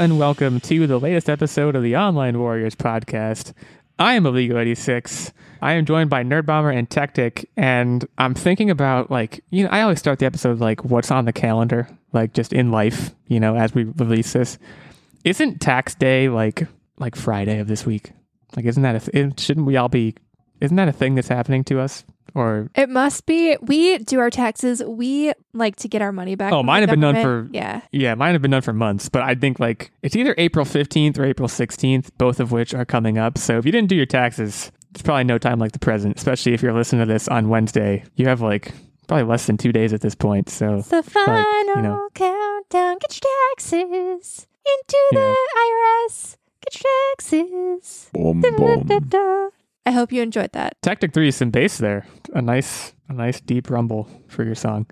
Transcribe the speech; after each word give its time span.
And 0.00 0.18
welcome 0.18 0.60
to 0.60 0.86
the 0.86 0.98
latest 0.98 1.28
episode 1.28 1.76
of 1.76 1.82
the 1.82 1.94
Online 1.94 2.38
Warriors 2.38 2.74
podcast. 2.74 3.52
I 3.98 4.14
am 4.14 4.24
Illegal 4.24 4.56
86. 4.56 5.30
I 5.60 5.74
am 5.74 5.84
joined 5.84 6.08
by 6.08 6.24
Nerd 6.24 6.46
Bomber 6.46 6.70
and 6.70 6.88
Tactic, 6.88 7.50
and 7.54 8.08
I'm 8.16 8.32
thinking 8.32 8.70
about 8.70 9.10
like, 9.10 9.44
you 9.50 9.62
know, 9.62 9.68
I 9.68 9.82
always 9.82 9.98
start 9.98 10.18
the 10.18 10.24
episode 10.24 10.58
like 10.58 10.86
what's 10.86 11.10
on 11.10 11.26
the 11.26 11.34
calendar, 11.34 11.86
like 12.14 12.32
just 12.32 12.54
in 12.54 12.70
life, 12.70 13.14
you 13.26 13.38
know, 13.38 13.56
as 13.56 13.74
we 13.74 13.84
release 13.84 14.32
this. 14.32 14.56
Isn't 15.22 15.60
tax 15.60 15.94
day 15.94 16.30
like 16.30 16.66
like 16.96 17.14
Friday 17.14 17.58
of 17.58 17.68
this 17.68 17.84
week? 17.84 18.12
Like 18.56 18.64
isn't 18.64 18.82
that 18.82 19.06
a 19.06 19.10
th- 19.10 19.38
shouldn't 19.38 19.66
we 19.66 19.76
all 19.76 19.90
be 19.90 20.14
isn't 20.62 20.78
that 20.78 20.88
a 20.88 20.92
thing 20.92 21.14
that's 21.14 21.28
happening 21.28 21.62
to 21.64 21.78
us? 21.78 22.04
Or 22.34 22.68
It 22.74 22.88
must 22.88 23.26
be. 23.26 23.56
We 23.60 23.98
do 23.98 24.20
our 24.20 24.30
taxes. 24.30 24.82
We 24.84 25.32
like 25.52 25.76
to 25.76 25.88
get 25.88 26.02
our 26.02 26.12
money 26.12 26.34
back. 26.34 26.52
Oh, 26.52 26.62
mine 26.62 26.82
have 26.82 26.90
been 26.90 27.00
done 27.00 27.16
for- 27.22 27.48
Yeah. 27.52 27.80
Yeah, 27.92 28.14
mine 28.14 28.32
have 28.32 28.42
been 28.42 28.50
done 28.50 28.62
for 28.62 28.72
months, 28.72 29.08
but 29.08 29.22
I 29.22 29.34
think 29.34 29.58
like 29.60 29.90
it's 30.02 30.16
either 30.16 30.34
April 30.38 30.64
15th 30.64 31.18
or 31.18 31.24
April 31.24 31.48
16th, 31.48 32.10
both 32.18 32.40
of 32.40 32.52
which 32.52 32.74
are 32.74 32.84
coming 32.84 33.18
up. 33.18 33.38
So 33.38 33.58
if 33.58 33.66
you 33.66 33.72
didn't 33.72 33.88
do 33.88 33.96
your 33.96 34.06
taxes, 34.06 34.70
it's 34.92 35.02
probably 35.02 35.24
no 35.24 35.38
time 35.38 35.58
like 35.58 35.72
the 35.72 35.78
present, 35.78 36.16
especially 36.16 36.52
if 36.54 36.62
you're 36.62 36.72
listening 36.72 37.06
to 37.06 37.12
this 37.12 37.28
on 37.28 37.48
Wednesday. 37.48 38.04
You 38.16 38.26
have 38.28 38.40
like 38.40 38.72
probably 39.08 39.24
less 39.24 39.46
than 39.46 39.56
two 39.56 39.72
days 39.72 39.92
at 39.92 40.00
this 40.00 40.14
point. 40.14 40.48
So 40.48 40.76
It's 40.76 40.88
the 40.88 41.02
final 41.02 41.44
you 41.76 41.82
know. 41.82 42.08
countdown. 42.14 42.98
Get 43.00 43.20
your 43.22 43.30
taxes 43.56 44.46
into 44.66 44.98
the 45.12 45.36
IRS. 45.56 46.36
Get 46.62 46.82
your 46.82 46.92
taxes. 47.16 48.10
Boom, 48.12 48.40
Da, 48.40 48.50
da, 48.50 48.56
boom. 48.56 48.86
da, 48.86 48.98
da. 49.00 49.48
I 49.86 49.92
hope 49.92 50.12
you 50.12 50.22
enjoyed 50.22 50.52
that. 50.52 50.76
Tactic 50.82 51.12
3 51.12 51.28
is 51.28 51.36
some 51.36 51.50
bass 51.50 51.78
there. 51.78 52.06
A 52.34 52.42
nice, 52.42 52.92
a 53.08 53.12
nice 53.12 53.40
deep 53.40 53.70
rumble 53.70 54.08
for 54.28 54.44
your 54.44 54.54
song. 54.54 54.86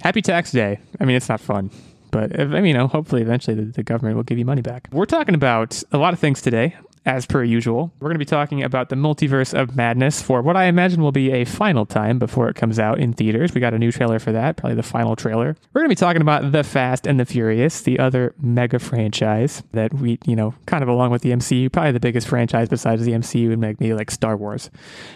Happy 0.00 0.22
tax 0.22 0.52
day. 0.52 0.78
I 1.00 1.04
mean, 1.04 1.16
it's 1.16 1.28
not 1.28 1.40
fun. 1.40 1.70
But 2.10 2.38
I 2.38 2.44
mean, 2.44 2.66
you 2.66 2.74
know, 2.74 2.88
hopefully 2.88 3.22
eventually 3.22 3.54
the, 3.54 3.66
the 3.66 3.82
government 3.82 4.16
will 4.16 4.24
give 4.24 4.38
you 4.38 4.44
money 4.44 4.62
back. 4.62 4.88
We're 4.92 5.04
talking 5.06 5.34
about 5.34 5.82
a 5.92 5.98
lot 5.98 6.12
of 6.12 6.18
things 6.18 6.42
today, 6.42 6.76
as 7.06 7.24
per 7.26 7.42
usual. 7.42 7.92
We're 7.98 8.08
going 8.08 8.16
to 8.16 8.18
be 8.18 8.24
talking 8.24 8.62
about 8.62 8.88
the 8.88 8.96
multiverse 8.96 9.54
of 9.54 9.74
madness 9.74 10.20
for 10.20 10.42
what 10.42 10.56
I 10.56 10.64
imagine 10.64 11.02
will 11.02 11.12
be 11.12 11.32
a 11.32 11.44
final 11.44 11.86
time 11.86 12.18
before 12.18 12.48
it 12.48 12.56
comes 12.56 12.78
out 12.78 12.98
in 12.98 13.12
theaters. 13.12 13.54
We 13.54 13.60
got 13.60 13.72
a 13.72 13.78
new 13.78 13.90
trailer 13.90 14.18
for 14.18 14.32
that, 14.32 14.56
probably 14.56 14.76
the 14.76 14.82
final 14.82 15.16
trailer. 15.16 15.56
We're 15.72 15.80
going 15.80 15.88
to 15.88 15.96
be 15.96 15.98
talking 15.98 16.20
about 16.20 16.52
The 16.52 16.62
Fast 16.62 17.06
and 17.06 17.18
the 17.18 17.24
Furious, 17.24 17.80
the 17.82 17.98
other 17.98 18.34
mega 18.38 18.78
franchise 18.78 19.62
that 19.72 19.94
we, 19.94 20.18
you 20.26 20.36
know, 20.36 20.54
kind 20.66 20.82
of 20.82 20.88
along 20.88 21.10
with 21.10 21.22
the 21.22 21.30
MCU, 21.30 21.72
probably 21.72 21.92
the 21.92 22.00
biggest 22.00 22.28
franchise 22.28 22.68
besides 22.68 23.04
the 23.04 23.12
MCU 23.12 23.52
and 23.52 23.60
maybe 23.60 23.94
like 23.94 24.10
Star 24.10 24.36
Wars. 24.36 24.70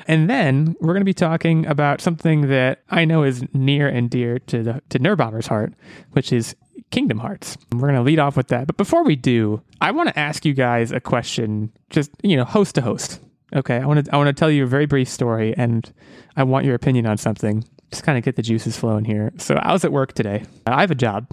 And 0.09 0.31
then 0.31 0.77
we're 0.81 0.95
going 0.95 1.03
to 1.03 1.05
be 1.05 1.15
talking 1.15 1.67
about 1.67 2.01
something 2.01 2.49
that 2.49 2.81
I 2.91 3.05
know 3.05 3.25
is 3.25 3.45
near 3.53 3.89
and 3.89 4.09
dear 4.09 4.39
to 4.39 4.63
the 4.63 4.83
to 4.89 4.99
Nerd 4.99 5.19
Bomber's 5.19 5.47
heart, 5.47 5.75
which 6.13 6.33
is 6.33 6.57
Kingdom 6.95 7.19
Hearts. 7.19 7.59
We're 7.73 7.81
going 7.81 7.95
to 7.97 8.03
lead 8.03 8.21
off 8.21 8.37
with 8.37 8.47
that. 8.49 8.69
But 8.69 8.77
before 8.77 9.03
we 9.03 9.17
do, 9.17 9.61
I 9.81 9.91
want 9.91 10.11
to 10.11 10.17
ask 10.17 10.45
you 10.45 10.55
guys 10.55 10.93
a 10.93 11.01
question, 11.01 11.73
just, 11.91 12.13
you 12.23 12.37
know, 12.37 12.45
host 12.45 12.77
to 12.77 12.83
host. 12.83 13.19
Okay, 13.53 13.79
I 13.79 13.85
want 13.85 14.05
to 14.05 14.15
I 14.15 14.17
want 14.17 14.29
to 14.29 14.33
tell 14.33 14.49
you 14.49 14.63
a 14.63 14.67
very 14.69 14.87
brief 14.87 15.09
story 15.09 15.55
and 15.57 15.93
I 16.37 16.45
want 16.45 16.65
your 16.67 16.77
opinion 16.77 17.07
on 17.07 17.19
something. 17.19 17.65
Just 17.91 18.05
kind 18.05 18.17
of 18.17 18.23
get 18.23 18.37
the 18.37 18.43
juices 18.43 18.77
flowing 18.77 19.05
here. 19.05 19.33
So, 19.39 19.57
I 19.57 19.73
was 19.73 19.85
at 19.85 19.91
work 19.91 20.13
today. 20.13 20.45
I 20.69 20.83
have 20.83 20.93
a 20.93 20.95
job. 20.95 21.27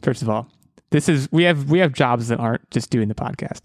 First 0.00 0.22
of 0.22 0.30
all, 0.30 0.48
this 0.90 1.08
is 1.08 1.28
we 1.32 1.42
have 1.42 1.68
we 1.68 1.80
have 1.80 1.92
jobs 1.92 2.28
that 2.28 2.38
aren't 2.38 2.70
just 2.70 2.90
doing 2.90 3.08
the 3.08 3.14
podcast. 3.16 3.62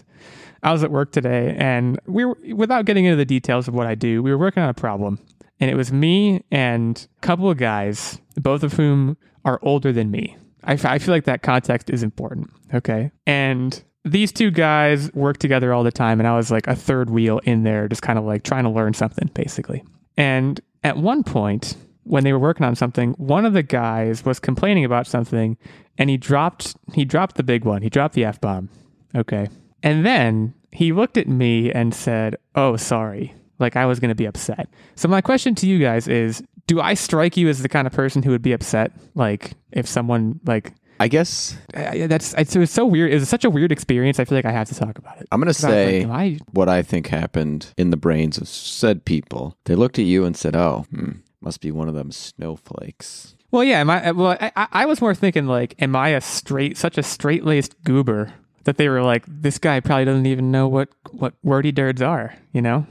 I 0.63 0.71
was 0.71 0.83
at 0.83 0.89
work 0.89 1.11
today 1.11 1.55
and 1.59 1.99
we 2.07 2.25
were 2.25 2.39
without 2.55 2.85
getting 2.85 3.05
into 3.05 3.17
the 3.17 3.25
details 3.25 3.67
of 3.67 3.75
what 3.75 3.85
I 3.85 3.93
do, 3.93 4.23
we 4.23 4.31
were 4.31 4.39
working 4.39 4.63
on 4.63 4.69
a 4.69 4.73
problem. 4.73 5.19
And 5.59 5.69
it 5.69 5.75
was 5.75 5.91
me 5.91 6.43
and 6.49 7.07
a 7.17 7.21
couple 7.21 7.51
of 7.51 7.57
guys, 7.57 8.19
both 8.35 8.63
of 8.63 8.73
whom 8.73 9.15
are 9.45 9.59
older 9.61 9.93
than 9.93 10.09
me. 10.09 10.37
I, 10.65 10.73
f- 10.73 10.85
I 10.85 10.99
feel 10.99 11.13
like 11.13 11.25
that 11.25 11.41
context 11.41 11.89
is 11.89 12.03
important. 12.03 12.49
Okay. 12.73 13.11
And 13.25 13.83
these 14.03 14.31
two 14.31 14.51
guys 14.51 15.11
work 15.13 15.37
together 15.37 15.73
all 15.73 15.83
the 15.83 15.91
time. 15.91 16.19
And 16.19 16.27
I 16.27 16.35
was 16.35 16.51
like 16.51 16.67
a 16.67 16.75
third 16.75 17.09
wheel 17.09 17.39
in 17.43 17.63
there, 17.63 17.87
just 17.87 18.01
kind 18.01 18.19
of 18.19 18.25
like 18.25 18.43
trying 18.43 18.63
to 18.63 18.69
learn 18.69 18.93
something, 18.93 19.29
basically. 19.33 19.83
And 20.17 20.59
at 20.83 20.97
one 20.97 21.23
point, 21.23 21.75
when 22.03 22.23
they 22.23 22.33
were 22.33 22.39
working 22.39 22.65
on 22.65 22.75
something, 22.75 23.13
one 23.13 23.45
of 23.45 23.53
the 23.53 23.63
guys 23.63 24.23
was 24.23 24.39
complaining 24.39 24.85
about 24.85 25.07
something 25.07 25.57
and 25.97 26.09
he 26.09 26.17
dropped 26.17 26.75
he 26.93 27.05
dropped 27.05 27.35
the 27.35 27.43
big 27.43 27.65
one. 27.65 27.81
He 27.81 27.89
dropped 27.89 28.13
the 28.13 28.25
F 28.25 28.39
bomb. 28.39 28.69
Okay. 29.15 29.47
And 29.81 30.05
then 30.05 30.53
he 30.71 30.91
looked 30.91 31.17
at 31.17 31.27
me 31.27 31.71
and 31.71 31.93
said, 31.93 32.37
"Oh, 32.55 32.75
sorry." 32.75 33.33
Like 33.57 33.75
I 33.77 33.85
was 33.85 33.99
going 33.99 34.09
to 34.09 34.15
be 34.15 34.25
upset. 34.25 34.67
So 34.95 35.07
my 35.07 35.21
question 35.21 35.55
to 35.55 35.67
you 35.67 35.79
guys 35.79 36.09
is, 36.09 36.43
do 36.67 36.81
I 36.81 36.93
strike 36.95 37.37
you 37.37 37.47
as 37.49 37.61
the 37.61 37.69
kind 37.69 37.85
of 37.87 37.93
person 37.93 38.23
who 38.23 38.31
would 38.31 38.41
be 38.41 38.53
upset 38.53 38.91
like 39.13 39.51
if 39.71 39.87
someone 39.87 40.39
like 40.45 40.73
I 40.99 41.09
guess 41.09 41.57
I, 41.75 42.07
that's 42.07 42.33
it's, 42.35 42.55
it 42.55 42.59
was 42.59 42.71
so 42.71 42.85
weird. 42.85 43.11
It 43.11 43.19
was 43.19 43.27
such 43.27 43.43
a 43.43 43.49
weird 43.49 43.71
experience. 43.73 44.17
I 44.19 44.23
feel 44.25 44.37
like 44.37 44.45
I 44.45 44.51
have 44.51 44.69
to 44.69 44.75
talk 44.75 44.97
about 44.97 45.19
it. 45.19 45.27
I'm 45.31 45.41
going 45.41 45.53
to 45.53 45.61
'Cause 45.61 45.65
I 45.65 45.69
like, 45.69 45.77
say 45.77 46.05
I 46.05 46.37
what 46.53 46.69
I 46.69 46.81
think 46.83 47.07
happened 47.07 47.67
in 47.77 47.89
the 47.89 47.97
brains 47.97 48.37
of 48.37 48.47
said 48.47 49.03
people. 49.03 49.57
They 49.65 49.75
looked 49.75 49.99
at 49.99 50.05
you 50.05 50.23
and 50.23 50.37
said, 50.37 50.55
"Oh, 50.55 50.85
hmm, 50.89 51.11
must 51.41 51.59
be 51.59 51.69
one 51.69 51.89
of 51.89 51.95
them 51.95 52.11
snowflakes." 52.55 53.35
Well, 53.51 53.63
yeah. 53.63 53.79
Am 53.81 53.89
I? 53.89 54.11
Well, 54.11 54.37
I, 54.39 54.51
I- 54.55 54.67
I 54.71 54.85
was 54.85 55.01
more 55.01 55.13
thinking 55.15 55.47
like, 55.47 55.75
am 55.81 55.95
I 55.95 56.09
a 56.09 56.21
straight, 56.21 56.77
such 56.77 56.97
a 56.97 57.03
straight 57.03 57.43
laced 57.45 57.75
goober 57.83 58.33
that 58.63 58.77
they 58.77 58.89
were 58.89 59.03
like, 59.03 59.23
this 59.27 59.57
guy 59.59 59.79
probably 59.81 60.05
doesn't 60.05 60.25
even 60.25 60.51
know 60.51 60.67
what 60.67 60.89
what 61.11 61.33
wordy 61.43 61.71
dirds 61.71 62.01
are, 62.01 62.33
you 62.53 62.61
know? 62.61 62.87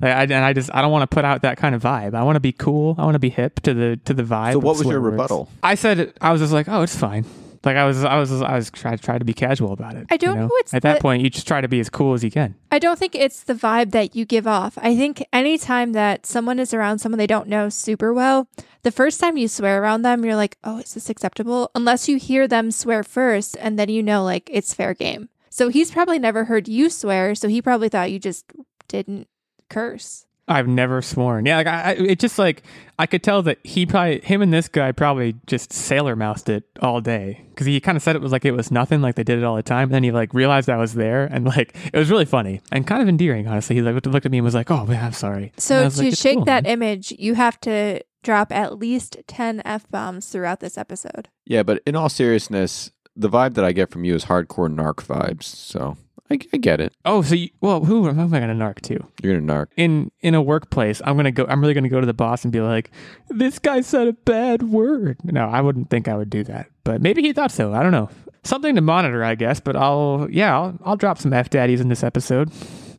Like, 0.00 0.12
I, 0.12 0.22
and 0.22 0.34
I 0.34 0.52
just 0.52 0.70
I 0.74 0.82
don't 0.82 0.92
want 0.92 1.08
to 1.08 1.14
put 1.14 1.24
out 1.24 1.42
that 1.42 1.56
kind 1.56 1.74
of 1.74 1.82
vibe. 1.82 2.14
I 2.14 2.22
want 2.22 2.36
to 2.36 2.40
be 2.40 2.52
cool. 2.52 2.94
I 2.98 3.04
want 3.04 3.14
to 3.14 3.18
be 3.20 3.30
hip 3.30 3.60
to 3.60 3.74
the 3.74 3.96
to 4.04 4.14
the 4.14 4.22
vibe. 4.22 4.52
So 4.52 4.58
what 4.58 4.78
was 4.78 4.86
your 4.86 5.00
words. 5.00 5.12
rebuttal? 5.12 5.48
I 5.62 5.74
said 5.74 6.12
I 6.20 6.32
was 6.32 6.40
just 6.40 6.52
like, 6.52 6.68
oh, 6.68 6.82
it's 6.82 6.96
fine. 6.96 7.24
Like 7.64 7.76
I 7.76 7.84
was 7.84 8.04
I 8.04 8.16
was 8.16 8.30
I 8.42 8.54
was 8.54 8.70
trying 8.70 8.96
try 8.98 9.18
to 9.18 9.24
be 9.24 9.34
casual 9.34 9.72
about 9.72 9.96
it. 9.96 10.06
I 10.08 10.16
don't 10.16 10.34
you 10.36 10.40
know 10.42 10.46
what's 10.46 10.72
At 10.72 10.82
that 10.82 10.96
the- 10.96 11.00
point, 11.02 11.22
you 11.22 11.30
just 11.30 11.48
try 11.48 11.60
to 11.60 11.66
be 11.66 11.80
as 11.80 11.90
cool 11.90 12.14
as 12.14 12.22
you 12.22 12.30
can. 12.30 12.54
I 12.70 12.78
don't 12.78 12.96
think 12.98 13.16
it's 13.16 13.42
the 13.42 13.54
vibe 13.54 13.90
that 13.90 14.14
you 14.14 14.24
give 14.24 14.46
off. 14.46 14.78
I 14.80 14.96
think 14.96 15.26
anytime 15.32 15.92
that 15.92 16.26
someone 16.26 16.60
is 16.60 16.72
around 16.72 17.00
someone 17.00 17.18
they 17.18 17.26
don't 17.26 17.48
know 17.48 17.68
super 17.68 18.12
well, 18.14 18.48
the 18.84 18.92
first 18.92 19.18
time 19.18 19.36
you 19.36 19.48
swear 19.48 19.82
around 19.82 20.02
them, 20.02 20.24
you're 20.24 20.36
like, 20.36 20.58
oh, 20.62 20.78
is 20.78 20.94
this 20.94 21.10
acceptable? 21.10 21.70
Unless 21.74 22.08
you 22.08 22.18
hear 22.18 22.46
them 22.46 22.70
swear 22.70 23.02
first 23.02 23.56
and 23.58 23.76
then 23.76 23.88
you 23.88 24.00
know, 24.02 24.22
like, 24.22 24.48
it's 24.52 24.72
fair 24.72 24.94
game. 24.94 25.28
So 25.50 25.68
he's 25.68 25.90
probably 25.90 26.20
never 26.20 26.44
heard 26.44 26.68
you 26.68 26.88
swear. 26.88 27.34
So 27.34 27.48
he 27.48 27.60
probably 27.60 27.88
thought 27.88 28.12
you 28.12 28.20
just 28.20 28.44
didn't 28.86 29.26
curse. 29.68 30.26
I've 30.48 30.68
never 30.68 31.02
sworn. 31.02 31.44
Yeah, 31.44 31.56
like 31.56 31.66
I, 31.66 31.80
I 31.82 31.92
it 31.94 32.20
just 32.20 32.38
like 32.38 32.62
I 32.98 33.06
could 33.06 33.22
tell 33.22 33.42
that 33.42 33.58
he 33.64 33.84
probably 33.84 34.20
him 34.20 34.42
and 34.42 34.52
this 34.52 34.68
guy 34.68 34.92
probably 34.92 35.34
just 35.46 35.72
sailor 35.72 36.14
mouthed 36.14 36.48
it 36.48 36.64
all 36.80 37.00
day 37.00 37.42
because 37.50 37.66
he 37.66 37.80
kind 37.80 37.96
of 37.96 38.02
said 38.02 38.14
it 38.14 38.22
was 38.22 38.30
like 38.30 38.44
it 38.44 38.52
was 38.52 38.70
nothing, 38.70 39.02
like 39.02 39.16
they 39.16 39.24
did 39.24 39.38
it 39.38 39.44
all 39.44 39.56
the 39.56 39.62
time. 39.62 39.84
And 39.84 39.94
then 39.94 40.04
he 40.04 40.12
like 40.12 40.32
realized 40.32 40.70
I 40.70 40.76
was 40.76 40.94
there, 40.94 41.24
and 41.24 41.44
like 41.44 41.76
it 41.92 41.98
was 41.98 42.10
really 42.10 42.24
funny 42.24 42.60
and 42.70 42.86
kind 42.86 43.02
of 43.02 43.08
endearing, 43.08 43.48
honestly. 43.48 43.74
He 43.74 43.82
like 43.82 43.94
looked, 43.94 44.06
looked 44.06 44.26
at 44.26 44.32
me 44.32 44.38
and 44.38 44.44
was 44.44 44.54
like, 44.54 44.70
"Oh 44.70 44.86
man, 44.86 45.04
I'm 45.04 45.12
sorry." 45.12 45.52
So 45.56 45.88
to 45.88 46.02
like, 46.02 46.14
shake 46.14 46.36
cool, 46.36 46.44
that 46.44 46.62
man." 46.62 46.72
image, 46.72 47.12
you 47.18 47.34
have 47.34 47.58
to 47.62 48.02
drop 48.22 48.52
at 48.52 48.78
least 48.78 49.16
10 49.26 49.62
F 49.64 49.88
bombs 49.88 50.28
throughout 50.28 50.60
this 50.60 50.76
episode. 50.78 51.28
Yeah, 51.44 51.62
but 51.62 51.82
in 51.86 51.94
all 51.96 52.08
seriousness, 52.08 52.90
the 53.14 53.30
vibe 53.30 53.54
that 53.54 53.64
I 53.64 53.72
get 53.72 53.90
from 53.90 54.04
you 54.04 54.14
is 54.14 54.26
hardcore 54.26 54.72
narc 54.72 54.96
vibes. 55.06 55.44
So 55.44 55.96
I, 56.30 56.38
I 56.52 56.56
get 56.56 56.80
it. 56.80 56.94
oh, 57.04 57.22
so 57.22 57.34
you, 57.34 57.50
well, 57.60 57.84
who 57.84 58.08
am 58.08 58.34
I 58.34 58.40
gonna 58.40 58.54
narc 58.54 58.80
to? 58.82 58.98
You're 59.22 59.38
gonna 59.38 59.52
narc. 59.52 59.66
in 59.76 60.10
in 60.20 60.34
a 60.34 60.42
workplace, 60.42 61.00
I'm 61.04 61.16
gonna 61.16 61.30
go. 61.32 61.46
I'm 61.48 61.60
really 61.60 61.74
gonna 61.74 61.88
go 61.88 62.00
to 62.00 62.06
the 62.06 62.14
boss 62.14 62.44
and 62.44 62.52
be 62.52 62.60
like, 62.60 62.90
"This 63.28 63.58
guy 63.58 63.80
said 63.80 64.08
a 64.08 64.12
bad 64.12 64.62
word." 64.64 65.18
No, 65.24 65.48
I 65.48 65.60
wouldn't 65.60 65.90
think 65.90 66.08
I 66.08 66.16
would 66.16 66.30
do 66.30 66.42
that, 66.44 66.66
but 66.84 67.00
maybe 67.00 67.22
he 67.22 67.32
thought 67.32 67.52
so. 67.52 67.72
I 67.72 67.82
don't 67.82 67.92
know. 67.92 68.08
Something 68.42 68.74
to 68.76 68.80
monitor, 68.80 69.24
I 69.24 69.34
guess. 69.34 69.60
But 69.60 69.76
I'll 69.76 70.26
yeah, 70.30 70.54
I'll, 70.56 70.78
I'll 70.84 70.96
drop 70.96 71.18
some 71.18 71.32
f 71.32 71.48
daddies 71.50 71.80
in 71.80 71.88
this 71.88 72.02
episode. 72.02 72.52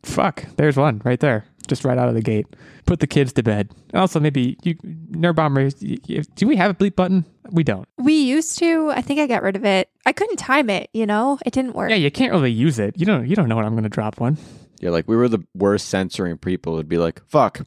Fuck, 0.03 0.45
there's 0.55 0.77
one 0.77 1.01
right 1.03 1.19
there, 1.19 1.45
just 1.67 1.85
right 1.85 1.97
out 1.97 2.09
of 2.09 2.15
the 2.15 2.21
gate. 2.21 2.47
Put 2.85 2.99
the 2.99 3.07
kids 3.07 3.33
to 3.33 3.43
bed. 3.43 3.71
Also, 3.93 4.19
maybe 4.19 4.57
you 4.63 4.75
nerd 4.75 5.35
bomber. 5.35 5.69
Do 5.69 6.47
we 6.47 6.55
have 6.55 6.71
a 6.71 6.73
bleep 6.73 6.95
button? 6.95 7.25
We 7.51 7.63
don't. 7.63 7.87
We 7.97 8.13
used 8.13 8.57
to. 8.59 8.89
I 8.89 9.01
think 9.01 9.19
I 9.19 9.27
got 9.27 9.43
rid 9.43 9.55
of 9.55 9.65
it. 9.65 9.89
I 10.05 10.13
couldn't 10.13 10.37
time 10.37 10.69
it, 10.69 10.89
you 10.93 11.05
know? 11.05 11.39
It 11.45 11.53
didn't 11.53 11.75
work. 11.75 11.89
Yeah, 11.89 11.95
you 11.95 12.11
can't 12.11 12.31
really 12.31 12.51
use 12.51 12.79
it. 12.79 12.97
You 12.97 13.05
don't. 13.05 13.27
You 13.27 13.35
don't 13.35 13.49
know 13.49 13.55
when 13.55 13.65
I'm 13.65 13.75
gonna 13.75 13.89
drop 13.89 14.19
one. 14.19 14.37
You're 14.79 14.91
like 14.91 15.07
we 15.07 15.15
were 15.15 15.27
the 15.27 15.43
worst 15.55 15.89
censoring 15.89 16.37
people. 16.37 16.75
It'd 16.75 16.89
be 16.89 16.97
like, 16.97 17.21
"Fuck." 17.27 17.61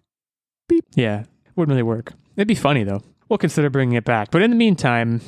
Beep. 0.69 0.85
Yeah, 0.95 1.25
wouldn't 1.57 1.73
really 1.73 1.83
work. 1.83 2.13
It'd 2.37 2.49
be 2.49 2.55
funny 2.55 2.85
though. 2.85 3.03
We'll 3.29 3.39
consider 3.39 3.71
bringing 3.71 3.97
it 3.97 4.05
back. 4.05 4.31
But 4.31 4.43
in 4.43 4.51
the 4.51 4.57
meantime, 4.57 5.21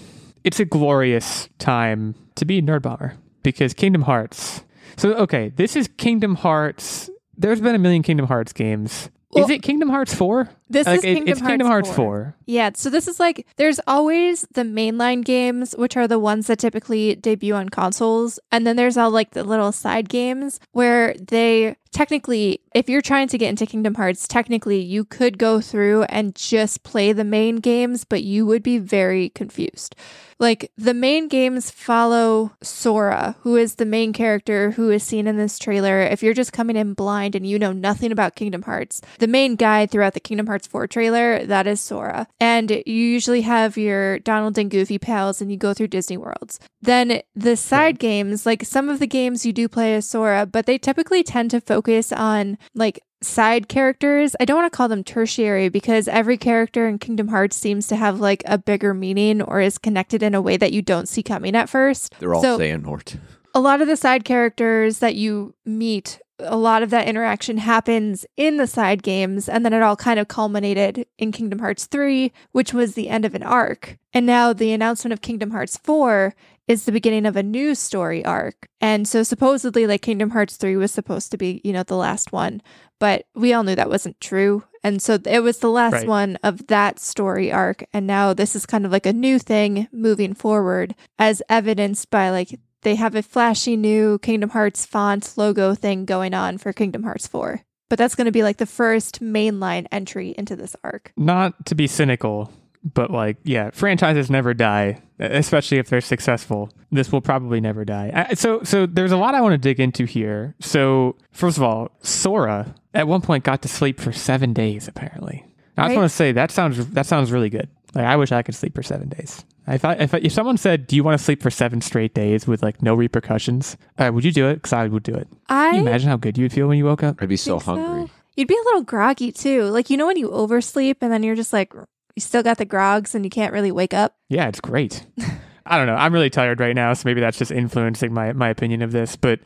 it's 0.44 0.60
a 0.60 0.64
glorious 0.64 1.48
time 1.58 2.14
to 2.36 2.44
be 2.44 2.62
Nerd 2.62 2.82
Bomber 2.82 3.14
because 3.42 3.74
Kingdom 3.74 4.02
Hearts. 4.02 4.62
So 4.96 5.14
okay, 5.14 5.48
this 5.56 5.76
is 5.76 5.88
Kingdom 5.96 6.36
Hearts. 6.36 7.10
There's 7.36 7.60
been 7.60 7.74
a 7.74 7.78
million 7.78 8.02
Kingdom 8.02 8.26
Hearts 8.26 8.52
games. 8.52 9.10
Well- 9.32 9.44
is 9.44 9.50
it 9.50 9.62
Kingdom 9.62 9.88
Hearts 9.88 10.14
4? 10.14 10.48
This 10.72 10.86
like 10.86 10.98
is 10.98 11.02
Kingdom 11.02 11.28
it's 11.28 11.40
Hearts 11.40 11.50
Kingdom 11.50 11.66
Hearts 11.66 11.88
4. 11.88 11.94
4. 11.96 12.36
Yeah, 12.46 12.70
so 12.74 12.90
this 12.90 13.06
is 13.06 13.20
like 13.20 13.46
there's 13.56 13.80
always 13.86 14.46
the 14.52 14.62
mainline 14.62 15.24
games, 15.24 15.72
which 15.76 15.96
are 15.96 16.08
the 16.08 16.18
ones 16.18 16.46
that 16.46 16.58
typically 16.58 17.14
debut 17.14 17.54
on 17.54 17.68
consoles, 17.68 18.38
and 18.50 18.66
then 18.66 18.76
there's 18.76 18.96
all 18.96 19.10
like 19.10 19.32
the 19.32 19.44
little 19.44 19.72
side 19.72 20.08
games 20.08 20.60
where 20.72 21.14
they 21.14 21.76
technically, 21.92 22.60
if 22.74 22.88
you're 22.88 23.02
trying 23.02 23.28
to 23.28 23.38
get 23.38 23.50
into 23.50 23.66
Kingdom 23.66 23.94
Hearts, 23.94 24.26
technically 24.26 24.80
you 24.80 25.04
could 25.04 25.38
go 25.38 25.60
through 25.60 26.04
and 26.04 26.34
just 26.34 26.82
play 26.82 27.12
the 27.12 27.24
main 27.24 27.56
games, 27.56 28.04
but 28.04 28.22
you 28.22 28.46
would 28.46 28.62
be 28.62 28.78
very 28.78 29.28
confused. 29.28 29.94
Like 30.38 30.72
the 30.76 30.94
main 30.94 31.28
games 31.28 31.70
follow 31.70 32.50
Sora, 32.62 33.36
who 33.42 33.54
is 33.54 33.76
the 33.76 33.84
main 33.84 34.12
character 34.12 34.72
who 34.72 34.90
is 34.90 35.04
seen 35.04 35.28
in 35.28 35.36
this 35.36 35.56
trailer. 35.56 36.00
If 36.00 36.20
you're 36.20 36.34
just 36.34 36.52
coming 36.52 36.74
in 36.74 36.94
blind 36.94 37.36
and 37.36 37.46
you 37.46 37.60
know 37.60 37.72
nothing 37.72 38.10
about 38.10 38.34
Kingdom 38.34 38.62
Hearts, 38.62 39.00
the 39.20 39.28
main 39.28 39.54
guy 39.54 39.86
throughout 39.86 40.14
the 40.14 40.20
Kingdom 40.20 40.48
Hearts 40.48 40.61
4 40.66 40.86
trailer, 40.86 41.44
that 41.46 41.66
is 41.66 41.80
Sora. 41.80 42.26
And 42.40 42.70
you 42.70 42.82
usually 42.86 43.42
have 43.42 43.76
your 43.76 44.18
Donald 44.20 44.58
and 44.58 44.70
Goofy 44.70 44.98
pals 44.98 45.40
and 45.40 45.50
you 45.50 45.56
go 45.56 45.74
through 45.74 45.88
Disney 45.88 46.16
Worlds. 46.16 46.58
Then 46.80 47.22
the 47.34 47.56
side 47.56 47.98
games, 47.98 48.44
like 48.46 48.64
some 48.64 48.88
of 48.88 48.98
the 48.98 49.06
games 49.06 49.46
you 49.46 49.52
do 49.52 49.68
play 49.68 49.94
as 49.94 50.08
Sora, 50.08 50.46
but 50.46 50.66
they 50.66 50.78
typically 50.78 51.22
tend 51.22 51.50
to 51.52 51.60
focus 51.60 52.12
on 52.12 52.58
like 52.74 53.00
side 53.22 53.68
characters. 53.68 54.34
I 54.40 54.44
don't 54.44 54.56
want 54.58 54.72
to 54.72 54.76
call 54.76 54.88
them 54.88 55.04
tertiary 55.04 55.68
because 55.68 56.08
every 56.08 56.36
character 56.36 56.88
in 56.88 56.98
Kingdom 56.98 57.28
Hearts 57.28 57.56
seems 57.56 57.86
to 57.88 57.96
have 57.96 58.18
like 58.18 58.42
a 58.46 58.58
bigger 58.58 58.94
meaning 58.94 59.40
or 59.42 59.60
is 59.60 59.78
connected 59.78 60.22
in 60.24 60.34
a 60.34 60.42
way 60.42 60.56
that 60.56 60.72
you 60.72 60.82
don't 60.82 61.08
see 61.08 61.22
coming 61.22 61.54
at 61.54 61.68
first. 61.68 62.14
They're 62.18 62.34
all 62.34 62.42
So- 62.42 62.58
Xehanort. 62.58 63.18
a 63.54 63.60
lot 63.60 63.80
of 63.80 63.86
the 63.86 63.96
side 63.96 64.24
characters 64.24 64.98
that 64.98 65.14
you 65.14 65.54
meet, 65.64 66.18
a 66.44 66.56
lot 66.56 66.82
of 66.82 66.90
that 66.90 67.08
interaction 67.08 67.58
happens 67.58 68.26
in 68.36 68.56
the 68.56 68.66
side 68.66 69.02
games, 69.02 69.48
and 69.48 69.64
then 69.64 69.72
it 69.72 69.82
all 69.82 69.96
kind 69.96 70.18
of 70.20 70.28
culminated 70.28 71.06
in 71.18 71.32
Kingdom 71.32 71.58
Hearts 71.60 71.86
3, 71.86 72.32
which 72.52 72.72
was 72.72 72.94
the 72.94 73.08
end 73.08 73.24
of 73.24 73.34
an 73.34 73.42
arc. 73.42 73.98
And 74.12 74.26
now 74.26 74.52
the 74.52 74.72
announcement 74.72 75.12
of 75.12 75.20
Kingdom 75.20 75.50
Hearts 75.50 75.76
4 75.78 76.34
is 76.68 76.84
the 76.84 76.92
beginning 76.92 77.26
of 77.26 77.36
a 77.36 77.42
new 77.42 77.74
story 77.74 78.24
arc. 78.24 78.68
And 78.80 79.08
so 79.08 79.22
supposedly 79.22 79.86
like 79.86 80.02
Kingdom 80.02 80.30
Hearts 80.30 80.56
3 80.56 80.76
was 80.76 80.92
supposed 80.92 81.30
to 81.32 81.36
be, 81.36 81.60
you 81.64 81.72
know, 81.72 81.82
the 81.82 81.96
last 81.96 82.32
one, 82.32 82.62
but 83.00 83.26
we 83.34 83.52
all 83.52 83.64
knew 83.64 83.74
that 83.74 83.90
wasn't 83.90 84.20
true. 84.20 84.62
And 84.84 85.02
so 85.02 85.18
it 85.26 85.40
was 85.40 85.58
the 85.58 85.70
last 85.70 85.92
Right. 85.92 86.08
one 86.08 86.38
of 86.42 86.66
that 86.68 86.98
story 87.00 87.50
arc. 87.52 87.84
And 87.92 88.06
now 88.06 88.32
this 88.32 88.54
is 88.54 88.66
kind 88.66 88.86
of 88.86 88.92
like 88.92 89.06
a 89.06 89.12
new 89.12 89.38
thing 89.38 89.88
moving 89.92 90.34
forward, 90.34 90.94
as 91.18 91.42
evidenced 91.48 92.10
by 92.10 92.30
like 92.30 92.58
they 92.82 92.94
have 92.96 93.14
a 93.14 93.22
flashy 93.22 93.76
new 93.76 94.18
Kingdom 94.18 94.50
Hearts 94.50 94.84
font 94.86 95.32
logo 95.36 95.74
thing 95.74 96.04
going 96.04 96.34
on 96.34 96.58
for 96.58 96.72
Kingdom 96.72 97.02
Hearts 97.04 97.26
4. 97.26 97.60
But 97.88 97.98
that's 97.98 98.14
going 98.14 98.24
to 98.26 98.32
be 98.32 98.42
like 98.42 98.56
the 98.56 98.66
first 98.66 99.20
mainline 99.22 99.86
entry 99.92 100.34
into 100.38 100.56
this 100.56 100.74
arc. 100.82 101.12
Not 101.16 101.66
to 101.66 101.74
be 101.74 101.86
cynical, 101.86 102.50
but 102.82 103.10
like, 103.10 103.36
yeah, 103.44 103.68
franchises 103.70 104.30
never 104.30 104.54
die, 104.54 105.02
especially 105.20 105.76
if 105.78 105.88
they're 105.90 106.00
successful. 106.00 106.70
This 106.90 107.12
will 107.12 107.20
probably 107.20 107.60
never 107.60 107.84
die. 107.84 108.10
I- 108.30 108.34
So, 108.34 108.62
so 108.62 108.86
there's 108.86 109.12
a 109.12 109.16
lot 109.18 109.34
I 109.34 109.40
want 109.42 109.52
to 109.52 109.58
dig 109.58 109.78
into 109.78 110.04
here. 110.06 110.54
So, 110.60 111.16
first 111.32 111.58
of 111.58 111.62
all, 111.62 111.90
Sora 112.02 112.74
at 112.94 113.06
one 113.06 113.20
point 113.20 113.44
got 113.44 113.60
to 113.62 113.68
sleep 113.68 114.00
for 114.00 114.10
seven 114.12 114.52
days. 114.54 114.88
Apparently, 114.88 115.44
I 115.76 115.82
just 115.82 115.88
Right. 115.90 115.96
want 115.98 116.10
to 116.10 116.16
say 116.16 116.32
that 116.32 116.50
sounds 116.50 116.86
that 116.88 117.04
sounds 117.06 117.30
really 117.30 117.50
good. 117.50 117.68
Like, 117.94 118.06
I 118.06 118.16
wish 118.16 118.32
I 118.32 118.40
could 118.42 118.54
sleep 118.54 118.74
for 118.74 118.82
seven 118.82 119.10
days. 119.10 119.44
I 119.66 119.78
thought 119.78 120.00
if 120.00 120.12
if 120.14 120.32
someone 120.32 120.56
said, 120.56 120.86
"Do 120.86 120.96
you 120.96 121.04
want 121.04 121.18
to 121.18 121.24
sleep 121.24 121.42
for 121.42 121.50
seven 121.50 121.80
straight 121.80 122.14
days 122.14 122.46
with 122.46 122.62
like 122.62 122.82
no 122.82 122.94
repercussions?" 122.94 123.76
Uh, 123.98 124.10
would 124.12 124.24
you 124.24 124.32
do 124.32 124.48
it? 124.48 124.56
Because 124.56 124.72
I 124.72 124.86
would 124.86 125.02
do 125.02 125.14
it. 125.14 125.28
I 125.48 125.70
Can 125.70 125.74
you 125.76 125.80
imagine 125.82 126.08
how 126.08 126.16
good 126.16 126.36
you 126.36 126.44
would 126.44 126.52
feel 126.52 126.68
when 126.68 126.78
you 126.78 126.84
woke 126.84 127.02
up? 127.02 127.22
I'd 127.22 127.28
be 127.28 127.36
so 127.36 127.58
think 127.58 127.64
so. 127.64 127.76
hungry. 127.76 128.10
You'd 128.36 128.48
be 128.48 128.54
a 128.54 128.64
little 128.64 128.82
groggy 128.82 129.30
too. 129.30 129.64
Like, 129.64 129.90
you 129.90 129.96
know, 129.96 130.06
when 130.06 130.16
you 130.16 130.30
oversleep 130.30 131.02
and 131.02 131.12
then 131.12 131.22
you're 131.22 131.36
just 131.36 131.52
like, 131.52 131.72
you 131.74 132.20
still 132.20 132.42
got 132.42 132.58
the 132.58 132.64
grogs 132.64 133.14
and 133.14 133.24
you 133.24 133.30
can't 133.30 133.52
really 133.52 133.70
wake 133.70 133.92
up. 133.94 134.16
Yeah, 134.28 134.48
it's 134.48 134.60
great. 134.60 135.06
I 135.66 135.76
don't 135.78 135.86
know. 135.86 135.94
I'm 135.94 136.12
really 136.12 136.30
tired 136.30 136.58
right 136.58 136.74
now, 136.74 136.92
so 136.94 137.02
maybe 137.06 137.20
that's 137.20 137.38
just 137.38 137.52
influencing 137.52 138.12
my, 138.12 138.32
my 138.32 138.48
opinion 138.48 138.82
of 138.82 138.90
this. 138.90 139.14
But 139.16 139.40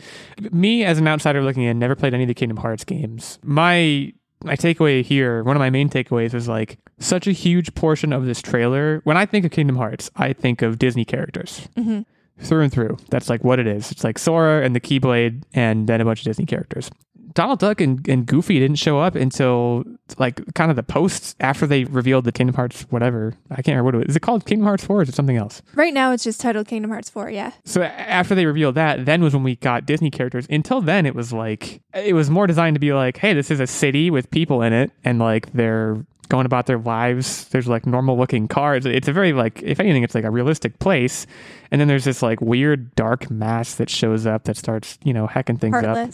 me, 0.50 0.82
as 0.84 0.98
an 0.98 1.06
outsider 1.08 1.42
looking 1.42 1.64
in, 1.64 1.78
never 1.78 1.94
played 1.94 2.14
any 2.14 2.22
of 2.24 2.28
the 2.28 2.34
Kingdom 2.34 2.56
Hearts 2.56 2.84
games. 2.84 3.38
My 3.42 4.12
my 4.46 4.56
takeaway 4.56 5.04
here, 5.04 5.42
one 5.42 5.56
of 5.56 5.60
my 5.60 5.70
main 5.70 5.88
takeaways 5.88 6.32
was 6.32 6.48
like 6.48 6.78
such 6.98 7.26
a 7.26 7.32
huge 7.32 7.74
portion 7.74 8.12
of 8.12 8.24
this 8.24 8.40
trailer. 8.40 9.00
When 9.04 9.16
I 9.16 9.26
think 9.26 9.44
of 9.44 9.50
Kingdom 9.50 9.76
Hearts, 9.76 10.10
I 10.16 10.32
think 10.32 10.62
of 10.62 10.78
Disney 10.78 11.04
characters 11.04 11.68
hmm 11.76 12.02
through 12.38 12.60
and 12.60 12.72
through. 12.72 12.98
That's 13.08 13.30
like 13.30 13.42
what 13.44 13.58
it 13.58 13.66
is. 13.66 13.90
It's 13.90 14.04
like 14.04 14.18
Sora 14.18 14.62
and 14.62 14.76
the 14.76 14.80
Keyblade, 14.80 15.42
and 15.54 15.86
then 15.88 16.02
a 16.02 16.04
bunch 16.04 16.20
of 16.20 16.24
Disney 16.26 16.44
characters. 16.44 16.90
Donald 17.36 17.58
Duck 17.58 17.82
and, 17.82 18.08
and 18.08 18.24
Goofy 18.26 18.58
didn't 18.58 18.78
show 18.78 18.98
up 18.98 19.14
until 19.14 19.84
like 20.18 20.54
kind 20.54 20.70
of 20.70 20.76
the 20.76 20.82
posts 20.82 21.36
after 21.38 21.66
they 21.66 21.84
revealed 21.84 22.24
the 22.24 22.32
Kingdom 22.32 22.56
Hearts 22.56 22.82
whatever. 22.88 23.34
I 23.50 23.56
can't 23.56 23.76
remember 23.76 23.84
what 23.84 23.94
it 23.94 23.98
was. 23.98 24.06
Is 24.08 24.16
it 24.16 24.20
called 24.20 24.46
Kingdom 24.46 24.66
Hearts 24.66 24.84
4 24.84 24.96
or 24.96 25.02
is 25.02 25.10
it 25.10 25.14
something 25.14 25.36
else? 25.36 25.60
Right 25.74 25.92
now, 25.92 26.12
it's 26.12 26.24
just 26.24 26.40
titled 26.40 26.66
Kingdom 26.66 26.90
Hearts 26.90 27.10
4. 27.10 27.30
Yeah. 27.30 27.52
So 27.64 27.82
after 27.82 28.34
they 28.34 28.46
revealed 28.46 28.74
that, 28.76 29.04
then 29.04 29.22
was 29.22 29.34
when 29.34 29.42
we 29.42 29.56
got 29.56 29.84
Disney 29.84 30.10
characters. 30.10 30.46
Until 30.48 30.80
then, 30.80 31.04
it 31.04 31.14
was 31.14 31.30
like 31.32 31.82
it 31.94 32.14
was 32.14 32.30
more 32.30 32.46
designed 32.46 32.74
to 32.74 32.80
be 32.80 32.94
like, 32.94 33.18
hey, 33.18 33.34
this 33.34 33.50
is 33.50 33.60
a 33.60 33.66
city 33.66 34.10
with 34.10 34.30
people 34.30 34.62
in 34.62 34.72
it, 34.72 34.90
and 35.04 35.18
like 35.18 35.52
they're 35.52 36.04
going 36.28 36.46
about 36.46 36.66
their 36.66 36.78
lives. 36.78 37.46
There's 37.48 37.68
like 37.68 37.86
normal 37.86 38.18
looking 38.18 38.48
cars. 38.48 38.86
It's 38.86 39.08
a 39.08 39.12
very 39.12 39.32
like, 39.32 39.62
if 39.62 39.80
anything, 39.80 40.02
it's 40.02 40.14
like 40.14 40.24
a 40.24 40.30
realistic 40.30 40.78
place. 40.78 41.26
And 41.70 41.80
then 41.80 41.88
there's 41.88 42.04
this 42.04 42.22
like 42.22 42.40
weird 42.40 42.94
dark 42.94 43.30
mass 43.30 43.74
that 43.76 43.90
shows 43.90 44.26
up 44.26 44.44
that 44.44 44.56
starts, 44.56 44.98
you 45.02 45.12
know, 45.12 45.26
hacking 45.26 45.56
things 45.58 45.76
up. 45.76 46.10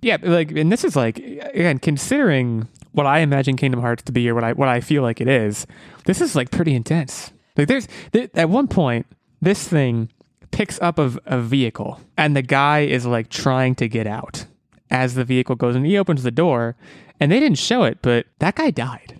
Yeah, 0.00 0.18
like, 0.22 0.50
and 0.52 0.70
this 0.72 0.84
is 0.84 0.96
like 0.96 1.18
again 1.18 1.78
considering 1.78 2.68
what 2.92 3.06
I 3.06 3.20
imagine 3.20 3.56
Kingdom 3.56 3.80
Hearts 3.80 4.02
to 4.04 4.12
be 4.12 4.28
or 4.28 4.34
what 4.34 4.44
I 4.44 4.52
what 4.52 4.68
I 4.68 4.80
feel 4.80 5.02
like 5.02 5.20
it 5.20 5.28
is. 5.28 5.66
This 6.04 6.20
is 6.20 6.34
like 6.34 6.50
pretty 6.50 6.74
intense. 6.74 7.32
Like, 7.56 7.68
there's 7.68 7.88
th- 8.12 8.30
at 8.34 8.48
one 8.48 8.68
point 8.68 9.06
this 9.40 9.66
thing 9.66 10.10
picks 10.50 10.80
up 10.80 10.98
a, 10.98 11.12
a 11.26 11.40
vehicle 11.40 12.00
and 12.16 12.34
the 12.34 12.42
guy 12.42 12.80
is 12.80 13.04
like 13.04 13.28
trying 13.28 13.74
to 13.76 13.88
get 13.88 14.06
out 14.06 14.46
as 14.90 15.14
the 15.14 15.24
vehicle 15.24 15.54
goes 15.54 15.76
and 15.76 15.84
he 15.84 15.98
opens 15.98 16.22
the 16.22 16.30
door 16.30 16.76
and 17.20 17.30
they 17.30 17.40
didn't 17.40 17.58
show 17.58 17.84
it, 17.84 17.98
but 18.02 18.26
that 18.38 18.54
guy 18.54 18.70
died. 18.70 19.17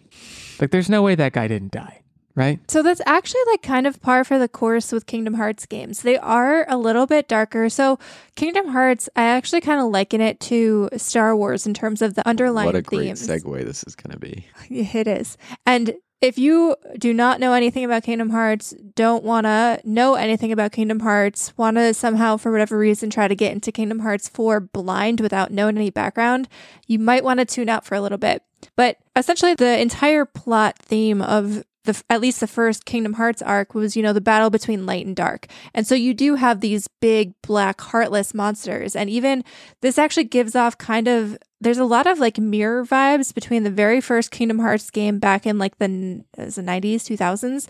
Like, 0.61 0.71
there's 0.71 0.89
no 0.91 1.03
way 1.03 1.15
that 1.15 1.33
guy 1.33 1.47
didn't 1.49 1.73
die, 1.73 2.03
right? 2.35 2.59
So 2.71 2.83
that's 2.83 3.01
actually 3.07 3.41
like 3.49 3.63
kind 3.63 3.87
of 3.87 4.01
par 4.03 4.25
for 4.25 4.39
the 4.39 4.49
course 4.49 4.93
with 4.93 5.07
Kingdom 5.07 5.35
Hearts 5.35 5.67
games. 5.67 6.03
They 6.03 6.19
are 6.19 6.67
a 6.69 6.77
little 6.77 7.07
bit 7.07 7.29
darker. 7.29 7.69
So 7.69 7.99
Kingdom 8.35 8.69
Hearts, 8.69 9.09
I 9.17 9.23
actually 9.25 9.61
kind 9.61 9.81
of 9.81 9.87
liken 9.91 10.21
it 10.21 10.41
to 10.41 10.89
Star 10.97 11.37
Wars 11.37 11.67
in 11.67 11.75
terms 11.75 12.03
of 12.03 12.15
the 12.15 12.27
underlying 12.27 12.67
What 12.67 12.75
a 12.77 12.83
great 12.83 13.17
themes. 13.19 13.27
segue 13.27 13.65
this 13.65 13.85
is 13.85 13.95
going 13.95 14.13
to 14.13 14.19
be. 14.19 14.47
It 14.71 15.07
is. 15.07 15.37
And 15.67 15.95
if 16.21 16.39
you 16.39 16.75
do 16.99 17.15
not 17.15 17.39
know 17.39 17.53
anything 17.53 17.85
about 17.85 18.03
Kingdom 18.03 18.31
Hearts, 18.31 18.75
don't 18.97 19.23
want 19.23 19.45
to 19.45 19.81
know 19.85 20.15
anything 20.15 20.51
about 20.51 20.73
Kingdom 20.73 21.01
Hearts, 21.01 21.57
want 21.57 21.77
to 21.77 21.95
somehow, 21.95 22.37
for 22.37 22.51
whatever 22.51 22.77
reason, 22.77 23.09
try 23.09 23.29
to 23.29 23.37
get 23.37 23.53
into 23.53 23.71
Kingdom 23.71 24.01
Hearts 24.01 24.29
4 24.29 24.61
blind 24.61 25.21
without 25.21 25.53
knowing 25.53 25.77
any 25.77 25.91
background, 25.91 26.49
you 26.87 26.99
might 26.99 27.25
want 27.25 27.39
to 27.39 27.45
tune 27.45 27.69
out 27.69 27.85
for 27.85 27.95
a 27.95 28.01
little 28.01 28.19
bit. 28.19 28.43
But 28.75 28.99
essentially, 29.15 29.55
the 29.55 29.81
entire 29.81 30.25
plot 30.25 30.79
theme 30.79 31.23
of 31.23 31.63
the 31.85 32.03
at 32.11 32.21
least 32.21 32.41
the 32.41 32.47
first 32.47 32.85
Kingdom 32.85 33.15
Hearts 33.15 33.41
arc 33.41 33.75
was, 33.75 33.97
you 33.97 34.03
know, 34.03 34.13
the 34.13 34.21
battle 34.21 34.51
between 34.51 34.87
light 34.87 35.07
and 35.07 35.17
dark. 35.17 35.47
And 35.73 35.87
so 35.87 35.95
you 35.95 36.15
do 36.15 36.35
have 36.35 36.61
these 36.61 36.89
big 37.01 37.35
black 37.43 37.81
heartless 37.81 38.35
monsters. 38.35 38.95
And 38.95 39.09
even 39.09 39.45
this 39.81 39.99
actually 39.99 40.25
gives 40.25 40.55
off 40.55 40.77
kind 40.77 41.09
of 41.09 41.39
there's 41.61 41.79
a 41.79 41.85
lot 41.85 42.07
of 42.07 42.19
like 42.19 42.39
mirror 42.39 42.85
vibes 42.85 43.35
between 43.35 43.65
the 43.65 43.71
very 43.71 44.01
first 44.01 44.31
Kingdom 44.31 44.59
Hearts 44.59 44.91
game 44.91 45.19
back 45.19 45.47
in 45.47 45.59
like 45.59 45.79
the, 45.79 46.25
it 46.37 46.63
90s, 46.63 46.97
2000s 46.97 47.67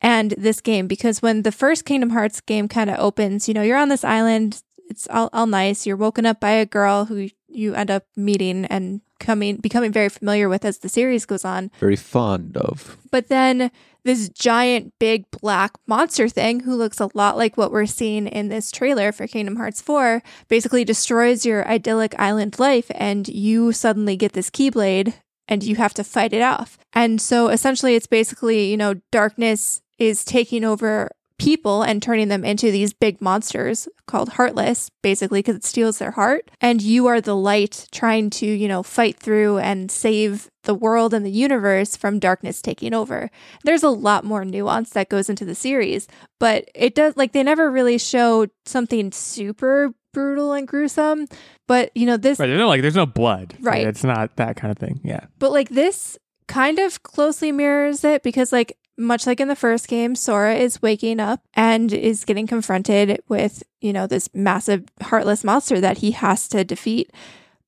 and 0.00 0.32
this 0.32 0.60
game 0.60 0.86
because 0.86 1.22
when 1.22 1.42
the 1.42 1.52
first 1.52 1.84
Kingdom 1.84 2.10
Hearts 2.10 2.40
game 2.40 2.68
kind 2.68 2.90
of 2.90 2.98
opens, 2.98 3.48
you 3.48 3.54
know, 3.54 3.62
you're 3.62 3.78
on 3.78 3.88
this 3.88 4.04
island, 4.04 4.62
it's 4.88 5.06
all, 5.08 5.28
all 5.32 5.46
nice. 5.46 5.86
You're 5.86 5.96
woken 5.96 6.26
up 6.26 6.40
by 6.40 6.50
a 6.50 6.66
girl 6.66 7.06
who 7.06 7.28
you 7.48 7.74
end 7.74 7.90
up 7.90 8.04
meeting 8.16 8.64
and 8.66 9.00
coming 9.18 9.56
becoming 9.56 9.92
very 9.92 10.08
familiar 10.08 10.48
with 10.48 10.64
as 10.64 10.78
the 10.78 10.88
series 10.88 11.26
goes 11.26 11.44
on. 11.44 11.70
Very 11.80 11.96
fond 11.96 12.56
of. 12.56 12.96
But 13.10 13.28
then 13.28 13.70
this 14.06 14.28
giant 14.28 14.94
big 14.98 15.24
black 15.42 15.72
monster 15.86 16.28
thing 16.28 16.60
who 16.60 16.74
looks 16.74 17.00
a 17.00 17.10
lot 17.14 17.36
like 17.36 17.56
what 17.56 17.72
we're 17.72 17.86
seeing 17.86 18.26
in 18.26 18.48
this 18.48 18.70
trailer 18.70 19.12
for 19.12 19.26
Kingdom 19.26 19.56
Hearts 19.56 19.82
4 19.82 20.22
basically 20.48 20.84
destroys 20.84 21.44
your 21.44 21.68
idyllic 21.68 22.14
island 22.18 22.58
life 22.58 22.90
and 22.94 23.28
you 23.28 23.72
suddenly 23.72 24.16
get 24.16 24.32
this 24.32 24.48
keyblade 24.48 25.14
and 25.48 25.62
you 25.62 25.76
have 25.76 25.92
to 25.94 26.04
fight 26.04 26.32
it 26.32 26.42
off. 26.42 26.78
And 26.92 27.20
so 27.20 27.48
essentially 27.48 27.94
it's 27.94 28.06
basically, 28.06 28.70
you 28.70 28.76
know, 28.76 28.94
darkness 29.10 29.82
is 29.98 30.24
taking 30.24 30.64
over 30.64 31.10
people 31.38 31.82
and 31.82 32.02
turning 32.02 32.28
them 32.28 32.44
into 32.44 32.70
these 32.70 32.92
big 32.92 33.20
monsters 33.20 33.88
called 34.06 34.30
heartless 34.30 34.90
basically 35.02 35.40
because 35.40 35.56
it 35.56 35.64
steals 35.64 35.98
their 35.98 36.12
heart 36.12 36.50
and 36.60 36.80
you 36.80 37.06
are 37.06 37.20
the 37.20 37.36
light 37.36 37.86
trying 37.92 38.30
to 38.30 38.46
you 38.46 38.66
know 38.66 38.82
fight 38.82 39.18
through 39.18 39.58
and 39.58 39.90
save 39.90 40.48
the 40.62 40.74
world 40.74 41.12
and 41.12 41.26
the 41.26 41.30
universe 41.30 41.94
from 41.96 42.18
darkness 42.18 42.62
taking 42.62 42.94
over 42.94 43.30
there's 43.64 43.82
a 43.82 43.88
lot 43.90 44.24
more 44.24 44.44
nuance 44.44 44.90
that 44.90 45.08
goes 45.10 45.28
into 45.28 45.44
the 45.44 45.54
series 45.54 46.08
but 46.40 46.68
it 46.74 46.94
does 46.94 47.16
like 47.16 47.32
they 47.32 47.42
never 47.42 47.70
really 47.70 47.98
show 47.98 48.46
something 48.64 49.12
super 49.12 49.92
brutal 50.14 50.54
and 50.54 50.66
gruesome 50.66 51.26
but 51.68 51.90
you 51.94 52.06
know 52.06 52.16
this 52.16 52.38
Right. 52.38 52.46
There's 52.46 52.58
no 52.58 52.68
like, 52.68 52.80
there's 52.80 52.96
no 52.96 53.04
blood. 53.06 53.54
Right. 53.60 53.86
It's 53.86 54.04
not 54.04 54.36
that 54.36 54.56
kind 54.56 54.70
of 54.72 54.78
thing. 54.78 55.00
Yeah. 55.04 55.26
but 55.38 55.52
like 55.52 55.68
this 55.68 56.16
kind 56.48 56.78
of 56.78 57.02
closely 57.02 57.50
mirrors 57.52 58.04
it 58.04 58.22
because, 58.22 58.52
like, 58.52 58.78
much 58.98 59.26
like 59.26 59.40
in 59.40 59.48
the 59.48 59.56
first 59.56 59.88
game, 59.88 60.14
Sora 60.14 60.54
is 60.54 60.80
waking 60.82 61.20
up 61.20 61.40
and 61.54 61.92
is 61.92 62.24
getting 62.24 62.46
confronted 62.46 63.20
with, 63.28 63.62
you 63.80 63.92
know, 63.92 64.06
this 64.06 64.28
massive 64.34 64.84
heartless 65.02 65.44
monster 65.44 65.80
that 65.80 65.98
he 65.98 66.12
has 66.12 66.48
to 66.48 66.64
defeat. 66.64 67.12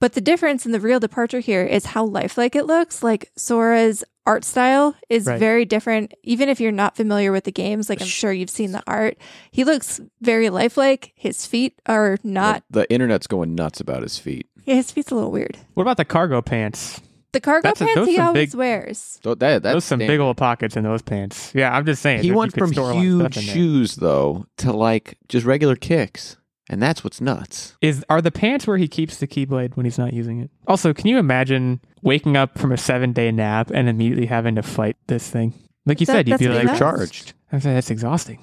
But 0.00 0.12
the 0.12 0.20
difference 0.20 0.64
in 0.64 0.72
the 0.72 0.80
real 0.80 1.00
departure 1.00 1.40
here 1.40 1.64
is 1.64 1.86
how 1.86 2.04
lifelike 2.04 2.54
it 2.54 2.66
looks. 2.66 3.02
Like 3.02 3.30
Sora's 3.36 4.04
art 4.26 4.44
style 4.44 4.94
is 5.08 5.26
Right. 5.26 5.40
very 5.40 5.64
different. 5.64 6.14
Even 6.22 6.48
if 6.48 6.60
you're 6.60 6.70
not 6.70 6.94
familiar 6.96 7.32
with 7.32 7.44
the 7.44 7.50
games, 7.52 7.88
like 7.88 8.00
I'm 8.00 8.06
sure 8.06 8.32
you've 8.32 8.50
seen 8.50 8.72
the 8.72 8.82
art, 8.86 9.18
he 9.50 9.64
looks 9.64 10.00
very 10.20 10.50
lifelike. 10.50 11.12
His 11.16 11.46
feet 11.46 11.80
are 11.86 12.16
not, 12.22 12.62
The, 12.70 12.80
the 12.80 12.92
internet's 12.92 13.26
going 13.26 13.54
nuts 13.54 13.80
about 13.80 14.02
his 14.02 14.18
feet. 14.18 14.46
yeah, 14.66 14.74
his 14.76 14.92
feet's 14.92 15.10
a 15.10 15.14
little 15.16 15.32
weird. 15.32 15.58
What 15.74 15.82
about 15.82 15.96
the 15.96 16.04
cargo 16.04 16.42
pants? 16.42 17.00
The 17.32 17.40
cargo 17.40 17.68
That's 17.68 17.78
pants 17.80 17.94
those 17.94 18.08
he 18.08 18.16
some 18.16 18.28
always 18.28 18.50
big- 18.52 18.58
wears. 18.58 19.18
So 19.22 19.34
that, 19.34 19.62
that's 19.62 19.74
Those 19.74 19.84
some 19.84 19.98
big 19.98 20.18
old 20.18 20.36
pockets 20.38 20.76
in 20.76 20.84
those 20.84 21.02
pants. 21.02 21.52
Yeah, 21.54 21.76
I'm 21.76 21.84
just 21.84 22.00
saying. 22.00 22.22
He 22.22 22.28
you 22.28 22.34
went 22.34 22.54
from 22.54 22.72
store 22.72 22.90
a 22.92 22.94
lot 22.94 23.02
huge 23.02 23.20
stuff 23.34 23.42
in 23.42 23.46
there. 23.46 23.54
shoes 23.54 23.96
though 23.96 24.46
to 24.58 24.72
like 24.72 25.18
just 25.28 25.44
regular 25.44 25.76
kicks, 25.76 26.36
and 26.70 26.82
that's 26.82 27.04
what's 27.04 27.20
nuts. 27.20 27.76
Is 27.82 28.02
are 28.08 28.22
the 28.22 28.30
pants 28.32 28.66
where 28.66 28.78
he 28.78 28.88
keeps 28.88 29.18
the 29.18 29.26
keyblade 29.26 29.76
when 29.76 29.84
he's 29.84 29.98
not 29.98 30.14
using 30.14 30.40
it? 30.40 30.50
Also, 30.66 30.94
can 30.94 31.06
you 31.06 31.18
imagine 31.18 31.80
waking 32.02 32.36
up 32.36 32.58
from 32.58 32.72
a 32.72 32.78
seven 32.78 33.12
day 33.12 33.30
nap 33.30 33.70
and 33.74 33.88
immediately 33.90 34.26
having 34.26 34.54
to 34.54 34.62
fight 34.62 34.96
this 35.08 35.28
thing? 35.28 35.52
Like 35.84 36.00
you 36.00 36.06
That- 36.06 36.12
said, 36.12 36.28
you'd 36.28 36.38
be 36.38 36.48
like. 36.48 36.78
Charged. 36.78 37.34
I'm 37.52 37.60
saying 37.60 37.74
that's 37.74 37.90
exhausting. 37.90 38.38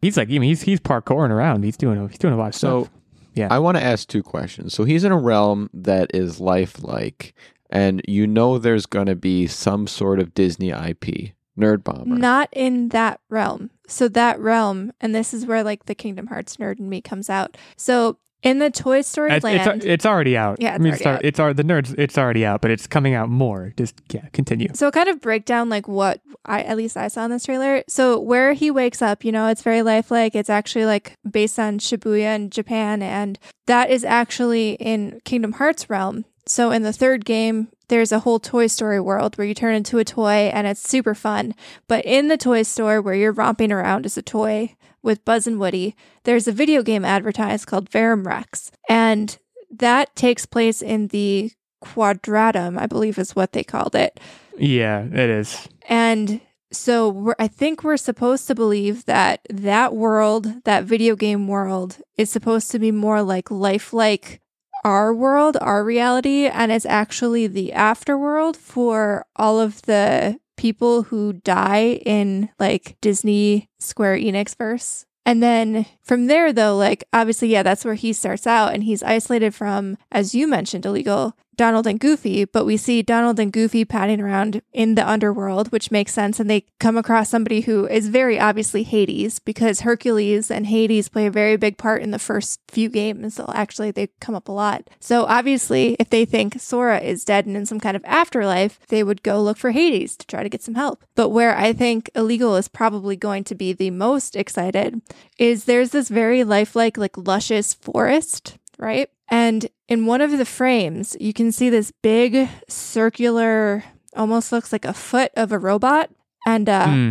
He's 0.00 0.16
like, 0.16 0.28
I 0.28 0.32
mean, 0.32 0.42
he's 0.42 0.62
he's 0.62 0.80
parkouring 0.80 1.30
around. 1.30 1.64
He's 1.64 1.76
doing 1.76 1.98
a, 1.98 2.08
he's 2.08 2.18
doing 2.18 2.32
a 2.34 2.36
lot 2.38 2.48
of 2.48 2.54
So 2.54 2.84
stuff. 2.84 2.92
Yeah. 3.34 3.48
I 3.50 3.58
want 3.58 3.76
to 3.76 3.82
ask 3.82 4.08
two 4.08 4.22
questions. 4.22 4.72
So 4.72 4.84
he's 4.84 5.04
in 5.04 5.12
a 5.12 5.18
realm 5.18 5.68
that 5.74 6.10
is 6.14 6.40
lifelike, 6.40 7.34
and 7.70 8.02
you 8.06 8.26
know 8.26 8.58
there's 8.58 8.86
going 8.86 9.06
to 9.06 9.16
be 9.16 9.46
some 9.46 9.86
sort 9.86 10.20
of 10.20 10.34
Disney 10.34 10.70
IP, 10.70 11.32
Nerd 11.58 11.84
Bomber. 11.84 12.16
Not 12.16 12.48
in 12.52 12.88
that 12.90 13.20
realm. 13.28 13.70
So 13.88 14.08
that 14.08 14.38
realm, 14.40 14.92
and 15.00 15.14
this 15.14 15.32
is 15.32 15.46
where 15.46 15.62
like 15.62 15.86
the 15.86 15.94
Kingdom 15.94 16.26
Hearts 16.28 16.56
nerd 16.56 16.78
in 16.78 16.88
me 16.88 17.00
comes 17.00 17.30
out. 17.30 17.56
So 17.76 18.18
in 18.42 18.58
the 18.58 18.70
Toy 18.70 19.00
Story 19.00 19.30
It's, 19.30 19.44
it's, 19.44 19.66
land, 19.66 19.84
it's 19.84 20.06
already 20.06 20.36
out. 20.36 20.58
Yeah, 20.60 20.72
I 20.72 20.74
it's 20.74 20.82
mean, 20.82 20.92
already 20.92 21.00
it's, 21.00 21.06
out. 21.06 21.24
it's 21.24 21.40
al- 21.40 21.54
the 21.54 21.62
nerds. 21.64 21.94
It's 21.98 22.18
already 22.18 22.44
out, 22.44 22.60
but 22.60 22.70
it's 22.70 22.86
coming 22.86 23.14
out 23.14 23.28
more. 23.28 23.72
Just 23.76 23.94
yeah, 24.12 24.28
continue. 24.32 24.68
So 24.74 24.90
kind 24.90 25.08
of 25.08 25.20
break 25.20 25.44
down 25.44 25.68
like 25.68 25.88
what 25.88 26.20
I 26.44 26.62
at 26.62 26.76
least 26.76 26.96
I 26.96 27.08
saw 27.08 27.24
in 27.24 27.30
this 27.30 27.44
trailer. 27.44 27.82
So 27.88 28.20
where 28.20 28.52
he 28.52 28.70
wakes 28.70 29.02
up, 29.02 29.24
you 29.24 29.32
know, 29.32 29.48
it's 29.48 29.62
very 29.62 29.82
lifelike. 29.82 30.34
It's 30.34 30.50
actually 30.50 30.86
like 30.86 31.14
based 31.28 31.58
on 31.58 31.78
Shibuya 31.78 32.36
in 32.36 32.50
Japan, 32.50 33.02
and 33.02 33.38
that 33.66 33.90
is 33.90 34.04
actually 34.04 34.72
in 34.74 35.20
Kingdom 35.24 35.52
Hearts 35.52 35.88
realm. 35.90 36.24
So 36.46 36.70
in 36.70 36.82
the 36.82 36.92
third 36.92 37.24
game, 37.24 37.68
there's 37.88 38.12
a 38.12 38.20
whole 38.20 38.38
Toy 38.38 38.68
Story 38.68 39.00
world 39.00 39.36
where 39.36 39.46
you 39.46 39.54
turn 39.54 39.74
into 39.74 39.98
a 39.98 40.04
toy 40.04 40.50
and 40.52 40.66
it's 40.66 40.88
super 40.88 41.14
fun. 41.14 41.54
But 41.88 42.04
in 42.04 42.28
the 42.28 42.36
toy 42.36 42.62
store 42.62 43.00
where 43.00 43.14
you're 43.14 43.32
romping 43.32 43.72
around 43.72 44.06
as 44.06 44.16
a 44.16 44.22
toy 44.22 44.76
with 45.02 45.24
Buzz 45.24 45.46
and 45.46 45.58
Woody, 45.58 45.94
there's 46.24 46.48
a 46.48 46.52
video 46.52 46.82
game 46.82 47.04
advertised 47.04 47.66
called 47.66 47.88
Verum 47.88 48.26
Rex. 48.26 48.70
And 48.88 49.36
that 49.70 50.14
takes 50.16 50.46
place 50.46 50.82
in 50.82 51.08
the 51.08 51.52
Quadratum, 51.84 52.78
I 52.78 52.86
believe 52.86 53.18
is 53.18 53.36
what 53.36 53.52
they 53.52 53.64
called 53.64 53.94
it. 53.94 54.18
Yeah, 54.56 55.04
it 55.04 55.30
is. 55.30 55.68
And 55.88 56.40
so 56.72 57.08
we're, 57.08 57.34
I 57.38 57.48
think 57.48 57.84
we're 57.84 57.96
supposed 57.96 58.46
to 58.48 58.54
believe 58.54 59.04
that 59.04 59.40
that 59.50 59.94
world, 59.94 60.64
that 60.64 60.84
video 60.84 61.14
game 61.14 61.46
world, 61.46 61.98
is 62.16 62.30
supposed 62.30 62.70
to 62.72 62.78
be 62.78 62.90
more 62.90 63.22
like 63.22 63.50
lifelike 63.50 64.40
our 64.84 65.14
world, 65.14 65.56
our 65.60 65.84
reality, 65.84 66.46
and 66.46 66.70
it's 66.70 66.86
actually 66.86 67.46
the 67.46 67.72
afterworld 67.74 68.56
for 68.56 69.26
all 69.36 69.60
of 69.60 69.82
the 69.82 70.38
people 70.56 71.04
who 71.04 71.34
die 71.34 72.00
in 72.06 72.48
like 72.58 72.96
Disney 73.00 73.68
Square 73.78 74.18
Enix 74.18 74.56
verse. 74.56 75.04
And 75.24 75.42
then 75.42 75.86
from 76.02 76.28
there, 76.28 76.52
though, 76.52 76.76
like 76.76 77.02
obviously, 77.12 77.48
yeah, 77.48 77.64
that's 77.64 77.84
where 77.84 77.94
he 77.94 78.12
starts 78.12 78.46
out, 78.46 78.72
and 78.74 78.84
he's 78.84 79.02
isolated 79.02 79.54
from, 79.54 79.98
as 80.12 80.34
you 80.36 80.46
mentioned, 80.46 80.86
illegal 80.86 81.36
Donald 81.56 81.86
and 81.86 82.00
Goofy. 82.00 82.44
But 82.44 82.64
we 82.64 82.76
see 82.76 83.02
Donald 83.02 83.38
and 83.38 83.52
Goofy 83.52 83.84
padding 83.84 84.20
around 84.20 84.62
in 84.72 84.94
the 84.94 85.08
underworld, 85.08 85.72
which 85.72 85.90
makes 85.90 86.12
sense. 86.12 86.38
And 86.38 86.48
they 86.48 86.66
come 86.78 86.96
across 86.96 87.28
somebody 87.28 87.62
who 87.62 87.86
is 87.86 88.08
very 88.08 88.38
obviously 88.38 88.82
Hades, 88.82 89.38
because 89.38 89.80
Hercules 89.80 90.50
and 90.50 90.66
Hades 90.66 91.08
play 91.08 91.26
a 91.26 91.30
very 91.30 91.56
big 91.56 91.78
part 91.78 92.02
in 92.02 92.10
the 92.10 92.18
first 92.18 92.60
few 92.68 92.88
games. 92.88 93.40
Actually, 93.52 93.90
they 93.90 94.08
come 94.20 94.34
up 94.34 94.48
a 94.48 94.52
lot. 94.52 94.88
So 95.00 95.24
obviously, 95.24 95.96
if 95.98 96.10
they 96.10 96.24
think 96.24 96.60
Sora 96.60 97.00
is 97.00 97.24
dead 97.24 97.46
and 97.46 97.56
in 97.56 97.66
some 97.66 97.80
kind 97.80 97.96
of 97.96 98.04
afterlife, 98.04 98.78
they 98.88 99.02
would 99.02 99.22
go 99.22 99.42
look 99.42 99.56
for 99.56 99.70
Hades 99.70 100.16
to 100.16 100.26
try 100.26 100.42
to 100.42 100.48
get 100.48 100.62
some 100.62 100.74
help. 100.74 101.04
But 101.14 101.30
where 101.30 101.56
I 101.56 101.72
think 101.72 102.10
illegal 102.14 102.56
is 102.56 102.68
probably 102.68 103.16
going 103.16 103.44
to 103.44 103.54
be 103.54 103.72
the 103.72 103.90
most 103.90 104.36
excited 104.36 105.00
is 105.38 105.64
there's 105.64 105.90
this 105.90 106.08
very 106.08 106.44
lifelike, 106.44 106.96
like 106.96 107.16
luscious 107.16 107.74
forest, 107.74 108.58
right? 108.78 109.10
And 109.28 109.68
in 109.88 110.06
one 110.06 110.20
of 110.20 110.30
the 110.32 110.44
frames, 110.44 111.16
you 111.20 111.32
can 111.32 111.52
see 111.52 111.70
this 111.70 111.92
big 112.02 112.48
circular, 112.68 113.84
almost 114.16 114.52
looks 114.52 114.72
like 114.72 114.84
a 114.84 114.92
foot 114.92 115.30
of 115.36 115.52
a 115.52 115.58
robot. 115.58 116.10
And 116.46 116.68
uh, 116.68 116.86
Hmm. 116.88 117.10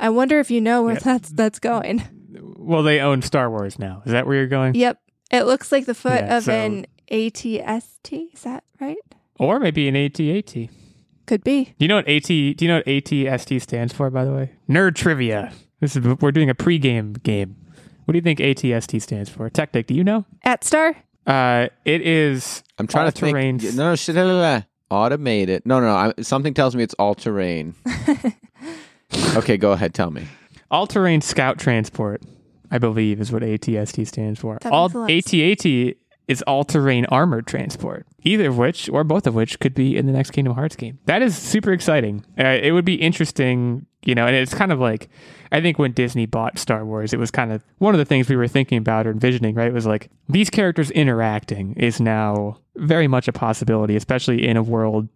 I 0.00 0.10
wonder 0.10 0.38
if 0.40 0.50
you 0.50 0.60
know 0.60 0.82
where 0.82 0.94
Yeah. 0.94 1.00
that's 1.00 1.30
that's 1.30 1.58
going. 1.58 2.02
Well, 2.58 2.82
they 2.82 3.00
own 3.00 3.22
Star 3.22 3.48
Wars 3.50 3.78
now. 3.78 4.02
Is 4.06 4.12
that 4.12 4.26
where 4.26 4.36
you're 4.36 4.46
going? 4.46 4.74
Yep, 4.74 4.98
it 5.30 5.44
looks 5.44 5.70
like 5.72 5.86
the 5.86 5.94
foot 5.94 6.20
Yeah, 6.24 6.36
of 6.38 6.44
so- 6.44 6.52
an 6.52 6.86
ATST. 7.10 8.32
Is 8.34 8.42
that 8.42 8.64
right? 8.80 8.96
Or 9.38 9.58
maybe 9.60 9.86
an 9.88 9.96
AT-AT. 9.96 10.68
Could 11.26 11.44
be. 11.44 11.64
Do 11.78 11.84
you 11.84 11.88
know 11.88 11.96
what 11.96 12.08
AT? 12.08 12.26
Do 12.28 12.64
you 12.64 12.68
know 12.68 12.76
what 12.76 12.86
ATST 12.86 13.60
stands 13.60 13.92
for? 13.92 14.10
By 14.10 14.24
the 14.24 14.32
way, 14.32 14.52
nerd 14.68 14.94
trivia. 14.94 15.52
This 15.80 15.96
is 15.96 16.04
we're 16.20 16.32
doing 16.32 16.48
a 16.50 16.54
pregame 16.54 17.22
game. 17.22 17.56
What 18.04 18.12
do 18.12 18.18
you 18.18 18.22
think 18.22 18.38
ATST 18.38 19.02
stands 19.02 19.28
for? 19.28 19.50
Tactic, 19.50 19.88
do 19.88 19.94
you 19.94 20.04
know? 20.04 20.24
At 20.44 20.62
Star. 20.64 20.94
Uh, 21.26 21.68
it 21.84 22.06
is. 22.06 22.62
I'm 22.78 22.86
trying 22.86 23.10
to 23.10 23.24
All-terrain 23.24 23.58
think. 23.58 23.74
No, 23.74 23.90
no, 23.90 23.96
shit, 23.96 24.14
no, 24.14 24.26
no, 24.26 24.40
no. 24.40 24.62
automate 24.90 25.48
it. 25.48 25.66
No, 25.66 25.80
no, 25.80 25.86
no. 25.86 25.94
I, 25.94 26.22
something 26.22 26.54
tells 26.54 26.76
me 26.76 26.82
it's 26.82 26.94
all 26.94 27.14
terrain. 27.14 27.74
okay, 29.36 29.56
go 29.56 29.72
ahead. 29.72 29.94
Tell 29.94 30.10
me. 30.10 30.26
all-terrain 30.70 31.20
scout 31.20 31.58
transport. 31.58 32.22
I 32.70 32.78
believe 32.78 33.20
is 33.20 33.30
what 33.30 33.42
ATST 33.42 34.06
stands 34.08 34.40
for. 34.40 34.58
That 34.60 34.72
All 34.72 34.88
makes 34.88 34.94
a 34.94 34.98
lot 34.98 35.10
of 35.10 35.10
ATAT 35.10 35.96
is 36.28 36.42
all-terrain 36.42 37.06
armored 37.06 37.46
transport. 37.46 38.06
Either 38.22 38.48
of 38.48 38.58
which, 38.58 38.88
or 38.88 39.04
both 39.04 39.26
of 39.26 39.34
which, 39.34 39.60
could 39.60 39.74
be 39.74 39.96
in 39.96 40.06
the 40.06 40.12
next 40.12 40.32
Kingdom 40.32 40.54
Hearts 40.54 40.74
game. 40.74 40.98
That 41.04 41.22
is 41.22 41.36
super 41.38 41.72
exciting. 41.72 42.24
Uh, 42.38 42.58
it 42.60 42.72
would 42.72 42.84
be 42.84 42.96
interesting, 42.96 43.86
you 44.04 44.14
know. 44.14 44.26
And 44.26 44.34
it's 44.34 44.54
kind 44.54 44.72
of 44.72 44.80
like, 44.80 45.08
I 45.52 45.60
think 45.60 45.78
when 45.78 45.92
Disney 45.92 46.26
bought 46.26 46.58
Star 46.58 46.84
Wars, 46.84 47.12
it 47.12 47.18
was 47.20 47.30
kind 47.30 47.52
of 47.52 47.62
one 47.78 47.94
of 47.94 47.98
the 47.98 48.04
things 48.04 48.28
we 48.28 48.34
were 48.34 48.48
thinking 48.48 48.78
about 48.78 49.06
or 49.06 49.10
envisioning. 49.12 49.54
Right? 49.54 49.68
It 49.68 49.74
was 49.74 49.86
like 49.86 50.10
these 50.28 50.50
characters 50.50 50.90
interacting 50.90 51.74
is 51.74 52.00
now 52.00 52.58
very 52.74 53.06
much 53.06 53.28
a 53.28 53.32
possibility, 53.32 53.94
especially 53.94 54.46
in 54.46 54.56
a 54.56 54.62
world 54.62 55.08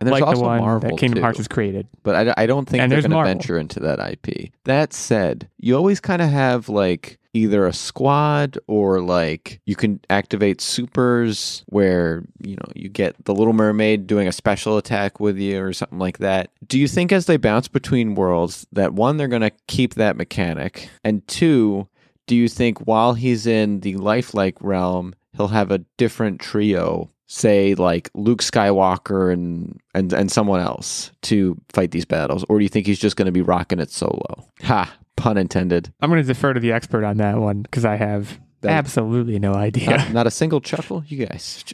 And 0.00 0.06
there's 0.08 0.20
like 0.20 0.22
also 0.22 0.40
the 0.40 0.48
one 0.48 0.60
Marvel 0.60 0.90
that 0.90 0.98
Kingdom 0.98 1.18
too. 1.18 1.22
Hearts 1.22 1.38
was 1.38 1.48
created. 1.48 1.86
but 2.02 2.28
I, 2.28 2.42
I 2.42 2.46
don't 2.46 2.66
think 2.66 2.82
And 2.82 2.90
they're 2.90 3.02
going 3.02 3.10
to 3.10 3.22
venture 3.22 3.58
into 3.58 3.80
that 3.80 3.98
IP. 4.00 4.50
That 4.64 4.92
said, 4.94 5.48
you 5.58 5.76
always 5.76 6.00
kind 6.00 6.22
of 6.22 6.30
have 6.30 6.68
like 6.70 7.18
either 7.32 7.66
a 7.66 7.72
squad 7.72 8.58
or 8.66 9.00
like 9.00 9.60
you 9.64 9.76
can 9.76 10.00
activate 10.10 10.60
supers 10.60 11.64
where 11.66 12.24
you 12.42 12.56
know 12.56 12.72
you 12.74 12.88
get 12.88 13.24
the 13.24 13.34
Little 13.34 13.52
Mermaid 13.52 14.06
doing 14.06 14.26
a 14.26 14.32
special 14.32 14.78
attack 14.78 15.20
with 15.20 15.38
you 15.38 15.62
or 15.62 15.72
something 15.72 15.98
like 15.98 16.18
that. 16.18 16.50
Do 16.66 16.78
you 16.78 16.88
think 16.88 17.12
as 17.12 17.26
they 17.26 17.36
bounce 17.36 17.68
between 17.68 18.14
worlds 18.14 18.66
that 18.72 18.94
one 18.94 19.16
they're 19.16 19.28
going 19.28 19.42
to 19.42 19.52
keep 19.68 19.94
that 19.94 20.16
mechanic 20.16 20.88
and 21.04 21.26
two 21.28 21.86
do 22.26 22.36
you 22.36 22.48
think 22.48 22.78
while 22.86 23.14
he's 23.14 23.46
in 23.46 23.80
the 23.80 23.96
lifelike 23.96 24.56
realm 24.60 25.14
he'll 25.36 25.48
have 25.48 25.70
a 25.70 25.78
different 25.96 26.40
trio 26.40 27.10
say 27.32 27.76
like 27.76 28.10
Luke 28.14 28.42
Skywalker 28.42 29.32
and 29.32 29.78
and 29.94 30.12
and 30.12 30.32
someone 30.32 30.58
else 30.60 31.12
to 31.22 31.56
fight 31.72 31.92
these 31.92 32.04
battles 32.04 32.44
or 32.48 32.58
do 32.58 32.64
you 32.64 32.68
think 32.68 32.86
he's 32.88 32.98
just 32.98 33.14
going 33.16 33.26
to 33.26 33.32
be 33.32 33.40
rocking 33.40 33.78
it 33.78 33.88
solo? 33.90 34.48
Ha 34.64 34.92
pun 35.14 35.38
intended. 35.38 35.92
I'm 36.00 36.10
going 36.10 36.20
to 36.20 36.26
defer 36.26 36.52
to 36.52 36.58
the 36.60 36.72
expert 36.72 37.04
on 37.04 37.18
that 37.18 37.36
one 37.38 37.62
because 37.62 37.84
I 37.84 37.94
have 37.96 38.40
That- 38.62 38.72
absolutely 38.72 39.38
no 39.38 39.54
idea. 39.54 39.90
not, 39.90 40.12
not 40.12 40.26
a 40.26 40.30
single 40.32 40.60
chuckle? 40.60 41.04
You 41.06 41.24
guys. 41.26 41.64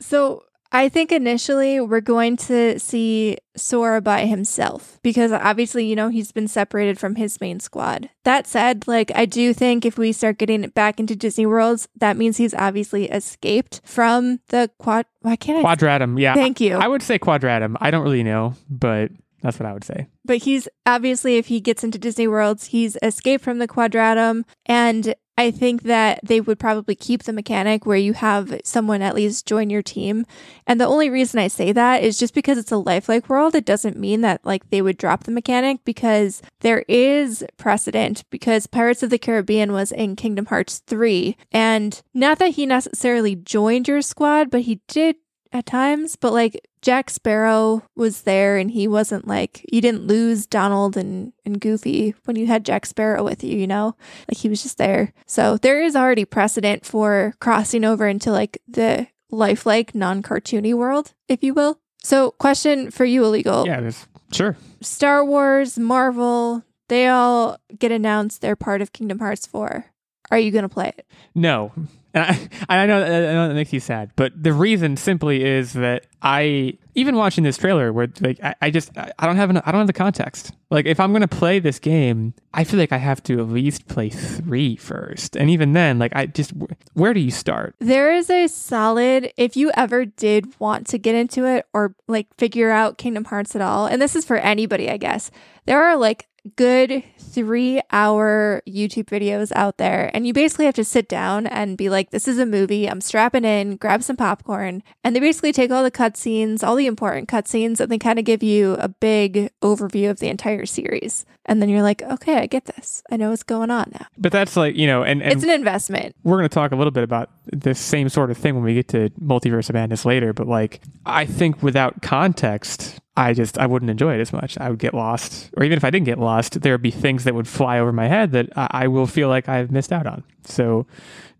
So 0.00 0.42
I 0.74 0.88
think 0.88 1.12
initially 1.12 1.80
we're 1.80 2.00
going 2.00 2.36
to 2.48 2.80
see 2.80 3.38
Sora 3.56 4.00
by 4.00 4.26
himself 4.26 4.98
because 5.04 5.30
obviously, 5.30 5.86
you 5.86 5.94
know, 5.94 6.08
he's 6.08 6.32
been 6.32 6.48
separated 6.48 6.98
from 6.98 7.14
his 7.14 7.40
main 7.40 7.60
squad. 7.60 8.10
That 8.24 8.48
said, 8.48 8.88
like, 8.88 9.12
I 9.14 9.24
do 9.24 9.54
think 9.54 9.86
if 9.86 9.96
we 9.96 10.10
start 10.10 10.36
getting 10.36 10.68
back 10.70 10.98
into 10.98 11.14
Disney 11.14 11.46
worlds, 11.46 11.86
that 11.96 12.16
means 12.16 12.38
he's 12.38 12.54
obviously 12.54 13.08
escaped 13.08 13.82
from 13.84 14.40
the 14.48 14.68
quad. 14.78 15.06
Why 15.20 15.36
can't 15.36 15.64
I? 15.64 15.76
Quadratum, 15.76 16.20
yeah. 16.20 16.34
Thank 16.34 16.60
you. 16.60 16.74
I 16.74 16.88
would 16.88 17.02
say 17.02 17.20
quadratum. 17.20 17.76
I 17.80 17.92
don't 17.92 18.02
really 18.02 18.24
know, 18.24 18.56
but 18.68 19.12
that's 19.44 19.60
what 19.60 19.68
I 19.68 19.74
would 19.74 19.84
say. 19.84 20.06
but 20.24 20.38
he's 20.38 20.68
obviously, 20.86 21.36
if 21.36 21.48
he 21.48 21.60
gets 21.60 21.84
into 21.84 21.98
Disney 21.98 22.26
worlds, 22.26 22.66
he's 22.68 22.96
escaped 23.02 23.44
from 23.44 23.58
the 23.58 23.68
quadratum. 23.68 24.44
And 24.64 25.14
I 25.36 25.50
think 25.50 25.82
that 25.82 26.20
they 26.22 26.40
would 26.40 26.58
probably 26.58 26.94
keep 26.94 27.24
the 27.24 27.32
mechanic 27.32 27.84
where 27.84 27.98
you 27.98 28.12
have 28.14 28.58
someone 28.64 29.02
at 29.02 29.16
least 29.16 29.46
join 29.46 29.68
your 29.68 29.82
team. 29.82 30.24
And 30.66 30.80
the 30.80 30.86
only 30.86 31.10
reason 31.10 31.40
I 31.40 31.48
say 31.48 31.72
that 31.72 32.02
is 32.02 32.18
just 32.18 32.34
because 32.34 32.56
it's 32.56 32.72
a 32.72 32.76
lifelike 32.76 33.28
world. 33.28 33.54
It 33.54 33.66
doesn't 33.66 33.98
mean 33.98 34.22
that 34.22 34.44
like 34.44 34.70
they 34.70 34.80
would 34.80 34.96
drop 34.96 35.24
the 35.24 35.32
mechanic 35.32 35.84
because 35.84 36.40
there 36.60 36.84
is 36.88 37.44
precedent 37.58 38.24
because 38.30 38.66
Pirates 38.66 39.02
of 39.02 39.10
the 39.10 39.18
Caribbean 39.18 39.72
was 39.72 39.92
in 39.92 40.16
Kingdom 40.16 40.46
Hearts 40.46 40.82
3. 40.86 41.36
And 41.52 42.00
not 42.14 42.38
that 42.38 42.52
he 42.52 42.64
necessarily 42.64 43.34
joined 43.34 43.88
your 43.88 44.02
squad, 44.02 44.50
but 44.50 44.62
he 44.62 44.80
did 44.88 45.16
at 45.54 45.64
times, 45.66 46.16
but 46.16 46.32
like 46.32 46.68
Jack 46.82 47.08
Sparrow 47.08 47.84
was 47.96 48.22
there 48.22 48.58
and 48.58 48.70
he 48.70 48.88
wasn't 48.88 49.26
like 49.26 49.64
you 49.72 49.80
didn't 49.80 50.06
lose 50.06 50.46
Donald 50.46 50.96
and, 50.96 51.32
and 51.46 51.60
Goofy 51.60 52.14
when 52.24 52.36
you 52.36 52.46
had 52.46 52.64
Jack 52.64 52.84
Sparrow 52.84 53.22
with 53.22 53.42
you, 53.44 53.56
you 53.56 53.66
know? 53.66 53.96
Like 54.28 54.38
he 54.38 54.48
was 54.48 54.62
just 54.62 54.76
there. 54.76 55.14
So 55.26 55.56
there 55.56 55.80
is 55.80 55.96
already 55.96 56.24
precedent 56.24 56.84
for 56.84 57.34
crossing 57.40 57.84
over 57.84 58.06
into 58.08 58.32
like 58.32 58.60
the 58.68 59.06
lifelike, 59.30 59.94
non 59.94 60.22
cartoony 60.22 60.74
world, 60.74 61.14
if 61.28 61.42
you 61.42 61.54
will. 61.54 61.78
So 62.02 62.32
question 62.32 62.90
for 62.90 63.04
you, 63.04 63.24
illegal. 63.24 63.64
Yeah, 63.66 63.90
sure. 64.32 64.56
Star 64.82 65.24
Wars, 65.24 65.78
Marvel, 65.78 66.64
they 66.88 67.06
all 67.06 67.56
get 67.78 67.92
announced 67.92 68.42
they're 68.42 68.56
part 68.56 68.82
of 68.82 68.92
Kingdom 68.92 69.20
Hearts 69.20 69.46
4. 69.46 69.86
Are 70.30 70.38
you 70.38 70.50
gonna 70.50 70.68
play 70.68 70.92
it? 70.98 71.06
No. 71.34 71.72
And 72.14 72.24
I, 72.68 72.82
I 72.82 72.86
know 72.86 73.02
I 73.02 73.08
know 73.08 73.48
that 73.48 73.54
makes 73.54 73.72
you 73.72 73.80
sad, 73.80 74.12
but 74.14 74.32
the 74.40 74.52
reason 74.52 74.96
simply 74.96 75.44
is 75.44 75.72
that 75.72 76.06
I 76.22 76.78
even 76.94 77.16
watching 77.16 77.42
this 77.42 77.58
trailer 77.58 77.92
where 77.92 78.06
like 78.20 78.42
I, 78.42 78.54
I 78.62 78.70
just 78.70 78.96
I 78.96 79.26
don't 79.26 79.36
have 79.36 79.50
an, 79.50 79.58
I 79.58 79.72
don't 79.72 79.80
have 79.80 79.88
the 79.88 79.92
context. 79.92 80.52
Like 80.70 80.86
if 80.86 81.00
I'm 81.00 81.12
gonna 81.12 81.26
play 81.26 81.58
this 81.58 81.80
game, 81.80 82.32
I 82.52 82.62
feel 82.62 82.78
like 82.78 82.92
I 82.92 82.98
have 82.98 83.20
to 83.24 83.40
at 83.40 83.48
least 83.48 83.88
play 83.88 84.10
three 84.10 84.76
first, 84.76 85.36
and 85.36 85.50
even 85.50 85.72
then, 85.72 85.98
like 85.98 86.14
I 86.14 86.26
just 86.26 86.52
where 86.92 87.14
do 87.14 87.20
you 87.20 87.32
start? 87.32 87.74
There 87.80 88.14
is 88.14 88.30
a 88.30 88.46
solid 88.46 89.32
if 89.36 89.56
you 89.56 89.72
ever 89.74 90.04
did 90.04 90.58
want 90.60 90.86
to 90.88 90.98
get 90.98 91.16
into 91.16 91.44
it 91.46 91.66
or 91.72 91.96
like 92.06 92.28
figure 92.38 92.70
out 92.70 92.96
Kingdom 92.96 93.24
Hearts 93.24 93.56
at 93.56 93.60
all, 93.60 93.86
and 93.86 94.00
this 94.00 94.14
is 94.14 94.24
for 94.24 94.36
anybody, 94.36 94.88
I 94.88 94.98
guess. 94.98 95.32
There 95.66 95.82
are 95.82 95.96
like 95.96 96.28
good 96.56 97.02
three 97.18 97.80
hour 97.90 98.62
YouTube 98.66 99.06
videos 99.06 99.50
out 99.54 99.78
there. 99.78 100.10
And 100.14 100.26
you 100.26 100.32
basically 100.32 100.66
have 100.66 100.74
to 100.74 100.84
sit 100.84 101.08
down 101.08 101.46
and 101.46 101.76
be 101.76 101.88
like, 101.88 102.10
this 102.10 102.28
is 102.28 102.38
a 102.38 102.46
movie. 102.46 102.88
I'm 102.88 103.00
strapping 103.00 103.44
in, 103.44 103.76
grab 103.76 104.02
some 104.02 104.16
popcorn. 104.16 104.82
And 105.02 105.14
they 105.14 105.20
basically 105.20 105.52
take 105.52 105.70
all 105.70 105.82
the 105.82 105.90
cutscenes, 105.90 106.62
all 106.62 106.76
the 106.76 106.86
important 106.86 107.28
cutscenes, 107.28 107.80
and 107.80 107.90
they 107.90 107.98
kind 107.98 108.18
of 108.18 108.24
give 108.24 108.42
you 108.42 108.74
a 108.74 108.88
big 108.88 109.50
overview 109.62 110.10
of 110.10 110.20
the 110.20 110.28
entire 110.28 110.66
series. 110.66 111.24
And 111.46 111.60
then 111.60 111.68
you're 111.68 111.82
like, 111.82 112.02
okay, 112.02 112.38
I 112.38 112.46
get 112.46 112.64
this. 112.64 113.02
I 113.10 113.16
know 113.16 113.30
what's 113.30 113.42
going 113.42 113.70
on 113.70 113.90
now. 113.92 114.06
But 114.16 114.32
that's 114.32 114.56
like, 114.56 114.76
you 114.76 114.86
know, 114.86 115.02
and, 115.02 115.22
and 115.22 115.32
it's 115.32 115.42
an 115.42 115.50
investment. 115.50 116.16
We're 116.22 116.38
going 116.38 116.48
to 116.48 116.54
talk 116.54 116.72
a 116.72 116.76
little 116.76 116.90
bit 116.90 117.04
about 117.04 117.30
this 117.46 117.78
same 117.78 118.08
sort 118.08 118.30
of 118.30 118.38
thing 118.38 118.54
when 118.54 118.64
we 118.64 118.74
get 118.74 118.88
to 118.88 119.10
Multiverse 119.20 119.68
of 119.68 119.74
Madness 119.74 120.04
later. 120.04 120.32
But 120.32 120.46
like, 120.46 120.80
I 121.04 121.26
think 121.26 121.62
without 121.62 122.00
context, 122.00 122.98
I 123.16 123.32
just 123.32 123.58
I 123.58 123.66
wouldn't 123.66 123.90
enjoy 123.90 124.14
it 124.14 124.20
as 124.20 124.32
much. 124.32 124.58
I 124.58 124.70
would 124.70 124.78
get 124.78 124.92
lost, 124.92 125.50
or 125.56 125.64
even 125.64 125.76
if 125.76 125.84
I 125.84 125.90
didn't 125.90 126.06
get 126.06 126.18
lost, 126.18 126.60
there 126.62 126.74
would 126.74 126.82
be 126.82 126.90
things 126.90 127.24
that 127.24 127.34
would 127.34 127.46
fly 127.46 127.78
over 127.78 127.92
my 127.92 128.08
head 128.08 128.32
that 128.32 128.48
I, 128.56 128.68
I 128.70 128.86
will 128.88 129.06
feel 129.06 129.28
like 129.28 129.48
I've 129.48 129.70
missed 129.70 129.92
out 129.92 130.06
on. 130.06 130.24
So 130.44 130.86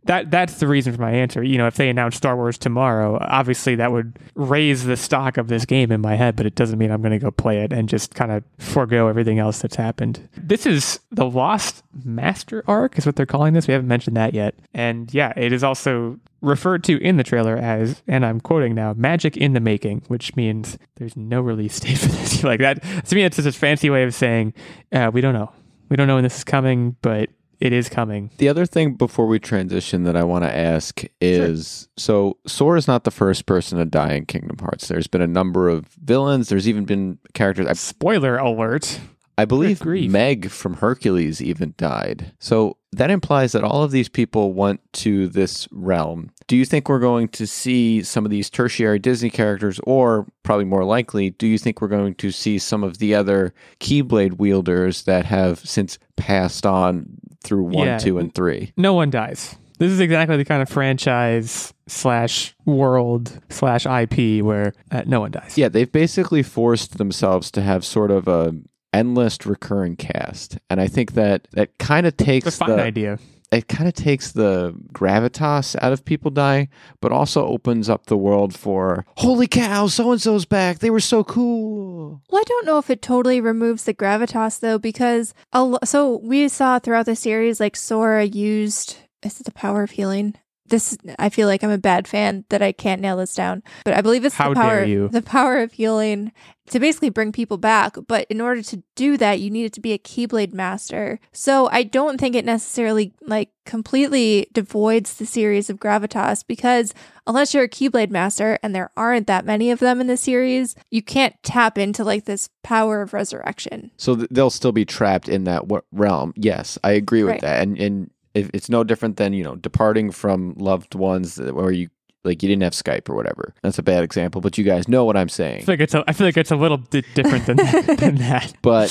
that 0.04 0.30
that's 0.30 0.54
the 0.54 0.66
reason 0.66 0.94
for 0.94 1.00
my 1.00 1.12
answer. 1.12 1.42
You 1.42 1.58
know, 1.58 1.66
if 1.66 1.76
they 1.76 1.88
announce 1.88 2.16
Star 2.16 2.36
Wars 2.36 2.58
tomorrow, 2.58 3.18
obviously 3.20 3.74
that 3.76 3.92
would 3.92 4.18
raise 4.34 4.84
the 4.84 4.96
stock 4.96 5.36
of 5.36 5.48
this 5.48 5.64
game 5.64 5.90
in 5.90 6.00
my 6.00 6.14
head, 6.14 6.36
but 6.36 6.46
it 6.46 6.54
doesn't 6.54 6.78
mean 6.78 6.90
I'm 6.90 7.00
going 7.00 7.12
to 7.12 7.18
go 7.18 7.30
play 7.30 7.60
it 7.62 7.72
and 7.72 7.88
just 7.88 8.14
kind 8.14 8.30
of 8.30 8.44
forego 8.58 9.08
everything 9.08 9.38
else 9.38 9.60
that's 9.60 9.76
happened. 9.76 10.28
This 10.36 10.66
is 10.66 11.00
the 11.10 11.28
Lost 11.28 11.82
Master 12.04 12.62
arc, 12.66 12.98
is 12.98 13.06
what 13.06 13.16
they're 13.16 13.26
calling 13.26 13.54
this. 13.54 13.66
We 13.66 13.72
haven't 13.72 13.88
mentioned 13.88 14.16
that 14.16 14.34
yet, 14.34 14.54
and 14.74 15.12
yeah, 15.12 15.32
it 15.36 15.52
is 15.52 15.64
also 15.64 16.18
referred 16.42 16.84
to 16.84 17.02
in 17.02 17.16
the 17.16 17.24
trailer 17.24 17.56
as, 17.56 18.02
and 18.06 18.24
I'm 18.24 18.40
quoting 18.40 18.74
now, 18.74 18.92
magic 18.94 19.36
in 19.36 19.54
the 19.54 19.60
making, 19.60 20.02
which 20.08 20.36
means 20.36 20.78
there's 20.96 21.16
no 21.16 21.40
release 21.40 21.80
date 21.80 21.98
for 21.98 22.08
this. 22.08 22.44
like 22.44 22.60
that, 22.60 22.82
to 23.06 23.14
me, 23.14 23.24
it's 23.24 23.36
just 23.36 23.48
a 23.48 23.52
fancy 23.52 23.90
way 23.90 24.04
of 24.04 24.14
saying 24.14 24.54
uh, 24.92 25.10
we 25.12 25.20
don't 25.20 25.34
know. 25.34 25.50
We 25.88 25.96
don't 25.96 26.06
know 26.06 26.14
when 26.14 26.24
this 26.24 26.38
is 26.38 26.44
coming, 26.44 26.96
but 27.02 27.30
it 27.64 27.72
is 27.72 27.88
coming. 27.88 28.30
The 28.36 28.48
other 28.48 28.66
thing 28.66 28.94
before 28.94 29.26
we 29.26 29.38
transition 29.38 30.04
that 30.04 30.16
I 30.16 30.22
want 30.22 30.44
to 30.44 30.54
ask 30.54 31.02
is 31.20 31.88
sure. 31.88 31.88
so 31.96 32.38
Sora 32.46 32.78
is 32.78 32.86
not 32.86 33.04
the 33.04 33.10
first 33.10 33.46
person 33.46 33.78
to 33.78 33.86
die 33.86 34.12
in 34.12 34.26
Kingdom 34.26 34.58
Hearts. 34.58 34.86
There's 34.86 35.06
been 35.06 35.22
a 35.22 35.26
number 35.26 35.70
of 35.70 35.86
villains. 36.04 36.50
There's 36.50 36.68
even 36.68 36.84
been 36.84 37.18
characters. 37.32 37.66
I, 37.66 37.72
Spoiler 37.72 38.36
alert. 38.36 39.00
I 39.36 39.46
believe 39.46 39.84
Meg 39.84 40.50
from 40.50 40.74
Hercules 40.74 41.42
even 41.42 41.74
died. 41.76 42.32
So 42.38 42.76
that 42.92 43.10
implies 43.10 43.52
that 43.52 43.64
all 43.64 43.82
of 43.82 43.90
these 43.90 44.08
people 44.08 44.52
went 44.52 44.80
to 44.92 45.26
this 45.26 45.66
realm. 45.72 46.30
Do 46.46 46.56
you 46.56 46.64
think 46.64 46.88
we're 46.88 47.00
going 47.00 47.28
to 47.28 47.46
see 47.46 48.02
some 48.02 48.24
of 48.24 48.30
these 48.30 48.48
tertiary 48.48 49.00
Disney 49.00 49.30
characters, 49.30 49.80
or 49.82 50.26
probably 50.44 50.66
more 50.66 50.84
likely, 50.84 51.30
do 51.30 51.48
you 51.48 51.58
think 51.58 51.80
we're 51.80 51.88
going 51.88 52.14
to 52.16 52.30
see 52.30 52.58
some 52.58 52.84
of 52.84 52.98
the 52.98 53.14
other 53.14 53.52
Keyblade 53.80 54.38
wielders 54.38 55.02
that 55.04 55.24
have 55.26 55.58
since 55.60 55.98
passed 56.16 56.64
on 56.64 57.18
through 57.44 57.64
one, 57.64 57.86
yeah, 57.86 57.98
two, 57.98 58.18
and 58.18 58.34
three? 58.34 58.72
No 58.76 58.94
one 58.94 59.10
dies. 59.10 59.56
This 59.78 59.90
is 59.90 60.00
exactly 60.00 60.36
the 60.36 60.44
kind 60.44 60.62
of 60.62 60.68
franchise 60.68 61.74
slash 61.86 62.54
world 62.64 63.40
slash 63.50 63.86
IP 63.86 64.44
where 64.44 64.72
uh, 64.90 65.02
no 65.06 65.20
one 65.20 65.32
dies. 65.32 65.58
Yeah, 65.58 65.68
they've 65.68 65.90
basically 65.90 66.42
forced 66.42 66.98
themselves 66.98 67.50
to 67.52 67.62
have 67.62 67.84
sort 67.84 68.10
of 68.10 68.28
a 68.28 68.54
endless 68.92 69.44
recurring 69.44 69.96
cast, 69.96 70.58
and 70.70 70.80
I 70.80 70.86
think 70.86 71.12
that 71.12 71.48
that 71.52 71.78
kind 71.78 72.06
of 72.06 72.16
takes 72.16 72.46
it's 72.46 72.56
a 72.56 72.58
fun 72.58 72.76
the, 72.76 72.82
idea. 72.82 73.18
It 73.54 73.68
kind 73.68 73.86
of 73.86 73.94
takes 73.94 74.32
the 74.32 74.74
gravitas 74.92 75.76
out 75.80 75.92
of 75.92 76.04
people 76.04 76.30
dying, 76.30 76.68
but 77.00 77.12
also 77.12 77.46
opens 77.46 77.88
up 77.88 78.06
the 78.06 78.16
world 78.16 78.54
for 78.54 79.06
holy 79.16 79.46
cow, 79.46 79.86
so 79.86 80.10
and 80.10 80.20
so's 80.20 80.44
back. 80.44 80.80
They 80.80 80.90
were 80.90 80.98
so 81.00 81.22
cool. 81.22 82.20
Well, 82.30 82.40
I 82.40 82.44
don't 82.44 82.66
know 82.66 82.78
if 82.78 82.90
it 82.90 83.00
totally 83.00 83.40
removes 83.40 83.84
the 83.84 83.94
gravitas 83.94 84.58
though, 84.58 84.78
because 84.78 85.34
lo- 85.54 85.78
so 85.84 86.18
we 86.22 86.48
saw 86.48 86.78
throughout 86.78 87.06
the 87.06 87.16
series 87.16 87.60
like 87.60 87.76
Sora 87.76 88.24
used 88.24 88.96
is 89.22 89.40
it 89.40 89.44
the 89.44 89.52
power 89.52 89.82
of 89.82 89.92
healing? 89.92 90.34
This 90.68 90.96
I 91.18 91.28
feel 91.28 91.46
like 91.48 91.62
I'm 91.62 91.70
a 91.70 91.78
bad 91.78 92.08
fan 92.08 92.44
that 92.48 92.62
I 92.62 92.72
can't 92.72 93.00
nail 93.02 93.16
this 93.18 93.34
down. 93.34 93.62
But 93.84 93.94
I 93.94 94.00
believe 94.00 94.24
it's 94.24 94.34
How 94.34 94.48
the 94.50 94.54
power 94.54 94.84
you. 94.84 95.08
the 95.08 95.22
power 95.22 95.58
of 95.58 95.72
healing 95.72 96.32
to 96.70 96.80
basically 96.80 97.10
bring 97.10 97.30
people 97.32 97.58
back. 97.58 97.96
But 98.08 98.26
in 98.30 98.40
order 98.40 98.62
to 98.62 98.82
do 98.94 99.18
that, 99.18 99.40
you 99.40 99.50
needed 99.50 99.74
to 99.74 99.80
be 99.82 99.92
a 99.92 99.98
Keyblade 99.98 100.54
master. 100.54 101.20
So 101.32 101.68
I 101.70 101.82
don't 101.82 102.18
think 102.18 102.34
it 102.34 102.46
necessarily 102.46 103.12
like 103.20 103.50
completely 103.66 104.46
devoids 104.54 105.16
the 105.18 105.26
series 105.26 105.68
of 105.68 105.78
gravitas 105.78 106.42
because 106.46 106.94
unless 107.26 107.52
you're 107.52 107.64
a 107.64 107.68
Keyblade 107.68 108.10
master 108.10 108.58
and 108.62 108.74
there 108.74 108.90
aren't 108.96 109.26
that 109.26 109.44
many 109.44 109.70
of 109.70 109.78
them 109.80 110.00
in 110.00 110.06
the 110.06 110.16
series, 110.16 110.74
you 110.90 111.02
can't 111.02 111.34
tap 111.42 111.76
into 111.76 112.02
like 112.04 112.24
this 112.24 112.48
power 112.62 113.02
of 113.02 113.12
resurrection. 113.12 113.90
So 113.98 114.16
th- 114.16 114.28
they'll 114.30 114.48
still 114.50 114.72
be 114.72 114.86
trapped 114.86 115.28
in 115.28 115.44
that 115.44 115.62
w- 115.62 115.82
realm. 115.92 116.32
Yes, 116.36 116.78
I 116.82 116.92
agree 116.92 117.22
with 117.22 117.32
Right. 117.32 117.40
that. 117.42 117.62
And 117.62 117.78
and 117.78 118.10
it's 118.34 118.68
no 118.68 118.84
different 118.84 119.16
than 119.16 119.32
you 119.32 119.42
know 119.44 119.54
departing 119.56 120.10
from 120.10 120.54
loved 120.56 120.94
ones 120.94 121.38
uh, 121.38 121.52
where 121.52 121.70
you 121.70 121.88
like 122.24 122.42
you 122.42 122.48
didn't 122.48 122.62
have 122.62 122.72
Skype 122.72 123.08
or 123.08 123.14
whatever. 123.14 123.54
That's 123.62 123.78
a 123.78 123.82
bad 123.82 124.02
example, 124.02 124.40
but 124.40 124.56
you 124.58 124.64
guys 124.64 124.88
know 124.88 125.04
what 125.04 125.16
I'm 125.16 125.26
I 125.26 125.28
saying. 125.28 125.64
feel 125.64 125.74
like 125.74 125.80
it's 125.80 125.94
a, 125.94 126.04
I 126.08 126.12
feel 126.12 126.26
like 126.26 126.36
it's 126.36 126.50
a 126.50 126.56
little 126.56 126.78
bit 126.78 127.04
different 127.14 127.46
than 127.46 127.56
that, 127.58 127.96
than 127.98 128.14
that. 128.16 128.54
But 128.62 128.90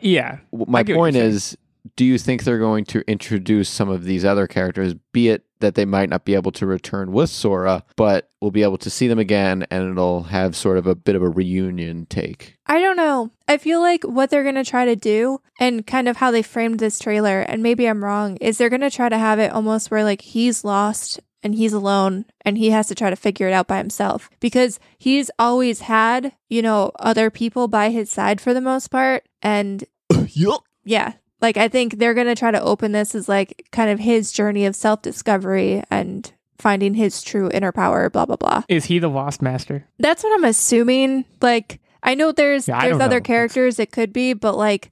Yeah. 0.00 0.38
my 0.52 0.80
I 0.80 0.82
point 0.84 1.16
is, 1.16 1.56
do 1.96 2.04
you 2.04 2.18
think 2.18 2.44
they're 2.44 2.58
going 2.58 2.84
to 2.86 3.02
introduce 3.10 3.68
some 3.68 3.88
of 3.88 4.04
these 4.04 4.24
other 4.24 4.46
characters, 4.46 4.94
be 5.12 5.28
it 5.28 5.44
that 5.60 5.74
they 5.74 5.86
might 5.86 6.10
not 6.10 6.26
be 6.26 6.34
able 6.34 6.52
to 6.52 6.66
return 6.66 7.12
with 7.12 7.30
Sora, 7.30 7.82
but 7.96 8.30
we'll 8.40 8.50
be 8.50 8.62
able 8.62 8.76
to 8.76 8.90
see 8.90 9.08
them 9.08 9.18
again 9.18 9.66
and 9.70 9.90
it'll 9.90 10.24
have 10.24 10.54
sort 10.54 10.76
of 10.76 10.86
a 10.86 10.94
bit 10.94 11.16
of 11.16 11.22
a 11.22 11.30
reunion 11.30 12.06
take? 12.06 12.58
I 12.66 12.80
don't 12.80 12.96
know. 12.96 13.30
I 13.48 13.56
feel 13.56 13.80
like 13.80 14.04
what 14.04 14.28
they're 14.28 14.42
going 14.42 14.56
to 14.56 14.64
try 14.64 14.84
to 14.84 14.96
do 14.96 15.40
and 15.58 15.86
kind 15.86 16.08
of 16.08 16.18
how 16.18 16.30
they 16.30 16.42
framed 16.42 16.78
this 16.78 16.98
trailer, 16.98 17.40
and 17.40 17.62
maybe 17.62 17.88
I'm 17.88 18.04
wrong, 18.04 18.36
is 18.36 18.58
they're 18.58 18.68
going 18.68 18.80
to 18.82 18.90
try 18.90 19.08
to 19.08 19.18
have 19.18 19.38
it 19.38 19.52
almost 19.52 19.90
where 19.90 20.04
like 20.04 20.20
he's 20.20 20.64
lost 20.64 21.20
and 21.42 21.54
he's 21.54 21.72
alone 21.72 22.26
and 22.42 22.58
he 22.58 22.70
has 22.70 22.88
to 22.88 22.94
try 22.94 23.08
to 23.08 23.16
figure 23.16 23.48
it 23.48 23.52
out 23.52 23.68
by 23.68 23.78
himself 23.78 24.28
because 24.40 24.78
he's 24.98 25.30
always 25.38 25.80
had, 25.80 26.32
you 26.50 26.60
know, 26.60 26.90
other 26.98 27.30
people 27.30 27.68
by 27.68 27.88
his 27.90 28.10
side 28.10 28.40
for 28.40 28.52
the 28.52 28.60
most 28.60 28.88
part. 28.88 29.24
And 29.40 29.84
yup. 30.28 30.64
yeah, 30.84 31.12
like 31.40 31.56
I 31.56 31.68
think 31.68 31.98
they're 31.98 32.14
going 32.14 32.26
to 32.26 32.34
try 32.34 32.50
to 32.50 32.60
open 32.60 32.92
this 32.92 33.14
as 33.14 33.28
like 33.28 33.66
kind 33.72 33.90
of 33.90 33.98
his 33.98 34.32
journey 34.32 34.66
of 34.66 34.76
self 34.76 35.02
discovery 35.02 35.82
and 35.90 36.32
finding 36.58 36.94
his 36.94 37.22
true 37.22 37.50
inner 37.52 37.72
power, 37.72 38.08
blah, 38.08 38.24
blah, 38.26 38.36
blah. 38.36 38.62
Is 38.68 38.86
he 38.86 38.98
the 38.98 39.08
Lost 39.08 39.42
Master? 39.42 39.86
That's 39.98 40.24
what 40.24 40.32
I'm 40.34 40.44
assuming. 40.44 41.24
Like 41.42 41.80
I 42.02 42.14
know 42.14 42.32
there's 42.32 42.68
Yeah, 42.68 42.78
I 42.78 42.88
there's 42.88 43.00
other 43.00 43.16
know. 43.16 43.22
characters 43.24 43.78
it 43.78 43.92
could 43.92 44.12
be, 44.12 44.32
but 44.32 44.56
like 44.56 44.90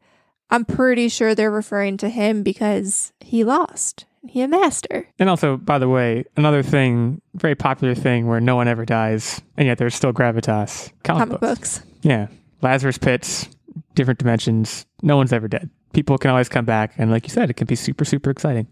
I'm 0.51 0.65
pretty 0.65 1.09
sure 1.09 1.35
they're 1.35 1.51
referring 1.51 1.97
to 1.99 2.09
him 2.09 2.43
because 2.43 3.13
he 3.21 3.45
lost. 3.45 4.05
He 4.27 4.41
a 4.41 4.49
master. 4.49 5.07
And 5.19 5.29
also, 5.29 5.59
by 5.59 5.79
the 5.79 5.89
way, 5.89 6.25
another 6.37 6.63
thing, 6.63 7.21
very 7.35 7.55
popular 7.55 7.95
thing 7.95 8.27
where 8.27 8.41
no 8.41 8.57
one 8.57 8.69
ever 8.69 8.87
dies, 8.87 9.43
and 9.59 9.67
yet 9.67 9.77
there's 9.77 9.95
still 9.95 10.15
gravitas. 10.15 10.91
Comic, 11.03 11.29
Comic 11.29 11.41
books. 11.41 11.83
Yeah. 12.03 12.29
Lazarus 12.63 12.97
pits, 12.97 13.49
different 13.95 14.19
dimensions. 14.19 14.87
No 15.03 15.19
one's 15.19 15.33
ever 15.33 15.47
dead. 15.49 15.69
People 15.95 16.19
can 16.19 16.31
always 16.31 16.49
come 16.49 16.65
back. 16.65 16.93
And 16.99 17.11
like 17.11 17.25
you 17.25 17.31
said, 17.31 17.49
it 17.49 17.55
can 17.55 17.67
be 17.67 17.77
super, 17.77 18.05
super 18.05 18.31
exciting. 18.31 18.67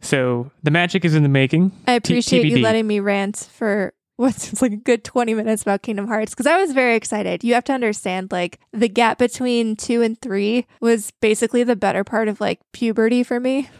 So 0.00 0.50
the 0.62 0.70
magic 0.70 1.04
is 1.04 1.14
in 1.14 1.22
the 1.22 1.28
making. 1.28 1.72
I 1.86 1.92
appreciate 1.92 2.46
you 2.46 2.58
letting 2.58 2.86
me 2.86 3.00
rant 3.00 3.36
for 3.52 3.92
what 4.16 4.34
seems 4.34 4.62
like 4.62 4.72
a 4.72 4.76
good 4.76 5.04
20 5.04 5.34
minutes 5.34 5.62
about 5.62 5.82
Kingdom 5.82 6.06
Hearts 6.06 6.32
because 6.32 6.46
I 6.46 6.58
was 6.58 6.72
very 6.72 6.96
excited. 6.96 7.44
You 7.44 7.54
have 7.54 7.64
to 7.64 7.72
understand, 7.72 8.32
like, 8.32 8.58
the 8.72 8.88
gap 8.88 9.18
between 9.18 9.76
two 9.76 10.00
and 10.02 10.18
three 10.20 10.66
was 10.80 11.10
basically 11.20 11.64
the 11.64 11.76
better 11.76 12.02
part 12.02 12.28
of 12.28 12.40
like 12.40 12.60
puberty 12.72 13.22
for 13.22 13.40
me. 13.40 13.68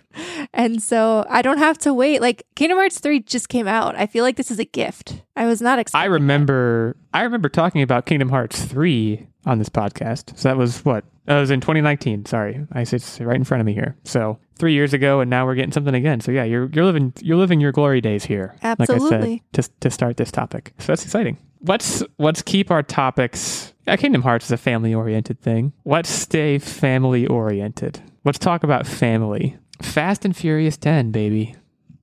And 0.54 0.82
so 0.82 1.26
I 1.28 1.42
don't 1.42 1.58
have 1.58 1.76
to 1.80 1.92
wait. 1.92 2.22
Like, 2.22 2.46
Kingdom 2.54 2.78
Hearts 2.78 3.00
3 3.00 3.20
just 3.20 3.50
came 3.50 3.68
out. 3.68 3.96
I 3.96 4.06
feel 4.06 4.24
like 4.24 4.36
this 4.36 4.50
is 4.50 4.58
a 4.58 4.64
gift. 4.64 5.20
I 5.36 5.44
was 5.44 5.60
not 5.60 5.78
excited. 5.78 6.00
I 6.00 6.06
expecting. 6.06 6.22
remember 6.22 6.96
I 7.12 7.22
remember 7.24 7.50
talking 7.50 7.82
about 7.82 8.06
Kingdom 8.06 8.30
Hearts 8.30 8.64
3 8.64 9.26
on 9.46 9.58
this 9.58 9.68
podcast. 9.68 10.36
So 10.36 10.48
that 10.48 10.56
was 10.56 10.84
what? 10.84 11.04
That 11.24 11.40
was 11.40 11.50
in 11.50 11.60
2019. 11.60 12.26
Sorry. 12.26 12.66
I 12.72 12.82
it's 12.82 13.20
right 13.20 13.36
in 13.36 13.44
front 13.44 13.60
of 13.60 13.66
me 13.66 13.72
here. 13.72 13.96
So 14.04 14.38
3 14.58 14.72
years 14.72 14.92
ago 14.92 15.20
and 15.20 15.30
now 15.30 15.46
we're 15.46 15.54
getting 15.54 15.72
something 15.72 15.94
again. 15.94 16.20
So 16.20 16.32
yeah, 16.32 16.44
you're 16.44 16.68
you're 16.72 16.84
living 16.84 17.12
you're 17.20 17.36
living 17.36 17.60
your 17.60 17.72
glory 17.72 18.00
days 18.00 18.24
here. 18.24 18.54
Like 18.62 18.78
I 18.80 18.82
Absolutely. 18.82 19.42
said 19.54 19.64
to 19.64 19.70
to 19.80 19.90
start 19.90 20.16
this 20.16 20.30
topic. 20.30 20.74
So 20.78 20.92
that's 20.92 21.04
exciting. 21.04 21.38
Let's 21.62 22.02
let's 22.18 22.42
keep 22.42 22.70
our 22.70 22.82
topics 22.82 23.72
yeah, 23.86 23.96
Kingdom 23.96 24.22
Hearts 24.22 24.46
is 24.46 24.52
a 24.52 24.56
family 24.56 24.92
oriented 24.92 25.40
thing. 25.40 25.72
Let's 25.84 26.08
stay 26.08 26.58
family 26.58 27.26
oriented. 27.26 28.02
Let's 28.24 28.38
talk 28.38 28.64
about 28.64 28.86
family. 28.86 29.56
Fast 29.80 30.24
and 30.24 30.36
Furious 30.36 30.76
10, 30.76 31.12
baby. 31.12 31.54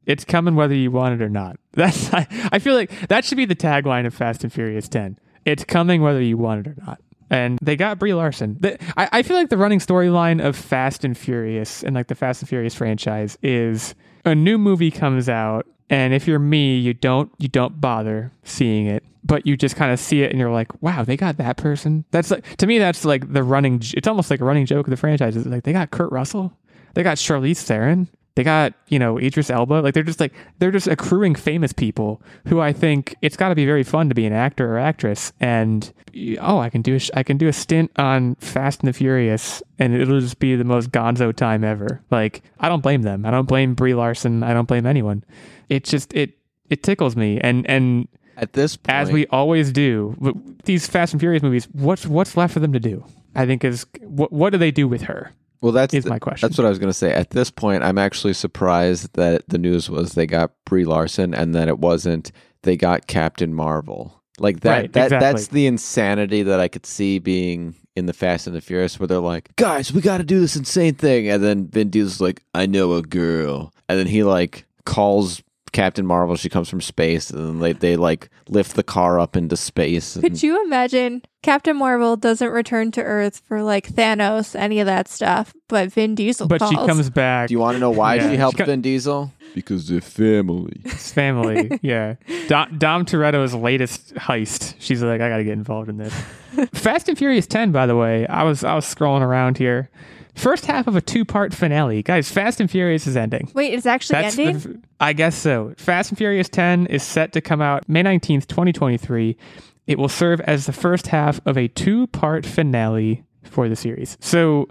It's 0.05 0.23
coming 0.23 0.55
whether 0.55 0.73
you 0.73 0.91
want 0.91 1.19
it 1.19 1.23
or 1.23 1.29
not. 1.29 1.57
That's 1.73 2.13
I, 2.13 2.27
I 2.51 2.59
feel 2.59 2.75
like 2.75 3.07
that 3.09 3.25
should 3.25 3.37
be 3.37 3.45
the 3.45 3.55
tagline 3.55 4.05
of 4.05 4.13
Fast 4.13 4.43
and 4.43 4.53
Furious 4.53 4.87
10. 4.87 5.19
It's 5.43 5.65
coming 5.65 6.01
whether 6.01 6.21
you 6.21 6.37
want 6.37 6.65
it 6.65 6.69
or 6.71 6.75
not. 6.85 7.01
And 7.33 7.57
they 7.63 7.75
got 7.75 7.97
Brie 7.97 8.13
Larson. 8.13 8.57
The, 8.59 8.77
I, 8.95 9.09
I 9.11 9.23
feel 9.23 9.35
like 9.35 9.49
the 9.49 9.57
running 9.57 9.79
storyline 9.79 10.43
of 10.43 10.55
Fast 10.55 11.03
and 11.03 11.17
Furious 11.17 11.83
and 11.83 11.95
like 11.95 12.07
the 12.07 12.13
Fast 12.13 12.43
and 12.43 12.49
Furious 12.49 12.75
franchise 12.75 13.39
is 13.41 13.95
a 14.23 14.35
new 14.35 14.59
movie 14.59 14.91
comes 14.91 15.27
out, 15.27 15.65
and 15.89 16.13
if 16.13 16.27
you're 16.27 16.37
me, 16.37 16.77
you 16.77 16.93
don't 16.93 17.31
you 17.39 17.47
don't 17.47 17.81
bother 17.81 18.31
seeing 18.43 18.85
it, 18.85 19.03
but 19.23 19.47
you 19.47 19.57
just 19.57 19.75
kind 19.75 19.91
of 19.91 19.99
see 19.99 20.21
it 20.21 20.29
and 20.29 20.39
you're 20.39 20.51
like, 20.51 20.81
wow, 20.83 21.03
they 21.03 21.17
got 21.17 21.37
that 21.37 21.57
person. 21.57 22.05
That's 22.11 22.29
like 22.29 22.57
to 22.57 22.67
me, 22.67 22.77
that's 22.77 23.03
like 23.03 23.33
the 23.33 23.41
running. 23.41 23.81
It's 23.95 24.07
almost 24.07 24.29
like 24.29 24.39
a 24.39 24.45
running 24.45 24.67
joke 24.67 24.85
of 24.85 24.91
the 24.91 24.97
franchise. 24.97 25.35
It's 25.35 25.47
like 25.47 25.63
they 25.63 25.73
got 25.73 25.89
Kurt 25.89 26.11
Russell, 26.11 26.53
they 26.93 27.01
got 27.01 27.17
Charlize 27.17 27.63
Theron. 27.63 28.09
They 28.35 28.43
got, 28.43 28.73
you 28.87 28.97
know, 28.97 29.19
Idris 29.19 29.51
Elba. 29.51 29.75
Like 29.75 29.93
they're 29.93 30.01
just 30.01 30.19
like 30.19 30.33
they're 30.57 30.71
just 30.71 30.87
accruing 30.87 31.35
famous 31.35 31.71
people 31.71 32.21
who 32.47 32.59
I 32.59 32.73
think 32.73 33.15
it's 33.21 33.37
got 33.37 33.49
to 33.49 33.55
be 33.55 33.65
very 33.65 33.83
fun 33.83 34.09
to 34.09 34.15
be 34.15 34.25
an 34.25 34.33
actor 34.33 34.73
or 34.73 34.79
actress. 34.79 35.31
And 35.39 35.93
oh, 36.41 36.57
I 36.57 36.69
can 36.69 36.81
do 36.81 36.95
a 36.95 36.99
sh- 36.99 37.11
I 37.13 37.21
can 37.21 37.37
do 37.37 37.47
a 37.47 37.53
stint 37.53 37.91
on 37.97 38.33
Fast 38.35 38.79
and 38.81 38.87
the 38.87 38.93
Furious, 38.93 39.61
and 39.77 39.93
it'll 39.93 40.19
just 40.19 40.39
be 40.39 40.55
the 40.55 40.63
most 40.63 40.89
gonzo 40.91 41.35
time 41.35 41.63
ever. 41.63 42.01
Like 42.09 42.41
I 42.59 42.69
don't 42.69 42.81
blame 42.81 43.03
them. 43.03 43.23
I 43.23 43.29
don't 43.29 43.47
blame 43.47 43.75
Brie 43.75 43.93
Larson. 43.93 44.41
I 44.41 44.53
don't 44.53 44.67
blame 44.67 44.87
anyone. 44.87 45.23
It 45.69 45.83
just 45.83 46.11
it 46.15 46.35
it 46.71 46.81
tickles 46.81 47.15
me. 47.15 47.39
And 47.39 47.69
and 47.69 48.07
At 48.35 48.53
this 48.53 48.77
point, 48.77 48.95
as 48.97 49.11
we 49.11 49.27
always 49.27 49.71
do, 49.71 50.15
these 50.63 50.87
Fast 50.87 51.13
and 51.13 51.19
Furious 51.19 51.43
movies, 51.43 51.67
what's 51.71 52.07
what's 52.07 52.35
left 52.35 52.53
for 52.55 52.59
them 52.61 52.73
to 52.73 52.79
do? 52.79 53.05
I 53.35 53.45
think 53.45 53.63
is 53.63 53.85
what 54.01 54.31
what 54.31 54.49
do 54.49 54.57
they 54.57 54.71
do 54.71 54.87
with 54.87 55.03
her? 55.03 55.31
Well, 55.63 55.71
that's 55.71 55.93
is 55.93 56.05
my 56.05 56.19
question. 56.19 56.45
That's 56.45 56.57
what 56.57 56.65
I 56.65 56.69
was 56.69 56.77
going 56.77 56.89
to 56.89 56.93
say. 56.93 57.13
At 57.13 57.29
this 57.29 57.49
point, 57.49 57.83
I'm 57.83 57.97
actually 57.97 58.33
surprised 58.33 59.13
that 59.13 59.47
the 59.47 59.57
news 59.57 59.89
was 59.89 60.13
they 60.13 60.27
got 60.27 60.51
Brie 60.65 60.83
Larson 60.83 61.33
and 61.33 61.55
that 61.55 61.69
it 61.69 61.79
wasn't 61.79 62.33
they 62.63 62.75
got 62.75 63.07
Captain 63.07 63.53
Marvel. 63.53 64.21
Like 64.39 64.59
that 64.59 64.69
Right, 64.69 64.93
that 64.93 65.05
exactly. 65.05 65.25
that's 65.25 65.47
the 65.47 65.67
insanity 65.67 66.43
that 66.43 66.59
I 66.59 66.67
could 66.67 66.85
see 66.85 67.17
being 67.17 67.75
in 67.95 68.07
the 68.07 68.13
Fast 68.13 68.45
and 68.45 68.53
the 68.53 68.59
Furious 68.59 68.99
where 68.99 69.07
they're 69.07 69.19
like, 69.19 69.55
"Guys, 69.55 69.93
we 69.93 70.01
got 70.01 70.17
to 70.17 70.25
do 70.25 70.41
this 70.41 70.57
insane 70.57 70.95
thing." 70.95 71.29
And 71.29 71.41
then 71.41 71.67
Vin 71.69 71.89
Diesel's 71.89 72.19
like, 72.19 72.43
"I 72.53 72.65
know 72.65 72.93
a 72.95 73.01
girl." 73.01 73.71
And 73.87 73.97
then 73.97 74.07
he 74.07 74.23
like 74.23 74.65
calls 74.85 75.41
Captain 75.73 76.05
Marvel, 76.05 76.35
she 76.37 76.47
comes 76.49 76.69
from 76.69 76.79
space 76.79 77.29
and 77.29 77.39
then 77.47 77.59
they 77.59 77.73
they 77.73 77.95
like 77.97 78.29
lift 78.47 78.75
the 78.75 78.83
car 78.83 79.19
up 79.19 79.35
into 79.35 79.57
space. 79.57 80.15
and- 80.15 80.23
Could 80.23 80.41
you 80.41 80.63
imagine 80.63 81.21
Captain 81.41 81.75
Marvel 81.75 82.15
doesn't 82.15 82.49
return 82.49 82.91
to 82.91 83.01
Earth 83.01 83.41
for 83.45 83.61
like 83.63 83.89
Thanos, 83.93 84.55
any 84.57 84.79
of 84.79 84.85
that 84.85 85.07
stuff, 85.09 85.53
but 85.67 85.91
Vin 85.91 86.15
Diesel 86.15 86.47
But 86.47 86.59
calls. 86.59 86.71
she 86.71 86.77
comes 86.77 87.09
back. 87.09 87.49
do 87.49 87.53
you 87.53 87.59
want 87.59 87.75
to 87.75 87.79
know 87.79 87.91
why 87.91 88.15
Yeah. 88.15 88.29
she 88.31 88.37
helped 88.37 88.57
She 88.57 88.63
co- 88.63 88.65
Vin 88.67 88.81
Diesel? 88.81 89.31
Because 89.53 89.87
they're 89.87 89.99
family. 90.01 90.81
It's 90.85 91.11
family. 91.11 91.77
yeah. 91.83 92.15
Dom, 92.47 92.77
Dom 92.79 93.05
Toretto's 93.05 93.53
latest 93.53 94.13
heist. 94.15 94.75
She's 94.79 95.03
like, 95.03 95.21
I 95.21 95.29
got 95.29 95.37
to 95.37 95.43
get 95.43 95.53
involved 95.53 95.89
in 95.89 95.97
this. 95.97 96.13
Fast 96.73 97.07
and 97.09 97.17
Furious 97.17 97.45
10, 97.45 97.71
by 97.71 97.85
the 97.85 97.95
way, 97.95 98.25
I 98.27 98.43
was 98.43 98.63
I 98.63 98.73
was 98.75 98.85
scrolling 98.85 99.21
around 99.21 99.57
here. 99.57 99.89
First 100.35 100.65
half 100.65 100.87
of 100.87 100.95
a 100.95 101.01
two 101.01 101.25
part 101.25 101.53
finale. 101.53 102.01
Guys, 102.03 102.29
Fast 102.31 102.59
and 102.59 102.69
Furious 102.69 103.05
is 103.07 103.15
ending. 103.15 103.51
Wait, 103.53 103.73
it's 103.73 103.85
actually 103.85 104.21
That's 104.21 104.37
ending? 104.39 104.59
the- 104.59 104.79
I 104.99 105.13
guess 105.13 105.35
so. 105.35 105.73
Fast 105.77 106.09
and 106.11 106.17
Furious 106.17 106.49
10 106.49 106.87
is 106.87 107.03
set 107.03 107.33
to 107.33 107.41
come 107.41 107.61
out 107.61 107.87
May 107.87 108.01
19th, 108.03 108.47
2023. 108.47 109.37
It 109.85 109.99
will 109.99 110.09
serve 110.09 110.39
as 110.41 110.65
the 110.65 110.73
first 110.73 111.07
half 111.07 111.39
of 111.45 111.57
a 111.57 111.67
two 111.67 112.07
part 112.07 112.45
finale 112.45 113.23
for 113.43 113.67
the 113.69 113.75
series. 113.75 114.17
So 114.21 114.67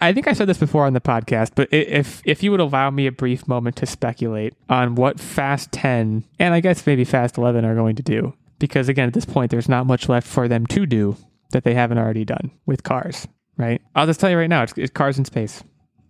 I 0.00 0.12
think 0.12 0.28
I 0.28 0.32
said 0.34 0.48
this 0.48 0.58
before 0.58 0.84
on 0.86 0.92
the 0.92 1.00
podcast, 1.00 1.52
but 1.54 1.68
if 1.72 2.20
if 2.26 2.42
you 2.42 2.50
would 2.50 2.60
allow 2.60 2.90
me 2.90 3.06
a 3.06 3.12
brief 3.12 3.48
moment 3.48 3.76
to 3.76 3.86
speculate 3.86 4.54
on 4.68 4.96
what 4.96 5.18
Fast 5.18 5.72
10 5.72 6.24
and 6.38 6.54
I 6.54 6.60
guess 6.60 6.86
maybe 6.86 7.04
Fast 7.04 7.38
11 7.38 7.64
are 7.64 7.74
going 7.74 7.96
to 7.96 8.02
do, 8.02 8.34
because 8.58 8.88
again, 8.90 9.06
at 9.08 9.14
this 9.14 9.24
point, 9.24 9.50
there's 9.50 9.68
not 9.68 9.86
much 9.86 10.08
left 10.08 10.26
for 10.26 10.48
them 10.48 10.66
to 10.66 10.84
do 10.84 11.16
that 11.52 11.64
they 11.64 11.72
haven't 11.74 11.98
already 11.98 12.24
done 12.24 12.50
with 12.66 12.82
cars, 12.82 13.26
right? 13.56 13.80
I'll 13.94 14.06
just 14.06 14.20
tell 14.20 14.30
you 14.30 14.38
right 14.38 14.50
now, 14.50 14.62
it's, 14.62 14.72
it's 14.76 14.92
cars 14.92 15.18
in 15.18 15.24
space. 15.24 15.62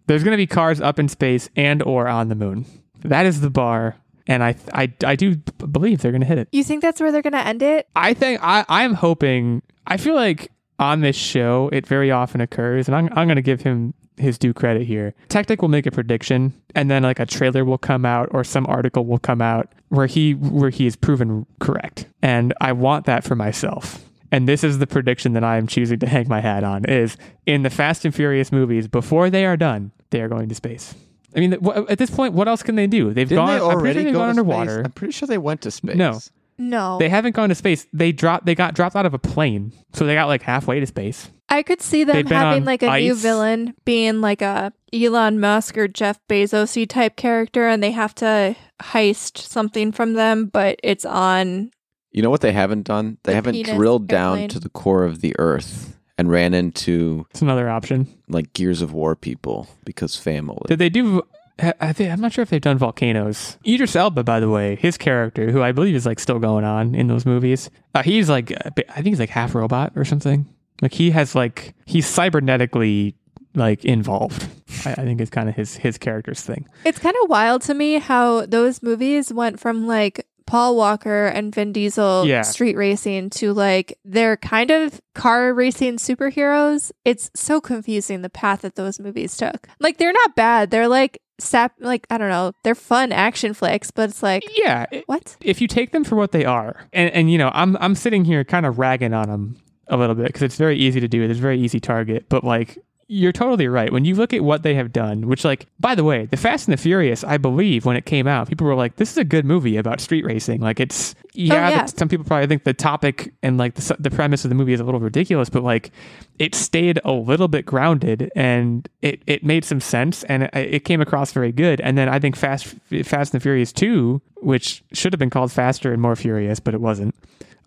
There's 0.06 0.22
going 0.22 0.32
to 0.32 0.37
be 0.37 0.46
cars 0.46 0.80
up 0.80 0.98
in 0.98 1.09
space 1.09 1.48
and 1.56 1.82
or 1.82 2.09
on 2.09 2.28
the 2.28 2.35
moon. 2.35 2.66
That 3.02 3.26
is 3.26 3.40
the 3.40 3.50
bar, 3.50 3.96
and 4.26 4.42
I 4.42 4.56
I, 4.72 4.92
I 5.04 5.16
do 5.16 5.37
believe 5.37 6.00
they're 6.00 6.12
going 6.12 6.22
to 6.22 6.26
hit 6.26 6.38
it. 6.38 6.48
you 6.52 6.64
think 6.64 6.82
that's 6.82 7.00
where 7.00 7.12
they're 7.12 7.22
going 7.22 7.32
to 7.32 7.46
end 7.46 7.62
it? 7.62 7.88
I 7.96 8.14
think 8.14 8.40
I 8.42 8.64
I'm 8.68 8.94
hoping. 8.94 9.62
I 9.87 9.96
feel 9.96 10.14
like 10.14 10.52
on 10.78 11.00
this 11.00 11.16
show 11.16 11.70
it 11.72 11.87
very 11.87 12.11
often 12.11 12.40
occurs, 12.40 12.88
and 12.88 12.96
I'm 12.96 13.09
I'm 13.12 13.26
going 13.26 13.37
to 13.37 13.42
give 13.42 13.62
him 13.62 13.94
his 14.16 14.38
due 14.38 14.54
credit 14.54 14.87
here. 14.87 15.14
Tactic 15.28 15.61
will 15.61 15.68
make 15.68 15.87
a 15.87 15.90
prediction, 15.90 16.54
and 16.74 16.90
then 16.90 17.02
like 17.02 17.20
a 17.20 17.26
trailer 17.26 17.64
will 17.64 17.78
come 17.78 18.04
out 18.04 18.28
or 18.30 18.44
some 18.44 18.66
article 18.66 19.04
will 19.04 19.18
come 19.18 19.42
out 19.42 19.72
where 19.88 20.06
he 20.06 20.32
where 20.32 20.70
he 20.70 20.87
is 20.87 20.96
proven 20.96 21.46
correct, 21.61 22.06
and 22.22 22.54
I 22.61 22.72
want 22.72 23.06
that 23.06 23.24
for 23.24 23.35
myself. 23.35 24.06
And 24.32 24.48
this 24.48 24.64
is 24.64 24.78
the 24.78 24.86
prediction 24.86 25.32
that 25.34 25.44
I 25.44 25.56
am 25.56 25.66
choosing 25.66 25.98
to 26.00 26.06
hang 26.06 26.28
my 26.28 26.40
hat 26.40 26.64
on: 26.64 26.84
is 26.84 27.16
in 27.46 27.62
the 27.62 27.70
Fast 27.70 28.04
and 28.04 28.14
Furious 28.14 28.52
movies 28.52 28.88
before 28.88 29.30
they 29.30 29.46
are 29.46 29.56
done, 29.56 29.92
they 30.10 30.20
are 30.20 30.28
going 30.28 30.48
to 30.48 30.54
space. 30.54 30.94
I 31.34 31.40
mean, 31.40 31.52
at 31.52 31.98
this 31.98 32.10
point, 32.10 32.32
what 32.34 32.48
else 32.48 32.62
can 32.62 32.76
they 32.76 32.86
do? 32.86 33.12
They've 33.12 33.28
Didn't 33.28 33.44
gone. 33.44 33.48
they 33.48 33.54
I'm 33.54 33.60
pretty 33.60 33.76
already 33.76 33.94
sure 33.94 34.04
they've 34.04 34.12
go 34.12 34.18
gone 34.20 34.28
underwater. 34.30 34.70
Space? 34.70 34.84
I'm 34.84 34.92
pretty 34.92 35.12
sure 35.12 35.28
they 35.28 35.38
went 35.38 35.60
to 35.62 35.70
space. 35.70 35.96
No. 35.96 36.18
No. 36.58 36.98
They 36.98 37.10
haven't 37.10 37.36
gone 37.36 37.50
to 37.50 37.54
space. 37.54 37.86
They 37.92 38.12
dropped. 38.12 38.46
They 38.46 38.54
got 38.54 38.74
dropped 38.74 38.96
out 38.96 39.04
of 39.04 39.12
a 39.12 39.18
plane, 39.18 39.72
so 39.92 40.06
they 40.06 40.14
got 40.14 40.26
like 40.26 40.42
halfway 40.42 40.80
to 40.80 40.86
space. 40.86 41.28
I 41.48 41.62
could 41.62 41.80
see 41.80 42.04
them 42.04 42.16
They've 42.16 42.28
having 42.28 42.64
like 42.64 42.82
a 42.82 42.98
new 42.98 43.14
villain 43.14 43.74
being 43.84 44.20
like 44.20 44.42
a 44.42 44.72
Elon 44.92 45.38
Musk 45.38 45.78
or 45.78 45.86
Jeff 45.86 46.18
Bezos 46.28 46.88
type 46.88 47.16
character 47.16 47.68
and 47.68 47.82
they 47.82 47.92
have 47.92 48.14
to 48.16 48.56
heist 48.82 49.38
something 49.38 49.92
from 49.92 50.14
them, 50.14 50.46
but 50.46 50.80
it's 50.82 51.04
on 51.04 51.70
You 52.16 52.22
know 52.22 52.31
what 52.31 52.40
they 52.40 52.52
haven't 52.52 52.83
done? 52.83 53.18
They 53.22 53.31
The 53.33 53.37
haven't 53.37 53.52
penis 53.55 53.76
drilled 53.76 54.09
down 54.09 54.48
to 54.48 54.59
the 54.59 54.70
core 54.70 55.05
of 55.05 55.20
the 55.20 55.35
earth 55.38 55.96
and 56.18 56.31
ran 56.31 56.55
into 56.55 57.26
It's 57.31 57.42
another 57.42 57.68
option. 57.68 58.09
like 58.26 58.52
Gears 58.55 58.81
of 58.83 58.92
War 58.92 59.14
people 59.14 59.68
because 59.85 60.16
family. 60.16 60.62
Did 60.66 60.79
they 60.79 60.88
do? 60.88 61.22
ha- 61.61 61.74
I 61.81 61.92
think, 61.92 62.11
I'm 62.11 62.20
not 62.20 62.33
sure 62.33 62.42
if 62.42 62.48
they've 62.48 62.61
done 62.61 62.79
volcanoes. 62.79 63.59
Idris 63.66 63.94
Elba, 63.94 64.24
by 64.24 64.40
the 64.40 64.48
way, 64.48 64.76
his 64.76 64.96
character, 64.96 65.50
who 65.52 65.62
I 65.62 65.72
believe 65.72 65.94
is 65.94 66.07
like 66.07 66.18
still 66.18 66.38
going 66.38 66.64
on 66.64 66.94
in 66.94 67.07
those 67.07 67.26
movies, 67.26 67.68
uh, 67.94 68.02
he's 68.02 68.31
like 68.31 68.50
a 68.50 68.72
bit- 68.74 68.88
I 68.90 68.94
think 68.94 69.09
he's 69.09 69.20
like 69.20 69.29
half 69.31 69.55
robot 69.55 69.92
or 69.94 70.05
something. 70.07 70.46
Like 70.83 70.94
he 70.94 71.11
has 71.11 71.35
like 71.35 71.74
he's 71.85 72.07
cybernetically 72.07 73.14
like 73.55 73.85
involved. 73.85 74.46
I, 74.87 74.92
I 74.92 75.05
think 75.05 75.20
it's 75.20 75.31
kind 75.31 75.48
of 75.48 75.55
his 75.55 75.76
his 75.76 75.98
character's 75.98 76.40
thing. 76.40 76.66
It's 76.85 76.98
kind 76.98 77.16
of 77.22 77.29
wild 77.31 77.62
to 77.62 77.74
me 77.74 77.98
how 77.98 78.46
those 78.46 78.83
movies 78.83 79.33
went 79.33 79.59
from 79.61 79.87
like 79.87 80.26
Paul 80.46 80.76
Walker 80.76 81.26
and 81.26 81.54
Vin 81.54 81.72
Diesel 81.72 82.24
Yeah. 82.26 82.42
street 82.42 82.76
racing 82.76 83.30
to 83.30 83.52
like 83.52 83.98
they're 84.04 84.37
kind 84.37 84.70
of 84.70 85.00
car 85.14 85.52
racing 85.52 85.96
superheroes. 85.96 86.92
It's 87.04 87.30
so 87.35 87.61
confusing 87.61 88.22
the 88.22 88.30
path 88.30 88.62
that 88.62 88.76
those 88.76 88.98
movies 89.00 89.37
took. 89.37 89.68
Like 89.80 89.98
they're 89.98 90.12
not 90.12 90.37
bad. 90.37 90.70
They're 90.70 90.88
like 90.88 91.20
sap 91.38 91.72
like 91.80 92.06
I 92.11 92.16
don't 92.18 92.30
know, 92.30 92.52
they're 92.64 92.74
fun 92.74 93.12
action 93.12 93.52
flicks, 93.54 93.90
but 93.90 94.09
it's 94.11 94.22
like 94.22 94.42
Yeah, 94.56 94.87
what? 95.06 95.37
if 95.42 95.61
you 95.61 95.68
take 95.68 95.92
them 95.92 96.04
for 96.04 96.16
what 96.16 96.32
they 96.32 96.44
are, 96.44 96.88
and 96.92 97.11
and 97.11 97.30
you 97.30 97.38
know, 97.38 97.50
I'm 97.52 97.76
I'm 97.78 97.94
sitting 97.94 98.24
here 98.24 98.42
kind 98.44 98.64
of 98.66 98.78
ragging 98.78 99.12
on 99.12 99.28
them 99.28 99.61
a 99.88 99.96
little 99.96 100.14
bit 100.14 100.26
because 100.28 100.42
it's 100.42 100.56
very 100.56 100.76
easy 100.76 100.98
to 101.00 101.09
do. 101.09 101.22
It's 101.22 101.38
a 101.38 101.42
very 101.42 101.61
easy 101.61 101.78
target, 101.80 102.26
but 102.28 102.42
like 102.42 102.78
you're 103.09 103.33
totally 103.33 103.69
right. 103.69 103.92
When 103.92 104.05
you 104.05 104.16
look 104.16 104.33
at 104.33 104.42
what 104.42 104.62
they 104.64 104.75
have 104.75 104.92
done, 104.92 105.29
which, 105.29 105.45
like, 105.45 105.66
by 105.79 105.95
the 105.95 106.03
way, 106.03 106.27
The 106.27 106.37
Fast 106.37 106.66
and 106.66 106.77
the 106.77 106.81
Furious, 106.81 107.23
I 107.23 107.37
believe 107.37 107.85
when 107.85 107.97
it 107.97 108.05
came 108.05 108.27
out, 108.27 108.49
people 108.49 108.66
were 108.66 108.75
like, 108.75 108.97
this 108.97 109.12
is 109.12 109.16
a 109.16 109.25
good 109.25 109.45
movie 109.45 109.77
about 109.77 110.01
street 110.01 110.25
racing. 110.25 110.61
Like, 110.61 110.81
it's, 110.81 111.14
oh, 111.19 111.23
yeah, 111.35 111.69
yeah. 111.69 111.85
some 111.87 112.09
people 112.09 112.25
probably 112.25 112.49
think 112.49 112.64
the 112.64 112.75
topic 112.75 113.33
and, 113.45 113.59
like, 113.59 113.75
the, 113.75 113.97
the 114.01 114.11
premise 114.11 114.45
of 114.45 114.49
the 114.49 114.57
movie 114.57 114.73
is 114.73 114.81
a 114.81 114.85
little 114.85 114.99
ridiculous, 114.99 115.49
but, 115.49 115.62
like, 115.62 115.92
it 116.40 116.55
stayed 116.57 116.99
a 117.05 117.12
little 117.12 117.49
bit 117.49 117.64
grounded 117.64 118.33
and 118.35 118.88
it, 119.03 119.23
it 119.29 119.45
made 119.45 119.64
some 119.64 119.81
sense 119.81 120.25
and 120.25 120.45
it, 120.45 120.51
it 120.55 120.85
came 120.85 121.01
across 121.01 121.33
very 121.33 121.53
good. 121.53 121.81
And 121.81 121.97
then 121.97 122.09
I 122.09 122.19
think 122.19 122.35
Fast, 122.35 122.66
Fast 123.05 123.33
and 123.33 123.40
the 123.40 123.42
Furious 123.42 123.73
2, 123.73 124.21
which 124.38 124.83
should 124.92 125.12
have 125.12 125.21
been 125.21 125.31
called 125.31 125.53
Faster 125.53 125.92
and 125.92 126.03
More 126.03 126.16
Furious, 126.16 126.59
but 126.59 126.75
it 126.75 126.81
wasn't. 126.81 127.14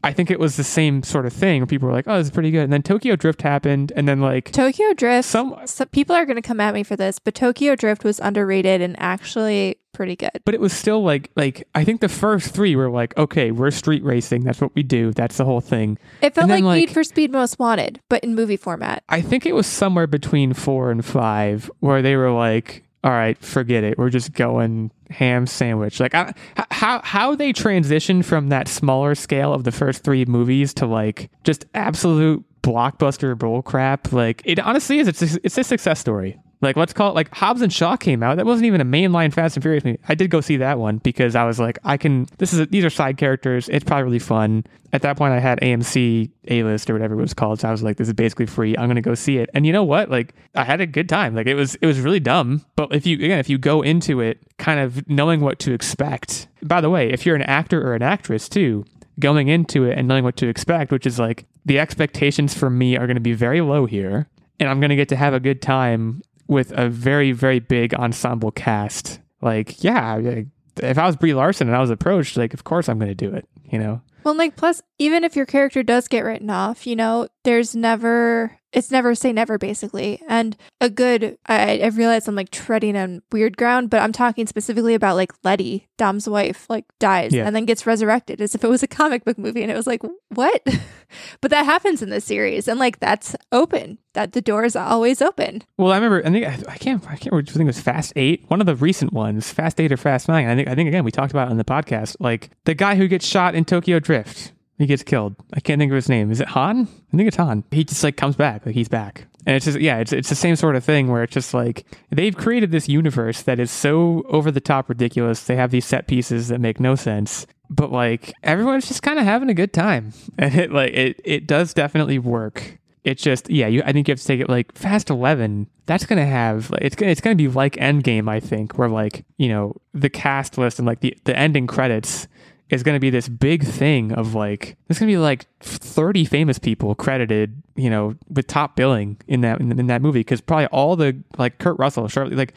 I 0.04 0.14
think 0.14 0.32
it 0.32 0.40
was 0.40 0.56
the 0.56 0.64
same 0.64 1.04
sort 1.04 1.26
of 1.26 1.34
thing 1.34 1.62
where 1.62 1.68
people 1.68 1.88
were 1.88 1.94
like, 1.94 2.08
"Oh, 2.08 2.18
this 2.18 2.28
is 2.28 2.32
pretty 2.32 2.52
good," 2.52 2.64
and 2.64 2.74
then 2.74 2.84
Tokyo 2.84 3.16
Drift 3.16 3.42
happened, 3.42 3.92
and 3.96 4.08
then 4.08 4.22
like 4.22 4.52
Tokyo 4.52 4.94
Drift. 4.94 5.28
some, 5.28 5.56
so 5.66 5.86
people 5.86 6.16
are 6.16 6.26
going 6.26 6.36
to 6.38 6.42
come 6.42 6.60
at 6.60 6.74
me 6.74 6.84
for 6.84 6.96
this, 6.96 7.20
but 7.20 7.36
Tokyo 7.36 7.76
Drift 7.76 8.04
was 8.04 8.20
underrated 8.20 8.82
and 8.82 8.96
actually 9.00 9.78
pretty 9.92 10.16
good. 10.16 10.42
but 10.46 10.54
it 10.54 10.62
was 10.62 10.72
still 10.72 11.04
like 11.04 11.30
like 11.36 11.68
I 11.76 11.84
think 11.84 12.00
the 12.00 12.08
first 12.10 12.54
three 12.54 12.76
were 12.76 12.90
like, 12.90 13.18
"Okay, 13.18 13.52
we're 13.52 13.72
street 13.72 14.04
racing. 14.04 14.44
That's 14.44 14.62
what 14.62 14.74
we 14.76 14.84
do. 14.84 15.12
That's 15.12 15.38
the 15.38 15.46
whole 15.46 15.62
thing." 15.62 15.98
It 16.22 16.34
felt 16.34 16.48
then, 16.48 16.64
like, 16.64 16.80
Need 16.80 16.92
for 16.92 17.04
Speed 17.04 17.32
Most 17.32 17.60
Wanted, 17.60 18.00
but 18.08 18.24
in 18.24 18.36
movie 18.36 18.58
format. 18.58 19.04
I 19.10 19.22
think 19.22 19.46
it 19.46 19.54
was 19.56 19.68
somewhere 19.68 20.08
between 20.08 20.54
four 20.54 20.92
and 20.92 21.04
five 21.04 21.70
where 21.80 22.02
they 22.02 22.16
were 22.16 22.32
like, 22.32 22.84
"All 23.04 23.12
right, 23.12 23.38
forget 23.38 23.84
it. 23.84 23.98
We're 23.98 24.10
just 24.10 24.34
going 24.34 24.92
ham 25.10 25.48
sandwich." 25.48 26.00
Like 26.00 26.16
I, 26.16 26.34
how 26.72 27.02
how 27.04 27.36
they 27.36 27.54
transitioned 27.54 28.26
from 28.26 28.50
that 28.50 28.68
smaller 28.68 29.16
scale 29.16 29.54
of 29.54 29.64
the 29.64 29.72
first 29.72 30.04
three 30.04 30.26
movies 30.26 30.74
to 30.76 30.86
like 30.86 31.30
just 31.44 31.66
absolute 31.74 32.44
blockbuster 32.62 33.38
bull 33.38 33.62
crap. 33.62 34.12
Like 34.12 34.42
it 34.46 34.60
honestly 34.60 35.00
is. 35.00 35.08
It's 35.08 35.22
a, 35.22 35.40
it's 35.44 35.58
a 35.58 35.64
success 35.64 36.00
story. 36.00 36.40
Like 36.62 36.76
let's 36.76 36.92
call 36.92 37.12
it 37.12 37.16
like 37.16 37.34
Hobbs 37.34 37.62
and 37.62 37.72
Shaw 37.72 37.96
came 37.96 38.22
out. 38.22 38.36
That 38.36 38.46
wasn't 38.46 38.66
even 38.66 38.82
a 38.82 38.86
mainline 38.86 39.34
Fast 39.34 39.56
and 39.56 39.64
Furious 39.64 39.86
movie. 39.86 40.00
I 40.10 40.16
did 40.16 40.30
go 40.30 40.42
see 40.42 40.58
that 40.58 40.78
one 40.78 40.98
because 40.98 41.36
I 41.36 41.46
was 41.46 41.60
like, 41.60 41.80
I 41.86 41.96
can. 41.96 42.28
This 42.38 42.52
is 42.54 42.60
a, 42.60 42.66
these 42.66 42.84
are 42.84 42.90
side 42.90 43.18
characters. 43.18 43.70
It's 43.70 43.86
probably 43.86 44.04
really 44.04 44.20
fun. 44.20 44.66
At 44.92 45.04
that 45.04 45.18
point, 45.18 45.34
I 45.34 45.40
had 45.40 45.60
AMC 45.62 46.30
A 46.50 46.64
List 46.64 46.90
or 46.90 46.94
whatever 46.94 47.14
it 47.14 47.22
was 47.22 47.34
called. 47.34 47.62
So 47.62 47.70
I 47.70 47.72
was 47.72 47.82
like, 47.82 47.96
this 47.98 48.08
is 48.08 48.14
basically 48.14 48.46
free. 48.46 48.76
I'm 48.78 48.90
gonna 48.90 49.02
go 49.02 49.16
see 49.16 49.38
it. 49.38 49.50
And 49.54 49.66
you 49.66 49.72
know 49.72 49.86
what? 49.86 50.10
Like 50.10 50.34
I 50.56 50.66
had 50.66 50.82
a 50.82 50.88
good 50.88 51.08
time. 51.08 51.34
Like 51.34 51.48
it 51.48 51.56
was 51.56 51.76
it 51.76 51.86
was 51.86 52.02
really 52.02 52.20
dumb. 52.20 52.66
But 52.76 52.94
if 52.94 53.06
you 53.06 53.16
again, 53.16 53.40
if 53.40 53.50
you 53.50 53.58
go 53.58 53.82
into 53.82 54.20
it 54.20 54.40
kind 54.58 54.82
of 54.82 55.08
knowing 55.10 55.40
what 55.40 55.60
to 55.60 55.74
expect. 55.74 56.48
By 56.62 56.82
the 56.82 56.90
way, 56.90 57.10
if 57.10 57.26
you're 57.26 57.38
an 57.38 57.42
actor 57.44 57.82
or 57.82 57.96
an 57.96 58.02
actress 58.02 58.50
too, 58.50 58.84
going 59.20 59.48
into 59.48 59.86
it 59.86 59.98
and 59.98 60.08
knowing 60.08 60.24
what 60.24 60.36
to 60.38 60.48
expect, 60.48 60.92
which 60.92 61.06
is 61.06 61.20
like 61.20 61.46
the 61.66 61.80
expectations 61.80 62.54
for 62.54 62.70
me 62.70 62.98
are 62.98 63.08
going 63.08 63.16
to 63.16 63.22
be 63.22 63.34
very 63.34 63.62
low 63.62 63.86
here, 63.86 64.28
and 64.60 64.70
I'm 64.70 64.80
going 64.80 64.90
to 64.90 64.96
get 64.96 65.10
to 65.10 65.16
have 65.16 65.34
a 65.34 65.40
good 65.40 65.62
time 65.62 66.22
with 66.50 66.74
a 66.76 66.90
very, 66.90 67.32
very 67.32 67.60
big 67.60 67.94
ensemble 67.94 68.52
cast. 68.52 69.22
Like, 69.40 69.82
yeah, 69.84 70.16
like, 70.16 70.48
if 70.78 70.98
I 70.98 71.06
was 71.06 71.16
Brie 71.16 71.34
Larson 71.34 71.68
and 71.68 71.78
I 71.78 71.80
was 71.80 71.92
approached, 71.92 72.36
like, 72.36 72.54
of 72.54 72.66
course 72.66 72.90
I'm 72.90 73.00
going 73.00 73.16
to 73.16 73.16
do 73.16 73.34
it, 73.34 73.48
you 73.72 73.80
know? 73.80 74.02
Well, 74.26 74.36
like, 74.36 74.58
plus, 74.58 74.82
even 74.98 75.24
if 75.24 75.36
your 75.36 75.46
character 75.46 75.84
does 75.84 76.10
get 76.10 76.26
written 76.26 76.50
off, 76.50 76.86
you 76.86 76.96
know, 76.96 77.30
there's 77.44 77.76
never, 77.76 78.59
it's 78.72 78.92
never 78.92 79.16
say 79.16 79.34
never, 79.34 79.58
basically. 79.58 80.22
And 80.28 80.56
a 80.80 80.90
good, 80.90 81.38
I, 81.48 81.80
I 81.80 81.88
realize 81.88 82.28
I'm 82.28 82.36
like 82.36 82.52
treading 82.52 82.96
on 82.96 83.22
weird 83.32 83.58
ground, 83.58 83.90
but 83.90 84.02
I'm 84.02 84.12
talking 84.12 84.46
specifically 84.48 84.94
about 84.94 85.16
like 85.16 85.32
Letty, 85.44 85.88
Dom's 85.98 86.30
wife, 86.30 86.70
like 86.70 86.86
dies 87.00 87.34
Yeah. 87.34 87.46
and 87.48 87.56
then 87.56 87.66
gets 87.66 87.86
resurrected 87.88 88.42
as 88.42 88.54
if 88.56 88.64
it 88.64 88.70
was 88.70 88.84
a 88.84 88.88
comic 88.88 89.26
book 89.26 89.38
movie. 89.38 89.62
And 89.64 89.72
it 89.72 89.76
was 89.76 89.88
like, 89.88 90.02
what? 90.30 90.62
but 91.42 91.52
that 91.52 91.66
happens 91.66 92.02
in 92.02 92.10
this 92.10 92.26
series. 92.26 92.68
And 92.68 92.80
like, 92.80 93.00
that's 93.00 93.36
open, 93.52 93.98
that 94.14 94.34
the 94.34 94.42
door 94.42 94.64
is 94.66 94.76
always 94.76 95.22
open. 95.22 95.64
Well, 95.78 95.92
I 95.92 95.96
remember. 95.96 96.26
I 96.26 96.30
think 96.30 96.46
I, 96.46 96.72
I 96.74 96.78
can't. 96.78 97.04
I 97.06 97.16
can't 97.16 97.32
remember. 97.32 97.50
I 97.50 97.54
think 97.54 97.62
it 97.62 97.66
was 97.66 97.80
Fast 97.82 98.14
Eight, 98.16 98.44
one 98.50 98.60
of 98.60 98.66
the 98.68 98.76
recent 98.76 99.14
ones, 99.14 99.52
Fast 99.52 99.80
Eight 99.80 99.92
or 99.92 99.98
Fast 99.98 100.28
Nine. 100.28 100.48
I 100.48 100.56
think. 100.56 100.68
I 100.68 100.76
think 100.76 100.88
again 100.88 101.04
we 101.04 101.12
talked 101.12 101.32
about 101.32 101.48
it 101.48 101.52
on 101.52 101.58
the 101.58 101.64
podcast. 101.66 102.16
Like 102.20 102.50
the 102.66 102.74
guy 102.76 102.96
who 102.96 103.08
gets 103.08 103.26
shot 103.26 103.56
in 103.56 103.66
Tokyo 103.66 104.00
Drift, 104.00 104.52
he 104.80 104.86
gets 104.86 105.04
killed. 105.04 105.36
I 105.54 105.60
can't 105.60 105.78
think 105.78 105.92
of 105.92 105.96
his 105.98 106.10
name. 106.10 106.32
Is 106.32 106.40
it 106.40 106.48
Han? 106.48 106.88
I 107.14 107.18
think 107.18 107.28
it's 107.28 107.38
Han. 107.38 107.66
He 107.70 107.84
just 107.84 108.04
like 108.04 108.16
comes 108.16 108.38
back. 108.38 108.66
Like 108.66 108.76
he's 108.76 108.88
back, 108.88 109.28
and 109.46 109.56
it's 109.56 109.66
just 109.66 109.80
yeah. 109.80 109.98
It's 110.00 110.14
it's 110.14 110.30
the 110.30 110.36
same 110.36 110.56
sort 110.56 110.76
of 110.78 110.84
thing 110.84 111.10
where 111.10 111.22
it's 111.22 111.34
just 111.34 111.54
like 111.54 111.86
they've 112.10 112.36
created 112.36 112.72
this 112.72 112.88
universe 112.88 113.42
that 113.44 113.60
is 113.60 113.70
so 113.70 114.24
over 114.30 114.50
the 114.52 114.62
top 114.62 114.88
ridiculous. 114.88 115.44
They 115.44 115.58
have 115.58 115.72
these 115.72 115.86
set 115.86 116.08
pieces 116.08 116.48
that 116.48 116.60
make 116.60 116.80
no 116.80 116.96
sense. 116.96 117.46
But 117.70 117.92
like 117.92 118.34
everyone's 118.42 118.88
just 118.88 119.04
kind 119.04 119.20
of 119.20 119.26
having 119.26 119.50
a 119.50 119.54
good 119.54 119.74
time, 119.74 120.14
and 120.38 120.56
it 120.56 120.72
like 120.72 120.94
it 120.94 121.20
it 121.26 121.46
does 121.46 121.74
definitely 121.74 122.18
work 122.18 122.80
it's 123.06 123.24
just 123.24 123.50
yeah 123.50 123.66
you 123.66 123.82
i 123.86 123.94
think 123.94 124.08
you 124.08 124.12
have 124.12 124.20
to 124.20 124.26
take 124.26 124.42
it 124.42 124.50
like 124.50 124.76
fast 124.76 125.10
11 125.10 125.68
that's 125.86 126.06
gonna 126.06 126.26
have 126.26 126.74
it's 126.82 126.98
gonna 126.98 127.12
it's 127.12 127.22
gonna 127.22 127.36
be 127.36 127.48
like 127.48 127.76
endgame 127.76 128.30
i 128.30 128.42
think 128.42 128.78
where 128.78 128.90
like 128.90 129.24
you 129.38 129.48
know 129.48 129.74
the 129.94 130.10
cast 130.10 130.58
list 130.58 130.80
and 130.80 130.86
like 130.86 131.00
the 131.00 131.18
the 131.24 131.36
ending 131.36 131.66
credits 131.66 132.28
is 132.70 132.84
gonna 132.84 133.00
be 133.00 133.10
this 133.10 133.28
big 133.28 133.64
thing 133.64 134.12
of 134.14 134.36
like 134.36 134.78
there's 134.88 135.00
gonna 135.00 135.12
be 135.12 135.18
like 135.18 135.48
30 135.62 136.26
famous 136.26 136.60
people 136.60 136.96
credited 136.96 137.62
you 137.76 137.90
know 137.90 138.16
with 138.30 138.48
top 138.48 138.76
billing 138.76 139.18
in 139.28 139.42
that 139.42 139.60
in, 139.60 139.78
in 139.80 139.88
that 139.88 140.02
movie 140.02 140.20
because 140.20 140.42
probably 140.42 140.68
all 140.68 140.96
the 140.96 141.18
like 141.38 141.58
kurt 141.58 141.78
russell 141.80 142.08
Charlotte, 142.08 142.36
like 142.36 142.54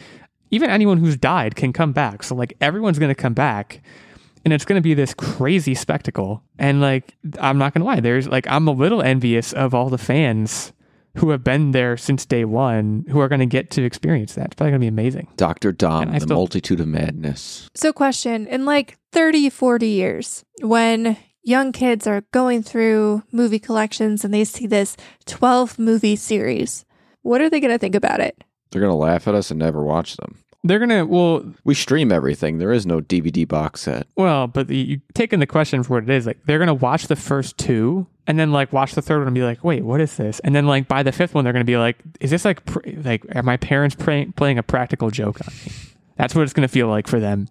even 0.50 0.68
anyone 0.68 0.98
who's 0.98 1.16
died 1.16 1.56
can 1.56 1.72
come 1.72 1.92
back 1.92 2.22
so 2.22 2.34
like 2.34 2.54
everyone's 2.60 2.98
gonna 2.98 3.14
come 3.14 3.34
back 3.34 3.82
and 4.44 4.52
it's 4.52 4.64
going 4.64 4.76
to 4.76 4.82
be 4.82 4.94
this 4.94 5.14
crazy 5.14 5.74
spectacle. 5.74 6.42
And 6.58 6.80
like, 6.80 7.14
I'm 7.38 7.58
not 7.58 7.74
going 7.74 7.82
to 7.82 7.86
lie, 7.86 8.00
there's 8.00 8.28
like, 8.28 8.46
I'm 8.48 8.66
a 8.66 8.72
little 8.72 9.02
envious 9.02 9.52
of 9.52 9.74
all 9.74 9.88
the 9.88 9.98
fans 9.98 10.72
who 11.16 11.30
have 11.30 11.44
been 11.44 11.72
there 11.72 11.96
since 11.96 12.24
day 12.24 12.44
one 12.44 13.04
who 13.10 13.20
are 13.20 13.28
going 13.28 13.40
to 13.40 13.46
get 13.46 13.70
to 13.72 13.84
experience 13.84 14.34
that. 14.34 14.46
It's 14.46 14.54
probably 14.54 14.70
going 14.72 14.80
to 14.80 14.84
be 14.84 14.88
amazing. 14.88 15.28
Dr. 15.36 15.72
Dom, 15.72 16.12
the 16.12 16.20
still- 16.20 16.36
multitude 16.36 16.80
of 16.80 16.88
madness. 16.88 17.68
So, 17.74 17.92
question 17.92 18.46
in 18.46 18.64
like 18.64 18.98
30, 19.12 19.50
40 19.50 19.86
years, 19.86 20.44
when 20.62 21.16
young 21.42 21.72
kids 21.72 22.06
are 22.06 22.22
going 22.32 22.62
through 22.62 23.22
movie 23.32 23.58
collections 23.58 24.24
and 24.24 24.32
they 24.32 24.44
see 24.44 24.66
this 24.66 24.96
12 25.26 25.78
movie 25.78 26.16
series, 26.16 26.84
what 27.22 27.40
are 27.40 27.50
they 27.50 27.60
going 27.60 27.72
to 27.72 27.78
think 27.78 27.94
about 27.94 28.20
it? 28.20 28.42
They're 28.70 28.80
going 28.80 28.92
to 28.92 28.96
laugh 28.96 29.28
at 29.28 29.34
us 29.34 29.50
and 29.50 29.58
never 29.58 29.82
watch 29.82 30.16
them. 30.16 30.38
They're 30.64 30.78
going 30.78 30.90
to, 30.90 31.02
well, 31.04 31.44
We 31.64 31.74
stream 31.74 32.12
everything. 32.12 32.58
There 32.58 32.72
is 32.72 32.86
no 32.86 33.00
DVD 33.00 33.46
box 33.46 33.82
set. 33.82 34.06
well, 34.16 34.46
but 34.46 34.68
the, 34.68 34.76
you 34.76 35.00
taking 35.14 35.40
the 35.40 35.46
question 35.46 35.82
for 35.82 35.94
what 35.94 36.04
it 36.04 36.10
is, 36.10 36.26
like, 36.26 36.38
they're 36.46 36.58
going 36.58 36.68
to 36.68 36.74
watch 36.74 37.08
the 37.08 37.16
first 37.16 37.58
two 37.58 38.06
and 38.28 38.38
then 38.38 38.52
like 38.52 38.72
watch 38.72 38.94
the 38.94 39.02
third 39.02 39.18
one 39.18 39.26
and 39.26 39.34
be 39.34 39.42
like, 39.42 39.64
wait, 39.64 39.82
what 39.84 40.00
is 40.00 40.16
this? 40.16 40.38
And 40.40 40.54
then 40.54 40.66
like 40.66 40.86
by 40.86 41.02
the 41.02 41.10
fifth 41.10 41.34
one, 41.34 41.42
they're 41.44 41.52
going 41.52 41.66
to 41.66 41.70
be 41.70 41.76
like, 41.76 41.98
is 42.20 42.30
this 42.30 42.44
like, 42.44 42.64
pr- 42.64 42.88
like, 43.02 43.24
are 43.34 43.42
my 43.42 43.56
parents 43.56 43.96
pray- 43.96 44.26
playing 44.36 44.58
a 44.58 44.62
practical 44.62 45.10
joke 45.10 45.40
on 45.40 45.52
me? 45.64 45.72
That's 46.16 46.34
what 46.34 46.42
it's 46.42 46.52
going 46.52 46.62
to 46.66 46.72
feel 46.72 46.86
like 46.86 47.08
for 47.08 47.18
them. 47.18 47.48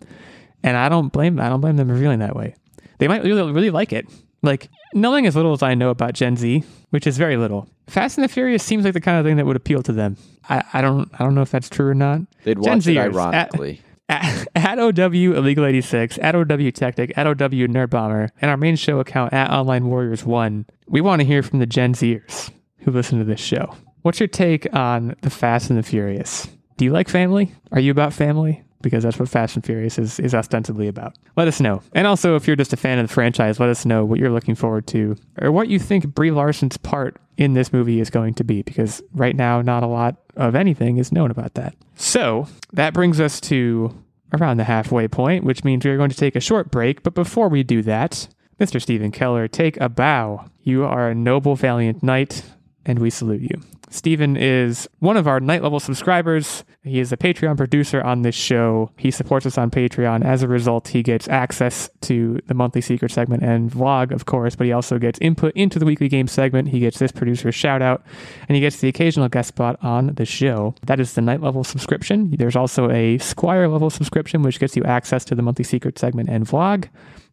And 0.64 0.78
I 0.78 0.88
don't 0.88 1.12
blame, 1.12 1.40
I 1.40 1.50
don't 1.50 1.60
blame 1.60 1.76
them 1.76 1.90
for 1.90 1.98
feeling 1.98 2.20
that 2.20 2.36
way. 2.36 2.56
They 3.00 3.08
might 3.10 3.24
really, 3.24 3.52
really 3.52 3.72
like 3.72 3.92
it. 3.92 4.06
Like 4.42 4.70
knowing 4.94 5.28
as 5.28 5.36
little 5.36 5.54
as 5.54 5.62
I 5.62 5.76
know 5.76 5.90
about 5.90 6.14
Gen 6.14 6.36
Z, 6.36 6.64
which 6.90 7.06
is 7.06 7.18
very 7.18 7.38
little. 7.38 7.68
Fast 7.88 8.18
and 8.18 8.24
the 8.24 8.30
Furious 8.30 8.64
seems 8.64 8.86
like 8.86 8.94
the 8.94 9.02
kind 9.02 9.20
of 9.20 9.26
thing 9.26 9.38
that 9.38 9.46
would 9.46 9.56
appeal 9.56 9.84
to 9.84 9.92
them. 9.92 10.18
I, 10.50 10.64
I 10.74 10.82
don't, 10.82 11.10
I 11.14 11.24
don't 11.24 11.36
know 11.36 11.42
if 11.42 11.52
that's 11.52 11.70
true 11.70 11.88
or 11.90 11.94
not. 11.94 12.22
They'd 12.44 12.62
Gen 12.62 12.78
watch 12.78 12.88
it 12.88 12.96
Zers, 12.98 13.14
ironically. 13.14 13.82
At, 14.10 14.48
at 14.56 14.78
OW 14.78 14.92
Illegal 15.14 15.64
86, 15.66 16.20
at 16.22 16.36
OW 16.36 16.70
Tactic, 16.72 17.14
at 17.18 17.26
OW 17.28 17.32
Nerd 17.32 17.92
Bomber, 17.92 18.30
and 18.42 18.52
our 18.52 18.58
main 18.58 18.76
show 18.76 19.00
account 19.00 19.32
at 19.32 19.50
Online 19.50 19.86
Warriors 19.86 20.26
1, 20.26 20.66
we 20.90 21.00
want 21.00 21.22
to 21.22 21.26
hear 21.26 21.42
from 21.42 21.60
the 21.60 21.66
Gen 21.66 21.94
Zers 21.94 22.52
who 22.80 22.92
listen 22.92 23.20
to 23.20 23.24
this 23.24 23.40
show. 23.40 23.74
What's 24.02 24.20
your 24.20 24.28
take 24.28 24.68
on 24.76 25.16
the 25.22 25.30
Fast 25.30 25.70
and 25.70 25.80
the 25.80 25.84
Furious? 25.84 26.50
Do 26.76 26.84
you 26.84 26.92
like 26.92 27.08
family? 27.08 27.54
Are 27.72 27.80
you 27.80 27.92
about 27.92 28.12
family? 28.12 28.64
Because 28.82 29.04
that's 29.04 29.20
what 29.20 29.30
Fast 29.30 29.56
and 29.56 29.66
Furious 29.66 29.98
is, 29.98 30.20
is 30.20 30.34
ostensibly 30.34 30.88
about. 30.88 31.16
Let 31.36 31.48
us 31.48 31.60
know. 31.60 31.82
And 31.94 32.08
also, 32.08 32.36
if 32.36 32.48
you're 32.48 32.56
just 32.56 32.74
a 32.74 32.78
fan 32.78 33.00
of 33.00 33.08
the 33.08 33.14
franchise, 33.14 33.60
let 33.60 33.70
us 33.70 33.86
know 33.86 34.06
what 34.06 34.20
you're 34.20 34.32
looking 34.32 34.56
forward 34.56 34.88
to 34.88 35.16
or 35.40 35.52
what 35.52 35.68
you 35.68 35.80
think 35.80 36.08
Brie 36.08 36.32
Larson's 36.32 36.78
part 36.78 37.18
in 37.38 37.54
this 37.54 37.72
movie 37.74 38.00
is 38.00 38.10
going 38.10 38.34
to 38.36 38.44
be. 38.44 38.62
Because 38.62 39.02
right 39.14 39.36
now, 39.36 39.62
not 39.62 39.84
a 39.84 39.88
lot 39.88 40.18
of 40.36 40.56
anything 40.56 40.98
is 40.98 41.12
known 41.12 41.32
about 41.32 41.54
that. 41.56 41.76
So 41.96 42.48
that 42.74 42.94
brings 42.94 43.20
us 43.20 43.40
to 43.42 43.96
around 44.34 44.58
the 44.58 44.64
halfway 44.64 45.08
point, 45.08 45.44
which 45.44 45.64
means 45.64 45.84
we 45.84 45.92
are 45.92 45.98
going 45.98 46.10
to 46.10 46.18
take 46.18 46.36
a 46.36 46.40
short 46.40 46.72
break. 46.72 47.04
But 47.04 47.14
before 47.14 47.50
we 47.50 47.64
do 47.64 47.82
that, 47.84 48.28
Mr. 48.60 48.82
Stephen 48.82 49.12
Keller, 49.12 49.48
take 49.48 49.78
a 49.78 49.90
bow. 49.90 50.46
You 50.62 50.86
are 50.86 51.10
a 51.10 51.16
noble, 51.16 51.56
valiant 51.56 52.04
knight, 52.04 52.44
and 52.86 53.00
we 53.00 53.10
salute 53.10 53.42
you. 53.42 53.62
Stephen 53.92 54.38
is 54.38 54.88
one 55.00 55.18
of 55.18 55.28
our 55.28 55.42
night 55.42 55.62
level 55.62 55.80
subscribers. 55.80 56.64
He 56.82 57.02
is 57.02 57.12
a 57.12 57.18
Patreon 57.18 57.58
producer 57.58 58.02
on 58.02 58.22
this 58.22 58.34
show. 58.34 58.90
He 58.98 59.12
supports 59.12 59.46
us 59.46 59.58
on 59.58 59.70
Patreon. 59.70 60.24
As 60.24 60.42
a 60.42 60.48
result, 60.48 60.88
he 60.88 61.04
gets 61.04 61.28
access 61.28 61.90
to 62.02 62.40
the 62.48 62.54
monthly 62.54 62.80
secret 62.80 63.12
segment 63.12 63.44
and 63.44 63.70
vlog, 63.70 64.12
of 64.12 64.26
course, 64.26 64.56
but 64.56 64.66
he 64.66 64.72
also 64.72 64.98
gets 64.98 65.20
input 65.20 65.54
into 65.58 65.78
the 65.78 65.86
weekly 65.86 66.08
game 66.08 66.28
segment. 66.28 66.70
He 66.70 66.80
gets 66.80 67.00
this 67.00 67.12
producer's 67.12 67.54
shout 67.54 67.82
out, 67.82 68.02
and 68.48 68.56
he 68.56 68.62
gets 68.62 68.78
the 68.78 68.88
occasional 68.88 69.28
guest 69.28 69.50
spot 69.50 69.78
on 69.84 70.16
the 70.16 70.26
show. 70.26 70.74
That 70.86 71.02
is 71.02 71.14
the 71.14 71.22
night 71.22 71.42
level 71.42 71.66
subscription. 71.66 72.32
There's 72.38 72.56
also 72.56 72.90
a 72.90 73.18
Squire 73.18 73.68
level 73.68 73.90
subscription, 73.90 74.42
which 74.42 74.60
gets 74.60 74.78
you 74.78 74.86
access 74.86 75.26
to 75.26 75.36
the 75.36 75.42
monthly 75.42 75.66
secret 75.66 76.00
segment 76.00 76.30
and 76.30 76.48
vlog 76.48 76.88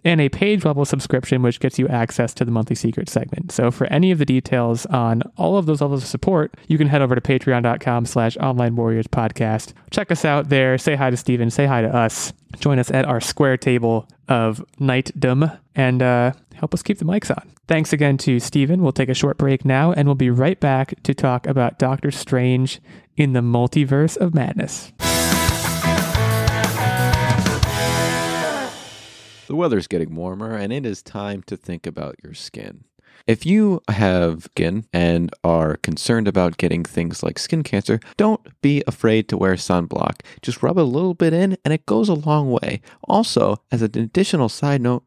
and 0.04 0.20
a 0.20 0.28
page 0.28 0.64
level 0.64 0.84
subscription, 0.84 1.42
which 1.42 1.60
gets 1.60 1.78
you 1.78 1.88
access 1.88 2.32
to 2.34 2.44
the 2.44 2.50
monthly 2.50 2.76
secret 2.76 3.08
segment. 3.08 3.52
So, 3.52 3.70
for 3.70 3.86
any 3.88 4.10
of 4.10 4.18
the 4.18 4.24
details 4.24 4.86
on 4.86 5.22
all 5.36 5.56
of 5.56 5.66
those 5.66 5.80
levels 5.80 6.02
of 6.02 6.08
support, 6.08 6.54
you 6.66 6.78
can 6.78 6.88
head 6.88 7.02
over 7.02 7.14
to 7.14 7.20
patreon.com 7.20 8.06
slash 8.06 8.36
online 8.38 8.76
warriors 8.76 9.06
podcast. 9.06 9.72
Check 9.90 10.10
us 10.10 10.24
out 10.24 10.48
there. 10.48 10.78
Say 10.78 10.94
hi 10.94 11.10
to 11.10 11.16
Steven. 11.16 11.50
Say 11.50 11.66
hi 11.66 11.82
to 11.82 11.94
us. 11.94 12.32
Join 12.58 12.78
us 12.78 12.90
at 12.90 13.04
our 13.04 13.20
square 13.20 13.56
table 13.56 14.08
of 14.28 14.64
knightdom 14.78 15.50
and 15.74 16.02
uh, 16.02 16.32
help 16.54 16.74
us 16.74 16.82
keep 16.82 16.98
the 16.98 17.04
mics 17.04 17.30
on. 17.30 17.50
Thanks 17.66 17.92
again 17.92 18.16
to 18.18 18.40
Steven. 18.40 18.82
We'll 18.82 18.92
take 18.92 19.10
a 19.10 19.14
short 19.14 19.36
break 19.36 19.64
now 19.64 19.92
and 19.92 20.08
we'll 20.08 20.14
be 20.14 20.30
right 20.30 20.58
back 20.58 20.94
to 21.02 21.14
talk 21.14 21.46
about 21.46 21.78
Doctor 21.78 22.10
Strange 22.10 22.80
in 23.16 23.32
the 23.34 23.40
Multiverse 23.40 24.16
of 24.16 24.34
Madness. 24.34 24.92
The 29.48 29.56
weather's 29.56 29.86
getting 29.86 30.14
warmer, 30.14 30.54
and 30.54 30.74
it 30.74 30.84
is 30.84 31.02
time 31.02 31.42
to 31.44 31.56
think 31.56 31.86
about 31.86 32.16
your 32.22 32.34
skin. 32.34 32.84
If 33.26 33.46
you 33.46 33.80
have 33.88 34.44
skin 34.44 34.84
and 34.92 35.30
are 35.42 35.78
concerned 35.78 36.28
about 36.28 36.58
getting 36.58 36.84
things 36.84 37.22
like 37.22 37.38
skin 37.38 37.62
cancer, 37.62 37.98
don't 38.18 38.46
be 38.60 38.84
afraid 38.86 39.26
to 39.30 39.38
wear 39.38 39.54
sunblock. 39.54 40.20
Just 40.42 40.62
rub 40.62 40.78
a 40.78 40.80
little 40.80 41.14
bit 41.14 41.32
in, 41.32 41.56
and 41.64 41.72
it 41.72 41.86
goes 41.86 42.10
a 42.10 42.14
long 42.14 42.50
way. 42.50 42.82
Also, 43.04 43.56
as 43.72 43.80
an 43.80 43.98
additional 43.98 44.50
side 44.50 44.82
note, 44.82 45.04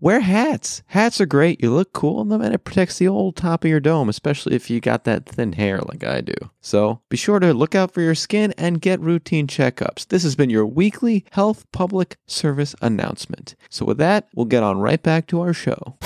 Wear 0.00 0.20
hats. 0.20 0.84
Hats 0.86 1.20
are 1.20 1.26
great. 1.26 1.60
You 1.60 1.74
look 1.74 1.92
cool 1.92 2.20
in 2.20 2.28
them 2.28 2.40
and 2.40 2.54
it 2.54 2.62
protects 2.62 2.98
the 2.98 3.08
old 3.08 3.34
top 3.34 3.64
of 3.64 3.70
your 3.70 3.80
dome, 3.80 4.08
especially 4.08 4.54
if 4.54 4.70
you 4.70 4.80
got 4.80 5.02
that 5.04 5.26
thin 5.26 5.54
hair 5.54 5.80
like 5.80 6.04
I 6.04 6.20
do. 6.20 6.34
So 6.60 7.00
be 7.08 7.16
sure 7.16 7.40
to 7.40 7.52
look 7.52 7.74
out 7.74 7.90
for 7.90 8.00
your 8.00 8.14
skin 8.14 8.54
and 8.56 8.80
get 8.80 9.00
routine 9.00 9.48
checkups. 9.48 10.06
This 10.06 10.22
has 10.22 10.36
been 10.36 10.50
your 10.50 10.66
weekly 10.66 11.24
health 11.32 11.66
public 11.72 12.16
service 12.28 12.76
announcement. 12.80 13.56
So 13.70 13.84
with 13.84 13.98
that, 13.98 14.28
we'll 14.36 14.46
get 14.46 14.62
on 14.62 14.78
right 14.78 15.02
back 15.02 15.26
to 15.28 15.40
our 15.40 15.52
show. 15.52 15.96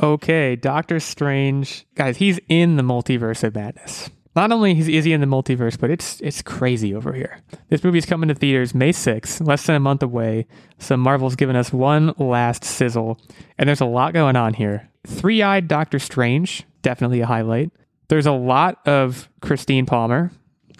Okay, 0.00 0.54
Doctor 0.54 1.00
Strange. 1.00 1.84
Guys, 1.96 2.18
he's 2.18 2.38
in 2.48 2.76
the 2.76 2.84
multiverse 2.84 3.42
of 3.42 3.56
madness. 3.56 4.10
Not 4.36 4.52
only 4.52 4.78
is 4.78 5.04
he 5.04 5.12
in 5.14 5.22
the 5.22 5.26
multiverse, 5.26 5.80
but 5.80 5.90
it's 5.90 6.20
it's 6.20 6.42
crazy 6.42 6.94
over 6.94 7.14
here. 7.14 7.40
This 7.70 7.82
movie's 7.82 8.04
coming 8.04 8.28
to 8.28 8.34
theaters 8.34 8.74
May 8.74 8.92
6th, 8.92 9.44
less 9.46 9.64
than 9.64 9.76
a 9.76 9.80
month 9.80 10.02
away. 10.02 10.46
So 10.78 10.96
Marvel's 10.96 11.36
given 11.36 11.56
us 11.56 11.72
one 11.72 12.12
last 12.18 12.62
sizzle, 12.62 13.18
and 13.58 13.66
there's 13.66 13.80
a 13.80 13.86
lot 13.86 14.12
going 14.12 14.36
on 14.36 14.52
here. 14.52 14.90
Three-eyed 15.06 15.68
Doctor 15.68 15.98
Strange, 15.98 16.64
definitely 16.82 17.22
a 17.22 17.26
highlight. 17.26 17.70
There's 18.08 18.26
a 18.26 18.32
lot 18.32 18.86
of 18.86 19.30
Christine 19.40 19.86
Palmer 19.86 20.30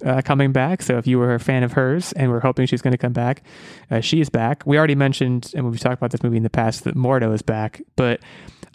uh, 0.05 0.23
coming 0.23 0.53
back. 0.53 0.83
So 0.83 0.99
if 0.99 1.07
you 1.07 1.19
were 1.19 1.35
a 1.35 1.41
fan 1.41 1.63
of 1.63 1.73
hers 1.73 2.13
and 2.13 2.31
we're 2.31 2.41
hoping 2.41 2.67
she's 2.67 2.83
going 2.83 2.93
to 2.93 2.99
come 2.99 3.13
back, 3.13 3.43
uh, 3.91 4.01
she 4.01 4.21
is 4.21 4.29
back. 4.29 4.63
We 4.67 4.79
already 4.79 4.95
mentioned, 4.95 5.53
and 5.55 5.71
we've 5.71 5.81
talked 5.81 5.99
about 5.99 6.11
this 6.11 6.23
movie 6.23 6.37
in 6.37 6.43
the 6.43 6.51
past, 6.51 6.85
that 6.85 6.97
Mordo 6.97 7.33
is 7.33 7.43
back, 7.43 7.83
but 7.97 8.21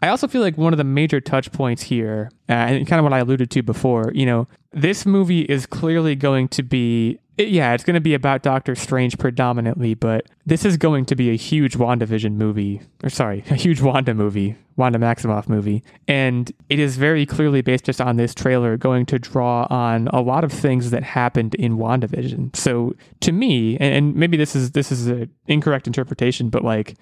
I 0.04 0.08
also 0.08 0.28
feel 0.28 0.42
like 0.42 0.58
one 0.58 0.74
of 0.74 0.78
the 0.78 0.84
major 0.84 1.22
touch 1.22 1.52
points 1.52 1.84
here, 1.84 2.32
uh, 2.50 2.54
and 2.54 2.88
kind 2.88 3.00
of 3.00 3.04
what 3.04 3.14
I 3.14 3.20
alluded 3.20 3.52
to 3.52 3.62
before, 3.62 4.12
you 4.16 4.26
know, 4.26 4.48
this 4.74 5.06
movie 5.06 5.42
is 5.42 5.66
clearly 5.66 6.16
going 6.16 6.48
to 6.50 6.64
be, 6.64 7.20
yeah, 7.50 7.74
it's 7.74 7.84
going 7.84 7.96
to 7.96 8.02
be 8.02 8.14
about 8.14 8.44
Doctor 8.44 8.76
Strange 8.76 9.18
predominantly, 9.18 9.94
but 9.94 10.28
this 10.46 10.66
is 10.66 10.78
going 10.78 11.06
to 11.06 11.16
be 11.16 11.30
a 11.30 11.36
huge 11.36 11.78
WandaVision 11.78 12.34
movie, 12.34 12.82
or 13.04 13.10
sorry, 13.10 13.44
a 13.50 13.56
huge 13.56 13.82
Wanda 13.82 14.14
movie, 14.14 14.56
Wanda 14.76 15.00
Maximoff 15.00 15.48
movie. 15.48 15.84
And 16.08 16.52
it 16.70 16.80
is 16.80 16.98
very 16.98 17.26
clearly 17.26 17.62
based 17.62 17.86
just 17.86 18.02
on 18.02 18.18
this 18.18 18.34
trailer 18.34 18.78
going 18.78 19.06
to 19.08 19.20
draw 19.20 19.68
on 19.70 20.08
a 20.10 20.22
lot 20.22 20.44
of 20.44 20.52
things 20.52 20.92
that 20.92 21.04
happened 21.04 21.56
in 21.56 21.78
WandaVision. 21.78 22.56
So 22.56 22.96
to 23.22 23.32
me, 23.32 23.78
and, 23.78 23.94
and 23.94 24.16
maybe 24.16 24.38
this 24.38 24.56
is 24.56 24.72
this 24.72 24.92
is 24.92 25.08
an 25.08 25.30
incorrect 25.48 25.88
interpretation, 25.88 26.50
but 26.50 26.64
like 26.64 26.96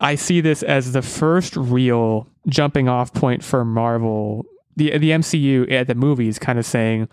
I 0.00 0.14
see 0.14 0.40
this 0.40 0.62
as 0.62 0.92
the 0.92 1.02
first 1.02 1.56
real 1.56 2.28
jumping 2.48 2.88
off 2.88 3.12
point 3.14 3.42
for 3.42 3.64
Marvel, 3.64 4.44
the 4.76 4.96
the 4.98 5.10
MCU 5.10 5.70
at 5.70 5.86
the 5.86 5.94
movies, 5.94 6.38
kind 6.38 6.58
of 6.58 6.66
saying, 6.66 7.08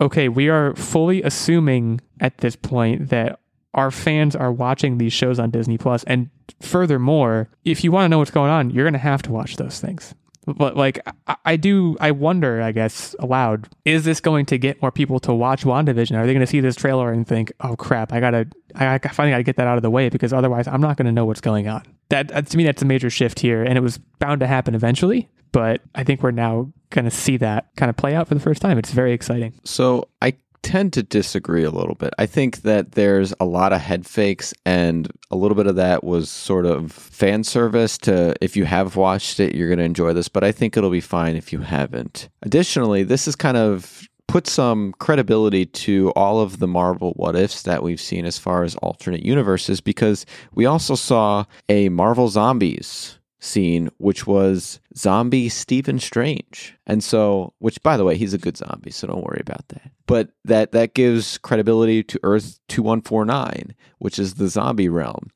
okay, 0.00 0.28
we 0.28 0.48
are 0.48 0.74
fully 0.74 1.22
assuming 1.22 2.00
at 2.20 2.38
this 2.38 2.56
point 2.56 3.08
that 3.10 3.40
our 3.74 3.90
fans 3.90 4.34
are 4.34 4.52
watching 4.52 4.98
these 4.98 5.12
shows 5.12 5.38
on 5.38 5.50
Disney 5.50 5.78
Plus, 5.78 6.02
and 6.04 6.30
furthermore, 6.60 7.48
if 7.64 7.84
you 7.84 7.92
want 7.92 8.04
to 8.04 8.08
know 8.08 8.18
what's 8.18 8.30
going 8.30 8.50
on, 8.50 8.70
you're 8.70 8.84
going 8.84 8.94
to 8.94 8.98
have 8.98 9.22
to 9.22 9.32
watch 9.32 9.56
those 9.56 9.80
things. 9.80 10.14
But 10.46 10.76
like, 10.76 11.06
I, 11.26 11.36
I, 11.44 11.56
do, 11.56 11.96
I 12.00 12.12
wonder, 12.12 12.62
I 12.62 12.70
guess, 12.72 13.16
aloud, 13.18 13.68
is 13.84 14.04
this 14.04 14.20
going 14.20 14.46
to 14.46 14.58
get 14.58 14.80
more 14.80 14.92
people 14.92 15.18
to 15.20 15.34
watch 15.34 15.64
WandaVision? 15.64 16.16
Are 16.16 16.24
they 16.24 16.32
going 16.32 16.40
to 16.40 16.46
see 16.46 16.60
this 16.60 16.76
trailer 16.76 17.12
and 17.12 17.26
think, 17.26 17.52
oh 17.60 17.74
crap, 17.76 18.12
I 18.12 18.20
gotta, 18.20 18.46
I, 18.74 18.94
I 18.94 18.98
finally 18.98 19.32
gotta 19.32 19.42
get 19.42 19.56
that 19.56 19.66
out 19.66 19.76
of 19.76 19.82
the 19.82 19.90
way 19.90 20.08
because 20.08 20.32
otherwise 20.32 20.68
I'm 20.68 20.80
not 20.80 20.96
going 20.96 21.06
to 21.06 21.12
know 21.12 21.24
what's 21.24 21.40
going 21.40 21.66
on. 21.66 21.82
That, 22.16 22.32
uh, 22.32 22.40
to 22.40 22.56
me, 22.56 22.64
that's 22.64 22.80
a 22.80 22.86
major 22.86 23.10
shift 23.10 23.40
here, 23.40 23.62
and 23.62 23.76
it 23.76 23.82
was 23.82 23.98
bound 24.18 24.40
to 24.40 24.46
happen 24.46 24.74
eventually. 24.74 25.28
But 25.52 25.82
I 25.94 26.02
think 26.02 26.22
we're 26.22 26.30
now 26.30 26.72
going 26.90 27.04
to 27.04 27.10
see 27.10 27.36
that 27.38 27.68
kind 27.76 27.90
of 27.90 27.96
play 27.96 28.14
out 28.14 28.28
for 28.28 28.34
the 28.34 28.40
first 28.40 28.62
time. 28.62 28.78
It's 28.78 28.90
very 28.90 29.12
exciting. 29.12 29.52
So 29.64 30.08
I 30.22 30.34
tend 30.62 30.94
to 30.94 31.02
disagree 31.02 31.64
a 31.64 31.70
little 31.70 31.94
bit. 31.94 32.14
I 32.18 32.24
think 32.26 32.62
that 32.62 32.92
there's 32.92 33.34
a 33.38 33.44
lot 33.44 33.74
of 33.74 33.82
head 33.82 34.06
fakes, 34.06 34.54
and 34.64 35.10
a 35.30 35.36
little 35.36 35.54
bit 35.54 35.66
of 35.66 35.76
that 35.76 36.04
was 36.04 36.30
sort 36.30 36.64
of 36.64 36.90
fan 36.90 37.44
service 37.44 37.98
to 37.98 38.34
if 38.40 38.56
you 38.56 38.64
have 38.64 38.96
watched 38.96 39.38
it, 39.38 39.54
you're 39.54 39.68
going 39.68 39.78
to 39.78 39.84
enjoy 39.84 40.14
this, 40.14 40.28
but 40.28 40.42
I 40.42 40.52
think 40.52 40.76
it'll 40.76 40.90
be 40.90 41.02
fine 41.02 41.36
if 41.36 41.52
you 41.52 41.60
haven't. 41.60 42.30
Additionally, 42.42 43.02
this 43.02 43.28
is 43.28 43.36
kind 43.36 43.58
of 43.58 44.08
put 44.28 44.46
some 44.46 44.92
credibility 44.98 45.66
to 45.66 46.10
all 46.10 46.40
of 46.40 46.58
the 46.58 46.66
Marvel 46.66 47.12
what 47.16 47.36
ifs 47.36 47.62
that 47.62 47.82
we've 47.82 48.00
seen 48.00 48.24
as 48.24 48.38
far 48.38 48.64
as 48.64 48.76
alternate 48.76 49.24
universes 49.24 49.80
because 49.80 50.26
we 50.54 50.66
also 50.66 50.94
saw 50.94 51.44
a 51.68 51.88
Marvel 51.88 52.28
Zombies 52.28 53.18
scene, 53.38 53.90
which 53.98 54.26
was 54.26 54.80
zombie 54.96 55.48
Stephen 55.48 55.98
Strange. 55.98 56.76
And 56.86 57.02
so, 57.02 57.52
which 57.58 57.82
by 57.82 57.96
the 57.96 58.04
way, 58.04 58.16
he's 58.16 58.34
a 58.34 58.38
good 58.38 58.56
zombie, 58.56 58.90
so 58.90 59.06
don't 59.06 59.24
worry 59.24 59.40
about 59.40 59.68
that. 59.68 59.90
But 60.06 60.30
that 60.44 60.72
that 60.72 60.94
gives 60.94 61.38
credibility 61.38 62.02
to 62.04 62.20
Earth 62.22 62.58
2149, 62.68 63.74
which 63.98 64.18
is 64.18 64.34
the 64.34 64.48
zombie 64.48 64.88
realm. 64.88 65.30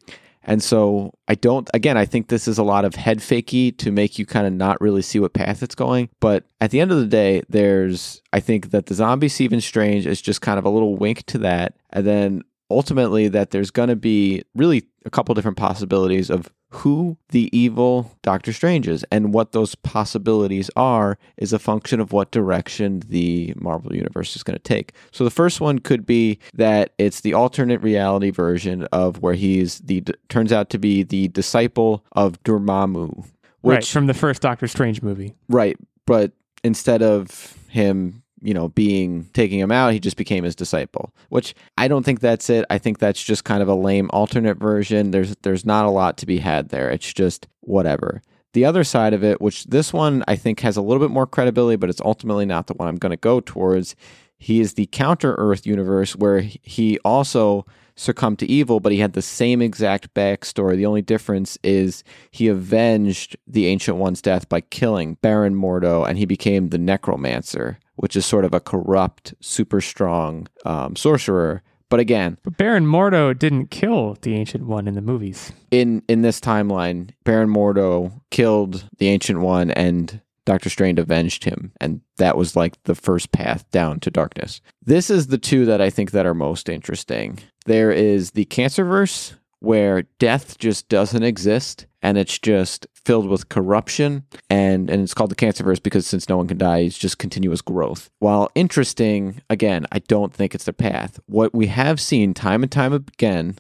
And 0.51 0.61
so 0.61 1.13
I 1.29 1.37
don't 1.37 1.71
again, 1.75 1.97
I 1.97 2.05
think 2.05 2.27
this 2.27 2.49
is 2.49 2.59
a 2.59 2.65
lot 2.65 2.85
of 2.85 2.97
head 2.97 3.21
fakey 3.21 3.79
to 3.79 3.93
make 3.93 4.19
you 4.19 4.27
kind 4.27 4.49
of 4.49 4.53
not 4.53 4.81
really 4.81 5.01
see 5.01 5.21
what 5.21 5.33
path 5.33 5.63
it's 5.63 5.77
going. 5.77 6.09
But 6.19 6.43
at 6.61 6.73
the 6.73 6.81
end 6.81 6.91
of 6.91 6.99
the 6.99 7.07
day, 7.07 7.43
there's 7.49 8.21
I 8.33 8.41
think 8.41 8.73
that 8.73 8.87
the 8.87 8.95
zombie 8.95 9.29
Stephen 9.29 9.61
Strange 9.61 10.09
is 10.09 10.21
just 10.21 10.41
kind 10.41 10.59
of 10.59 10.65
a 10.65 10.69
little 10.69 10.97
wink 10.97 11.25
to 11.27 11.39
that. 11.39 11.77
And 11.91 12.05
then 12.05 12.43
ultimately 12.69 13.29
that 13.29 13.53
there's 13.53 13.71
gonna 13.71 13.95
be 13.95 14.43
really 14.57 14.89
a 15.05 15.11
couple 15.11 15.37
different 15.37 15.57
possibilities 15.57 16.31
of 16.31 16.51
who 16.71 17.17
the 17.31 17.51
evil 17.57 18.17
Doctor 18.23 18.53
Strange 18.53 18.87
is 18.87 19.05
and 19.11 19.35
what 19.35 19.53
those 19.53 19.75
possibilities 19.75 20.71
are 20.77 21.19
is 21.37 21.53
a 21.53 21.59
function 21.59 22.01
of 22.01 22.13
what 22.13 22.31
direction 22.31 23.03
the 23.09 23.53
Marvel 23.57 23.95
Universe 23.95 24.37
is 24.37 24.43
going 24.43 24.57
to 24.57 24.63
take. 24.63 24.93
So 25.11 25.25
the 25.25 25.31
first 25.31 25.61
one 25.61 25.81
could 25.81 26.07
be 26.07 26.39
that 26.55 26.93
it's 26.97 27.21
the 27.21 27.35
alternate 27.35 27.83
reality 27.83 28.31
version 28.31 28.85
of 28.93 29.21
where 29.21 29.35
he's 29.35 29.81
the 29.81 30.05
turns 30.29 30.53
out 30.53 30.71
to 30.71 30.79
be 30.79 31.03
the 31.03 31.29
disciple 31.29 32.05
of 32.13 32.43
Dormammu. 32.45 33.27
Which, 33.63 33.75
right, 33.75 33.87
from 33.87 34.07
the 34.07 34.15
first 34.15 34.41
Doctor 34.41 34.67
Strange 34.67 35.03
movie. 35.03 35.35
Right, 35.49 35.77
but 36.07 36.33
instead 36.63 37.03
of 37.03 37.57
him 37.69 38.20
you 38.43 38.55
know, 38.55 38.69
being 38.69 39.25
taking 39.33 39.59
him 39.59 39.71
out, 39.71 39.93
he 39.93 40.01
just 40.01 40.17
became 40.17 40.45
his 40.45 40.55
disciple. 40.55 41.13
Which 41.29 41.55
I 41.77 41.89
don't 41.89 42.05
think 42.05 42.21
that's 42.21 42.51
it. 42.51 42.65
I 42.71 42.79
think 42.79 42.99
that's 42.99 43.23
just 43.23 43.45
kind 43.45 43.63
of 43.63 43.69
a 43.69 43.75
lame 43.75 44.11
alternate 44.13 44.59
version. 44.59 45.11
There's 45.11 45.37
there's 45.43 45.67
not 45.67 45.87
a 45.87 45.91
lot 45.91 46.17
to 46.19 46.27
be 46.27 46.39
had 46.39 46.71
there. 46.71 46.91
It's 46.91 47.13
just 47.13 47.47
whatever. 47.61 48.23
The 48.53 48.65
other 48.65 48.83
side 48.83 49.15
of 49.15 49.23
it, 49.23 49.41
which 49.41 49.65
this 49.65 49.93
one 49.93 50.25
I 50.27 50.35
think 50.37 50.61
has 50.61 50.77
a 50.77 50.83
little 50.83 51.03
bit 51.03 51.13
more 51.13 51.27
credibility, 51.27 51.77
but 51.77 51.91
it's 51.91 52.01
ultimately 52.01 52.47
not 52.47 52.67
the 52.67 52.75
one 52.75 52.89
I'm 52.89 52.97
going 52.97 53.11
to 53.11 53.17
go 53.17 53.41
towards. 53.41 53.95
He 54.39 54.61
is 54.61 54.75
the 54.75 54.87
counter 54.87 55.35
Earth 55.39 55.67
universe 55.67 56.17
where 56.17 56.41
he 56.41 56.99
also 57.05 57.67
succumbed 57.95 58.39
to 58.39 58.51
evil, 58.51 58.81
but 58.81 58.93
he 58.93 58.99
had 58.99 59.13
the 59.13 59.23
same 59.23 59.61
exact 59.61 60.13
backstory. 60.15 60.77
The 60.77 60.87
only 60.87 61.03
difference 61.03 61.59
is 61.63 62.03
he 62.31 62.49
avenged 62.49 63.37
the 63.47 63.67
Ancient 63.67 63.99
One's 63.99 64.23
death 64.23 64.49
by 64.49 64.63
killing 64.63 65.19
Baron 65.21 65.55
Mordo, 65.55 66.09
and 66.09 66.17
he 66.17 66.25
became 66.25 66.71
the 66.71 66.79
Necromancer, 66.79 67.79
which 68.01 68.17
is 68.17 68.25
sort 68.25 68.47
of 68.47 68.55
a 68.55 68.61
corrupt, 68.61 69.35
super 69.41 69.81
strong 69.81 70.49
um, 70.65 70.97
sorcerer. 70.97 71.63
But 71.91 72.01
again, 72.01 72.39
but 72.43 72.57
Baron 72.57 72.87
Mordo 72.87 73.39
didn't 73.39 73.71
kill 73.71 74.17
the 74.23 74.35
Ancient 74.35 74.65
One 74.65 74.89
in 74.89 74.95
the 74.95 75.03
movies. 75.03 75.53
In 75.71 76.03
in 76.09 76.23
this 76.23 76.41
timeline, 76.41 77.11
Baron 77.25 77.51
Mordo 77.51 78.13
killed 78.31 78.89
the 78.99 79.09
Ancient 79.09 79.41
One, 79.41 79.71
and 79.73 80.21
Doctor 80.47 80.71
Strange 80.71 80.99
avenged 80.99 81.45
him, 81.45 81.73
and 81.81 82.01
that 82.17 82.37
was 82.37 82.57
like 82.57 82.83
the 82.85 82.95
first 82.95 83.33
path 83.33 83.69
down 83.71 84.01
to 84.01 84.11
darkness. 84.11 84.61
This 84.83 85.11
is 85.11 85.27
the 85.27 85.39
two 85.39 85.67
that 85.67 85.81
I 85.81 85.91
think 85.91 86.13
that 86.13 86.27
are 86.27 86.35
most 86.35 86.69
interesting. 86.69 87.39
There 87.67 87.91
is 87.91 88.31
the 88.31 88.47
Cancerverse, 88.47 89.35
where 89.61 90.03
death 90.19 90.59
just 90.59 90.89
doesn't 90.89 91.23
exist 91.23 91.87
and 92.03 92.19
it's 92.19 92.39
just 92.39 92.87
filled 92.95 93.29
with 93.29 93.49
corruption 93.49 94.25
and 94.49 94.91
and 94.91 95.03
it's 95.03 95.15
called 95.15 95.31
the 95.31 95.37
cancerverse 95.37 95.83
because 95.83 96.07
since 96.07 96.29
no 96.29 96.37
one 96.37 96.49
can 96.49 96.59
die 96.59 96.79
it's 96.79 96.99
just 96.99 97.19
continuous 97.19 97.61
growth. 97.61 98.11
While 98.19 98.51
interesting 98.55 99.41
again 99.49 99.87
i 99.93 100.01
don't 100.01 100.35
think 100.35 100.55
it's 100.55 100.65
the 100.65 100.73
path. 100.73 101.21
What 101.27 101.55
we 101.55 101.67
have 101.67 102.01
seen 102.01 102.35
time 102.35 102.63
and 102.63 102.73
time 102.73 102.93
again 102.93 103.57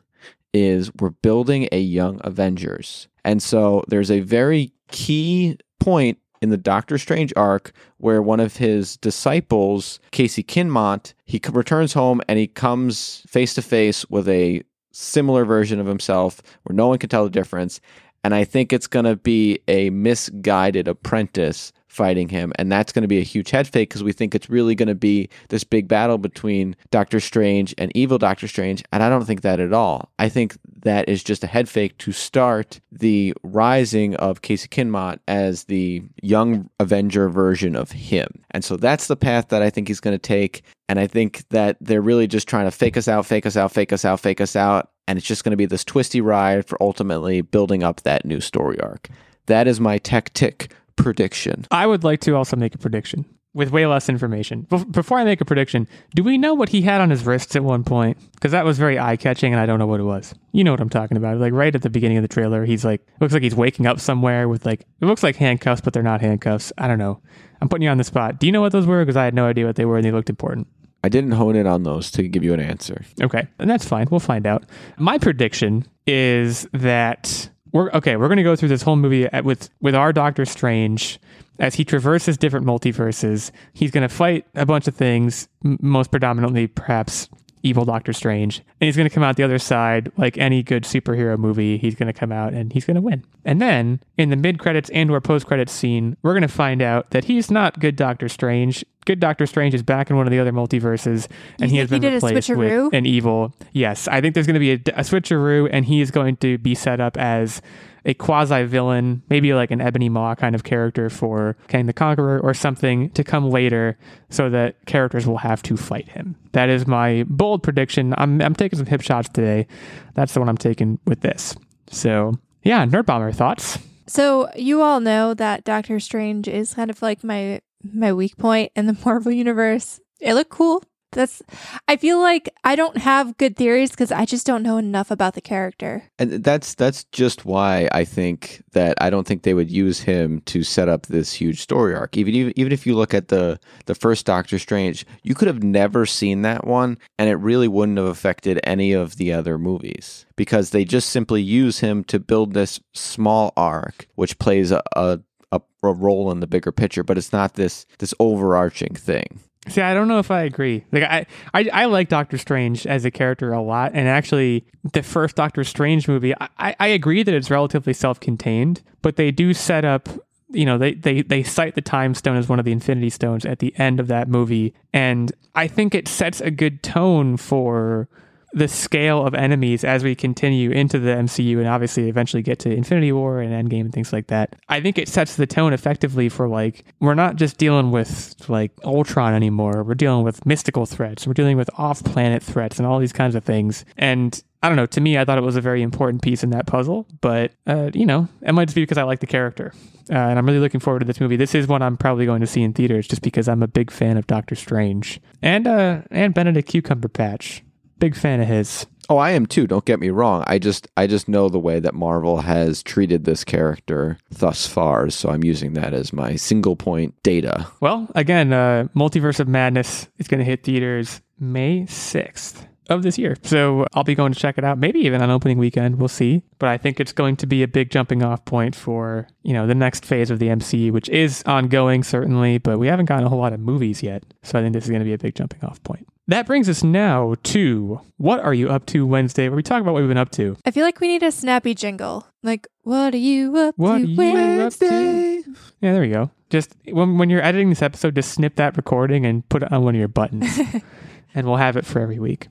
is 0.53 0.91
we're 0.97 1.11
building 1.11 1.68
a 1.70 1.81
young 1.81 2.20
avengers. 2.25 3.09
And 3.25 3.43
so 3.43 3.85
there's 3.89 4.11
a 4.11 4.20
very 4.20 4.72
key 4.91 5.59
point 5.79 6.18
in 6.43 6.49
the 6.49 6.57
Doctor 6.57 6.99
Strange 6.99 7.33
arc 7.37 7.72
where 7.99 8.22
one 8.22 8.41
of 8.41 8.57
his 8.57 8.97
disciples, 8.97 10.01
Casey 10.11 10.43
Kinmont, 10.43 11.12
he 11.27 11.41
returns 11.53 11.93
home 11.93 12.20
and 12.29 12.39
he 12.39 12.47
comes 12.47 13.25
face 13.29 13.55
to 13.55 13.62
face 13.62 14.09
with 14.09 14.29
a 14.29 14.62
similar 14.93 15.45
version 15.45 15.80
of 15.80 15.86
himself 15.86 16.43
where 16.62 16.74
no 16.74 16.88
one 16.88 16.99
can 16.99 17.09
tell 17.09 17.24
the 17.24 17.30
difference. 17.30 17.80
And 18.22 18.34
I 18.34 18.45
think 18.45 18.72
it's 18.72 18.86
going 18.86 19.07
to 19.07 19.16
be 19.16 19.61
a 19.66 19.91
misguided 19.91 20.88
apprentice 20.88 21.72
fighting 21.91 22.28
him. 22.28 22.53
And 22.57 22.70
that's 22.70 22.93
going 22.93 23.03
to 23.03 23.09
be 23.09 23.18
a 23.18 23.24
huge 23.24 23.51
head 23.51 23.66
fake 23.66 23.91
because 23.91 24.03
we 24.03 24.12
think 24.12 24.34
it's 24.34 24.49
really 24.49 24.76
going 24.76 24.88
to 24.88 24.95
be 24.95 25.28
this 25.49 25.64
big 25.64 25.88
battle 25.88 26.18
between 26.18 26.76
Doctor 26.91 27.18
Strange 27.18 27.74
and 27.78 27.91
evil 27.97 28.16
Doctor 28.16 28.47
Strange. 28.47 28.84
And 28.93 29.03
I 29.03 29.09
don't 29.09 29.24
think 29.24 29.43
that 29.43 29.59
at 29.59 29.72
all. 29.72 30.11
I 30.18 30.28
think 30.28 30.57
that 30.82 31.09
is 31.09 31.24
just 31.24 31.43
a 31.43 31.49
head 31.49 31.68
fake 31.68 31.99
to 31.99 32.12
start 32.12 32.80
the 32.93 33.34
rising 33.43 34.14
of 34.16 34.43
Casey 34.43 34.68
Kinmont 34.68 35.18
as 35.26 35.64
the 35.64 36.03
young 36.22 36.70
Avenger 36.78 37.28
version 37.28 37.74
of 37.74 37.91
him. 37.91 38.28
And 38.53 38.64
so 38.64 38.76
that's 38.76 39.09
the 39.09 39.16
path 39.16 39.49
that 39.49 39.61
I 39.61 39.68
think 39.68 39.88
he's 39.88 40.01
going 40.01 40.14
to 40.14 40.18
take. 40.18 40.62
And 40.88 41.01
I 41.01 41.09
think 41.09 41.49
that 41.51 41.76
they're 41.80 42.01
really 42.01 42.28
just 42.28 42.49
trying 42.49 42.66
to 42.66 42.70
fake 42.70 42.97
us 42.97 43.09
out, 43.09 43.26
fake 43.26 43.47
us 43.47 43.57
out, 43.57 43.72
fake 43.72 43.93
us 43.93 44.05
out, 44.05 44.20
fake 44.20 44.41
us 44.41 44.55
out. 44.55 44.91
And 45.09 45.18
it's 45.18 45.26
just 45.26 45.43
going 45.43 45.51
to 45.51 45.57
be 45.57 45.66
this 45.66 45.84
twisty 45.84 46.20
ride 46.20 46.66
for 46.66 46.80
ultimately 46.80 47.41
building 47.41 47.82
up 47.82 48.03
that 48.03 48.24
new 48.24 48.41
story 48.41 48.78
arc. 48.80 49.09
That 49.47 49.66
is 49.66 49.80
my 49.80 49.99
Tactic 49.99 50.72
prediction. 51.03 51.67
I 51.71 51.87
would 51.87 52.05
like 52.05 52.21
to 52.21 52.37
also 52.37 52.57
make 52.57 52.75
a 52.75 52.79
prediction 52.79 53.25
with 53.53 53.73
way 53.73 53.87
less 53.87 54.09
information. 54.09 54.67
Bef- 54.71 54.91
before 54.93 55.19
I 55.19 55.25
make 55.25 55.41
a 55.41 55.45
prediction, 55.45 55.89
do 56.15 56.23
we 56.23 56.39
know 56.39 56.55
what 56.55 56.69
he 56.69 56.83
had 56.83 57.01
on 57.01 57.11
his 57.11 57.27
wrists 57.27 57.57
at 57.57 57.65
one 57.65 57.83
point? 57.83 58.17
Because 58.35 58.53
that 58.53 58.65
was 58.65 58.79
very 58.79 58.99
eye 58.99 59.17
catching, 59.17 59.53
and 59.53 59.61
I 59.61 59.67
don't 59.67 59.79
know 59.79 59.87
what 59.87 60.01
it 60.01 60.05
was. 60.05 60.35
You 60.53 60.63
know 60.63 60.71
what 60.71 60.81
I'm 60.81 60.89
talking 60.89 61.17
about? 61.17 61.39
Like 61.39 61.53
right 61.53 61.75
at 61.75 61.83
the 61.83 61.91
beginning 61.91 62.19
of 62.19 62.23
the 62.23 62.29
trailer, 62.29 62.65
he's 62.65 62.85
like, 62.85 63.05
looks 63.21 63.33
like 63.33 63.43
he's 63.43 63.55
waking 63.55 63.87
up 63.87 63.99
somewhere 63.99 64.49
with 64.49 64.65
like, 64.65 64.81
it 65.01 65.07
looks 65.07 65.23
like 65.23 65.37
handcuffs, 65.37 65.81
but 65.81 65.93
they're 65.93 66.03
not 66.03 66.21
handcuffs. 66.21 66.73
I 66.79 66.87
don't 66.87 66.99
know. 66.99 67.21
I'm 67.61 67.69
putting 67.69 67.83
you 67.83 67.91
on 67.91 67.99
the 67.99 68.05
spot. 68.05 68.39
Do 68.39 68.47
you 68.47 68.53
know 68.53 68.61
what 68.61 68.73
those 68.73 68.87
were? 68.87 69.05
Because 69.05 69.17
I 69.17 69.25
had 69.25 69.35
no 69.35 69.47
idea 69.47 69.67
what 69.67 69.77
they 69.77 69.85
were, 69.85 69.97
and 69.97 70.05
they 70.05 70.13
looked 70.13 70.31
important. 70.31 70.69
I 71.03 71.09
didn't 71.09 71.33
hone 71.33 71.57
in 71.57 71.67
on 71.67 71.83
those 71.83 72.11
to 72.13 72.29
give 72.29 72.45
you 72.45 72.53
an 72.55 72.61
answer. 72.61 73.05
Okay, 73.23 73.49
and 73.59 73.69
that's 73.71 73.87
fine. 73.87 74.07
We'll 74.11 74.21
find 74.21 74.47
out. 74.47 74.65
My 74.99 75.19
prediction 75.19 75.87
is 76.07 76.69
that 76.73 77.49
we're 77.73 77.91
okay. 77.93 78.16
We're 78.16 78.29
going 78.29 78.39
to 78.39 78.43
go 78.43 78.57
through 78.57 78.68
this 78.68 78.83
whole 78.83 78.97
movie 78.97 79.27
at, 79.27 79.45
with 79.45 79.71
with 79.81 79.95
our 79.95 80.12
Doctor 80.12 80.45
Strange 80.45 81.18
as 81.59 81.75
he 81.75 81.85
traverses 81.85 82.37
different 82.37 82.66
multiverses. 82.66 83.51
He's 83.73 83.91
going 83.91 84.09
to 84.09 84.14
fight 84.14 84.47
a 84.55 84.64
bunch 84.64 84.89
of 84.89 84.95
things, 84.95 85.49
m- 85.64 85.79
most 85.81 86.11
predominantly, 86.11 86.66
perhaps 86.66 87.29
evil 87.63 87.85
Doctor 87.85 88.13
Strange, 88.13 88.59
and 88.59 88.87
he's 88.87 88.97
going 88.97 89.09
to 89.09 89.15
come 89.15 89.23
out 89.23 89.37
the 89.37 89.43
other 89.43 89.59
side 89.59 90.11
like 90.17 90.39
any 90.39 90.63
good 90.63 90.85
superhero 90.85 91.39
movie. 91.39 91.79
He's 91.79 91.95
going 91.95 92.07
to 92.07 92.19
come 92.19 92.33
out 92.33 92.53
and 92.53 92.73
he's 92.73 92.85
going 92.85 92.95
to 92.95 93.01
win. 93.01 93.25
And 93.45 93.61
then 93.61 94.01
in 94.17 94.31
the 94.31 94.37
mid 94.37 94.59
credits 94.59 94.91
and 94.91 95.11
or 95.11 95.21
post 95.21 95.47
credits 95.47 95.73
scene, 95.73 96.17
we're 96.23 96.33
going 96.33 96.43
to 96.43 96.49
find 96.49 96.83
out 96.83 97.11
that 97.11 97.25
he's 97.25 97.51
not 97.51 97.79
good 97.81 97.97
Doctor 97.97 98.29
Strange. 98.29 98.85
Good 99.07 99.21
Doctor 99.21 99.47
Strange 99.47 99.75
is 99.75 99.83
back 99.83 100.11
in 100.11 100.17
one 100.17 100.27
of 100.27 100.31
the 100.31 100.39
other 100.39 100.53
multiverses, 100.53 101.27
and 101.59 101.71
You 101.71 101.75
he 101.75 101.77
has 101.79 101.91
been 101.91 102.03
he 102.03 102.09
replaced 102.09 102.51
with 102.51 102.93
an 102.93 103.07
evil. 103.07 103.55
Yes, 103.73 104.09
I 104.09 104.21
think 104.21 104.35
there's 104.35 104.47
going 104.47 104.55
to 104.55 104.61
be 104.61 104.73
a, 104.73 105.01
a 105.01 105.03
switcheroo, 105.03 105.69
and 105.73 105.87
he 105.87 106.01
is 106.01 106.11
going 106.11 106.37
to 106.39 106.59
be 106.59 106.75
set 106.75 107.01
up 107.01 107.17
as 107.17 107.63
a 108.05 108.15
quasi 108.15 108.65
villain, 108.65 109.23
maybe 109.29 109.55
like 109.55 109.71
an 109.71 109.81
Ebony 109.81 110.09
Maw 110.09 110.35
kind 110.35 110.55
of 110.55 110.65
character 110.65 111.11
for 111.11 111.57
Kang 111.69 111.87
the 111.87 111.93
Conqueror 111.93 112.41
or 112.41 112.55
something 112.55 113.11
to 113.11 113.25
come 113.25 113.51
later, 113.51 113.99
so 114.31 114.51
that 114.51 114.77
characters 114.87 115.27
will 115.27 115.39
have 115.39 115.63
to 115.65 115.77
fight 115.77 116.09
him. 116.09 116.37
That 116.53 116.69
is 116.69 116.87
my 116.87 117.25
bold 117.29 117.63
prediction. 117.63 118.15
I'm 118.19 118.41
I'm 118.41 118.55
taking 118.55 118.79
some 118.79 118.87
hip 118.87 119.03
shots 119.03 119.29
today. 119.29 119.67
That's 120.15 120.35
the 120.35 120.41
one 120.41 120.49
I'm 120.49 120.59
taking 120.59 120.99
with 121.07 121.21
this. 121.21 121.57
So 121.91 122.35
yeah, 122.63 122.85
Nerd 122.87 123.07
Bomber 123.07 123.33
thoughts. 123.33 123.79
So 124.07 124.51
you 124.57 124.83
all 124.83 125.01
know 125.01 125.35
that 125.35 125.65
Doctor 125.65 126.01
Strange 126.01 126.49
is 126.49 126.75
kind 126.75 126.91
of 126.91 127.01
like 127.03 127.23
my 127.23 127.61
my 127.83 128.13
weak 128.13 128.37
point 128.37 128.73
in 128.75 128.87
the 128.87 128.99
Marvel 129.05 129.33
universe. 129.33 130.01
It 130.21 130.35
looked 130.35 130.51
cool. 130.51 130.83
That's 131.13 131.43
I 131.89 131.97
feel 131.97 132.21
like 132.21 132.49
I 132.63 132.77
don't 132.77 132.97
have 132.99 133.37
good 133.37 133.57
theories 133.57 133.91
because 133.91 134.13
I 134.13 134.25
just 134.25 134.47
don't 134.47 134.63
know 134.63 134.77
enough 134.77 135.11
about 135.11 135.35
the 135.35 135.41
character. 135.41 136.05
And 136.19 136.45
that's 136.45 136.75
that's 136.75 137.05
just 137.05 137.45
why 137.45 137.89
I 137.93 138.05
think 138.05 138.63
that 138.73 138.97
I 139.01 139.11
don't 139.11 139.27
think 139.27 139.43
they 139.43 139.55
would 139.55 139.71
use 139.71 140.01
him 140.01 140.41
to 140.47 140.63
set 140.63 140.89
up 140.89 141.07
this 141.07 141.33
huge 141.33 141.61
story 141.61 141.95
arc. 141.95 142.17
Even 142.17 142.35
even, 142.35 142.53
even 142.57 142.73
if 142.73 142.87
you 142.87 142.95
look 142.95 143.13
at 143.13 143.29
the 143.29 143.59
the 143.87 143.95
first 143.95 144.25
Doctor 144.25 144.59
Strange, 144.59 145.05
you 145.23 145.35
could 145.35 145.49
have 145.49 145.63
never 145.63 146.07
seen 146.07 146.43
that 146.43 146.67
one, 146.67 146.97
and 147.19 147.29
it 147.29 147.37
really 147.37 147.69
wouldn't 147.69 147.99
have 147.99 148.07
affected 148.07 148.61
any 148.63 148.93
of 148.93 149.17
the 149.17 149.33
other 149.33 149.59
movies 149.59 150.27
because 150.37 150.71
they 150.71 150.85
just 150.85 151.11
simply 151.11 151.43
use 151.43 151.81
him 151.81 152.05
to 152.05 152.21
build 152.21 152.55
this 152.55 152.81
small 152.95 153.53
arc, 153.57 154.07
which 154.15 154.39
plays 154.39 154.71
a, 154.71 154.83
a 154.95 155.21
a, 155.53 155.61
a 155.83 155.93
role 155.93 156.31
in 156.31 156.41
the 156.41 156.47
bigger 156.47 156.73
picture, 156.73 157.03
but 157.03 157.19
it's 157.19 157.33
not 157.33 157.55
this 157.55 157.87
this 157.99 158.15
overarching 158.21 158.95
thing. 158.95 159.41
See, 159.69 159.83
I 159.83 159.93
don't 159.93 160.09
know 160.09 160.19
if 160.19 160.31
I 160.31 160.43
agree. 160.43 160.85
Like, 160.91 161.03
I, 161.03 161.27
I, 161.53 161.69
I 161.73 161.85
like 161.85 162.09
Doctor 162.09 162.39
Strange 162.39 162.87
as 162.87 163.05
a 163.05 163.11
character 163.11 163.53
a 163.53 163.61
lot, 163.61 163.93
and 163.95 164.09
actually, 164.09 164.65
the 164.93 165.03
first 165.03 165.37
Doctor 165.37 165.65
Strange 165.65 166.09
movie, 166.09 166.35
I, 166.41 166.75
I- 166.79 166.87
agree 166.89 167.23
that 167.23 167.35
it's 167.35 167.51
relatively 167.51 167.93
self-contained, 167.93 168.81
but 169.03 169.17
they 169.17 169.31
do 169.31 169.53
set 169.53 169.85
up. 169.85 170.09
You 170.53 170.65
know, 170.65 170.79
they, 170.79 170.95
they 170.95 171.23
they 171.23 171.43
cite 171.45 171.75
the 171.77 171.83
Time 171.83 172.15
Stone 172.15 172.37
as 172.37 172.49
one 172.49 172.59
of 172.59 172.65
the 172.65 172.73
Infinity 172.73 173.11
Stones 173.11 173.45
at 173.45 173.61
the 173.61 173.73
end 173.79 174.01
of 174.01 174.09
that 174.09 174.29
movie, 174.29 174.75
and 174.93 175.31
I 175.55 175.69
think 175.69 175.95
it 175.95 176.09
sets 176.09 176.41
a 176.41 176.51
good 176.51 176.83
tone 176.83 177.37
for 177.37 178.09
the 178.53 178.69
scale 178.69 179.27
of 179.27 179.35
enemies 179.35 179.85
as 179.85 180.03
we 180.03 180.15
continue 180.15 180.71
into 180.71 180.99
the 180.99 181.11
MCU 181.11 181.59
and 181.59 181.69
obviously 181.69 182.09
eventually 182.09 182.43
get 182.43 182.59
to 182.61 182.71
Infinity 182.71 183.13
War 183.13 183.41
and 183.41 183.53
Endgame 183.53 183.83
and 183.83 183.93
things 183.93 184.13
like 184.13 184.27
that. 184.29 184.57
I 184.69 184.81
think 184.81 184.99
it 184.99 185.09
sets 185.09 185.37
the 185.37 185.47
tone 185.47 185.73
effectively 185.73 186.29
for 186.29 186.49
like 186.49 186.85
we're 187.01 187.15
not 187.15 187.37
just 187.37 187.59
dealing 187.59 187.91
with 187.91 188.35
like 188.49 188.73
Ultron 188.85 189.35
anymore. 189.35 189.83
We're 189.85 189.95
dealing 189.95 190.25
with 190.25 190.45
mystical 190.47 190.87
threats. 190.87 191.27
We're 191.27 191.35
dealing 191.35 191.57
with 191.57 191.71
off-planet 191.79 192.43
threats 192.43 192.79
and 192.79 192.87
all 192.87 192.99
these 192.99 193.13
kinds 193.13 193.35
of 193.35 193.45
things. 193.45 193.85
And 193.97 194.43
I 194.63 194.69
don't 194.69 194.77
know. 194.77 194.87
To 194.87 195.01
me, 195.01 195.17
I 195.17 195.25
thought 195.25 195.39
it 195.39 195.45
was 195.45 195.57
a 195.57 195.61
very 195.61 195.83
important 195.83 196.23
piece 196.23 196.43
in 196.43 196.51
that 196.51 196.67
puzzle. 196.67 197.07
But 197.21 197.53
uh, 197.67 197.91
you 197.95 198.05
know, 198.05 198.29
it 198.43 198.53
might 198.53 198.67
just 198.67 198.75
be 198.75 198.83
because 198.83 198.99
I 198.99 199.05
like 199.05 199.21
the 199.21 199.27
character, 199.27 199.73
uh, 200.11 200.15
and 200.15 200.39
I'm 200.39 200.45
really 200.45 200.59
looking 200.59 200.81
forward 200.81 200.99
to 201.01 201.07
this 201.07 201.21
movie. 201.21 201.37
This 201.37 201.55
is 201.55 201.67
one 201.67 201.83
I'm 201.83 201.97
probably 201.97 202.27
going 202.27 202.41
to 202.41 202.47
see 202.47 202.63
in 202.63 202.73
theaters 202.75 203.09
just 203.09 203.23
because 203.23 203.49
I'm 203.49 203.63
a 203.63 203.69
big 203.69 203.91
fan 203.91 204.17
of 204.17 204.27
Doctor 204.27 204.55
Strange 204.55 205.21
and 205.41 205.67
uh, 205.67 206.03
and 206.11 206.35
Benedict 206.35 206.71
Cumberbatch. 206.73 207.63
Big 208.01 208.17
fan 208.17 208.41
of 208.41 208.49
his. 208.49 208.87
Oh, 209.09 209.19
I 209.19 209.31
am 209.31 209.47
too. 209.47 209.67
Don't 209.67 209.85
get 209.85 210.01
me 210.01 210.11
wrong. 210.11 210.45
I 210.47 210.59
just 210.59 210.89
I 210.97 211.07
just 211.07 211.29
know 211.29 211.49
the 211.49 211.59
way 211.59 211.81
that 211.81 211.95
Marvel 211.95 212.43
has 212.43 212.83
treated 212.83 213.25
this 213.25 213.45
character 213.45 214.19
thus 214.31 214.67
far, 214.67 215.11
so 215.11 215.31
I'm 215.31 215.45
using 215.45 215.75
that 215.75 215.93
as 215.93 216.13
my 216.13 216.37
single 216.37 216.77
point 216.77 217.21
data. 217.23 217.67
Well, 217.81 218.09
again, 218.15 218.53
uh, 218.53 218.87
Multiverse 218.95 219.41
of 219.41 219.49
Madness 219.49 220.09
is 220.19 220.29
going 220.29 220.39
to 220.39 220.45
hit 220.45 220.63
theaters 220.65 221.21
May 221.39 221.83
6th 221.83 222.67
of 222.91 223.03
this 223.03 223.19
year. 223.19 223.37
So 223.43 223.87
I'll 223.95 224.05
be 224.05 224.15
going 224.15 224.33
to 224.33 224.39
check 224.39 224.59
it 224.59 224.65
out, 224.65 224.79
maybe 224.79 225.01
even 225.01 225.23
on 225.23 225.31
opening 225.31 225.59
weekend. 225.59 225.99
We'll 225.99 226.09
see. 226.09 226.43
But 226.59 226.69
I 226.69 226.77
think 226.77 227.01
it's 227.01 227.13
going 227.13 227.37
to 227.37 227.47
be 227.47 227.63
a 227.63 227.69
big 227.69 227.91
jumping 227.91 228.23
off 228.23 228.45
point 228.45 228.75
for, 228.77 229.29
you 229.43 229.55
know, 229.55 229.67
the 229.67 229.75
next 229.75 230.05
phase 230.05 230.31
of 230.31 230.39
the 230.39 230.49
MCU, 230.49 230.91
which 230.91 231.09
is 231.09 231.43
ongoing, 231.47 232.03
certainly, 232.03 232.59
but 232.59 232.79
we 232.79 232.89
haven't 232.89 233.07
gotten 233.07 233.25
a 233.25 233.29
whole 233.29 233.39
lot 233.39 233.53
of 233.53 233.61
movies 233.61 234.03
yet. 234.03 234.25
So 234.43 234.59
I 234.59 234.63
think 234.63 234.75
this 234.75 234.85
is 234.85 234.91
going 234.91 235.01
to 235.01 235.05
be 235.07 235.15
a 235.15 235.19
big 235.19 235.35
jumping 235.35 235.65
off 235.65 235.83
point. 235.83 236.07
That 236.31 236.47
brings 236.47 236.68
us 236.68 236.85
now 236.85 237.35
to 237.43 238.01
What 238.16 238.39
Are 238.39 238.55
You 238.55 238.68
Up 238.68 238.87
to 238.87 239.05
Wednesday, 239.05 239.49
where 239.49 239.57
we 239.57 239.64
talk 239.64 239.81
about 239.81 239.95
what 239.95 239.99
we've 240.03 240.09
been 240.09 240.16
up 240.16 240.31
to. 240.31 240.57
I 240.64 240.70
feel 240.70 240.85
like 240.85 241.01
we 241.01 241.09
need 241.09 241.24
a 241.24 241.33
snappy 241.33 241.74
jingle. 241.74 242.24
Like, 242.45 242.68
what 242.83 243.14
are 243.14 243.18
you 243.18 243.57
up 243.57 243.74
What 243.76 243.99
to 243.99 244.05
are 244.05 244.07
you 244.07 244.16
Wednesday? 244.16 245.39
up 245.39 245.45
to? 245.45 245.55
Yeah, 245.81 245.93
there 245.93 246.01
we 246.03 246.09
go. 246.09 246.31
Just 246.49 246.76
when, 246.85 247.18
when 247.18 247.31
you're 247.31 247.43
editing 247.43 247.68
this 247.68 247.83
episode, 247.83 248.14
just 248.14 248.31
snip 248.31 248.55
that 248.55 248.76
recording 248.76 249.26
and 249.26 249.49
put 249.49 249.64
it 249.64 249.72
on 249.72 249.83
one 249.83 249.97
of 249.97 249.99
your 249.99 250.07
buttons, 250.07 250.57
and 251.35 251.49
we'll 251.49 251.57
have 251.57 251.76
it 251.76 251.85
for 251.85 251.99
every 251.99 252.20
week. 252.20 252.47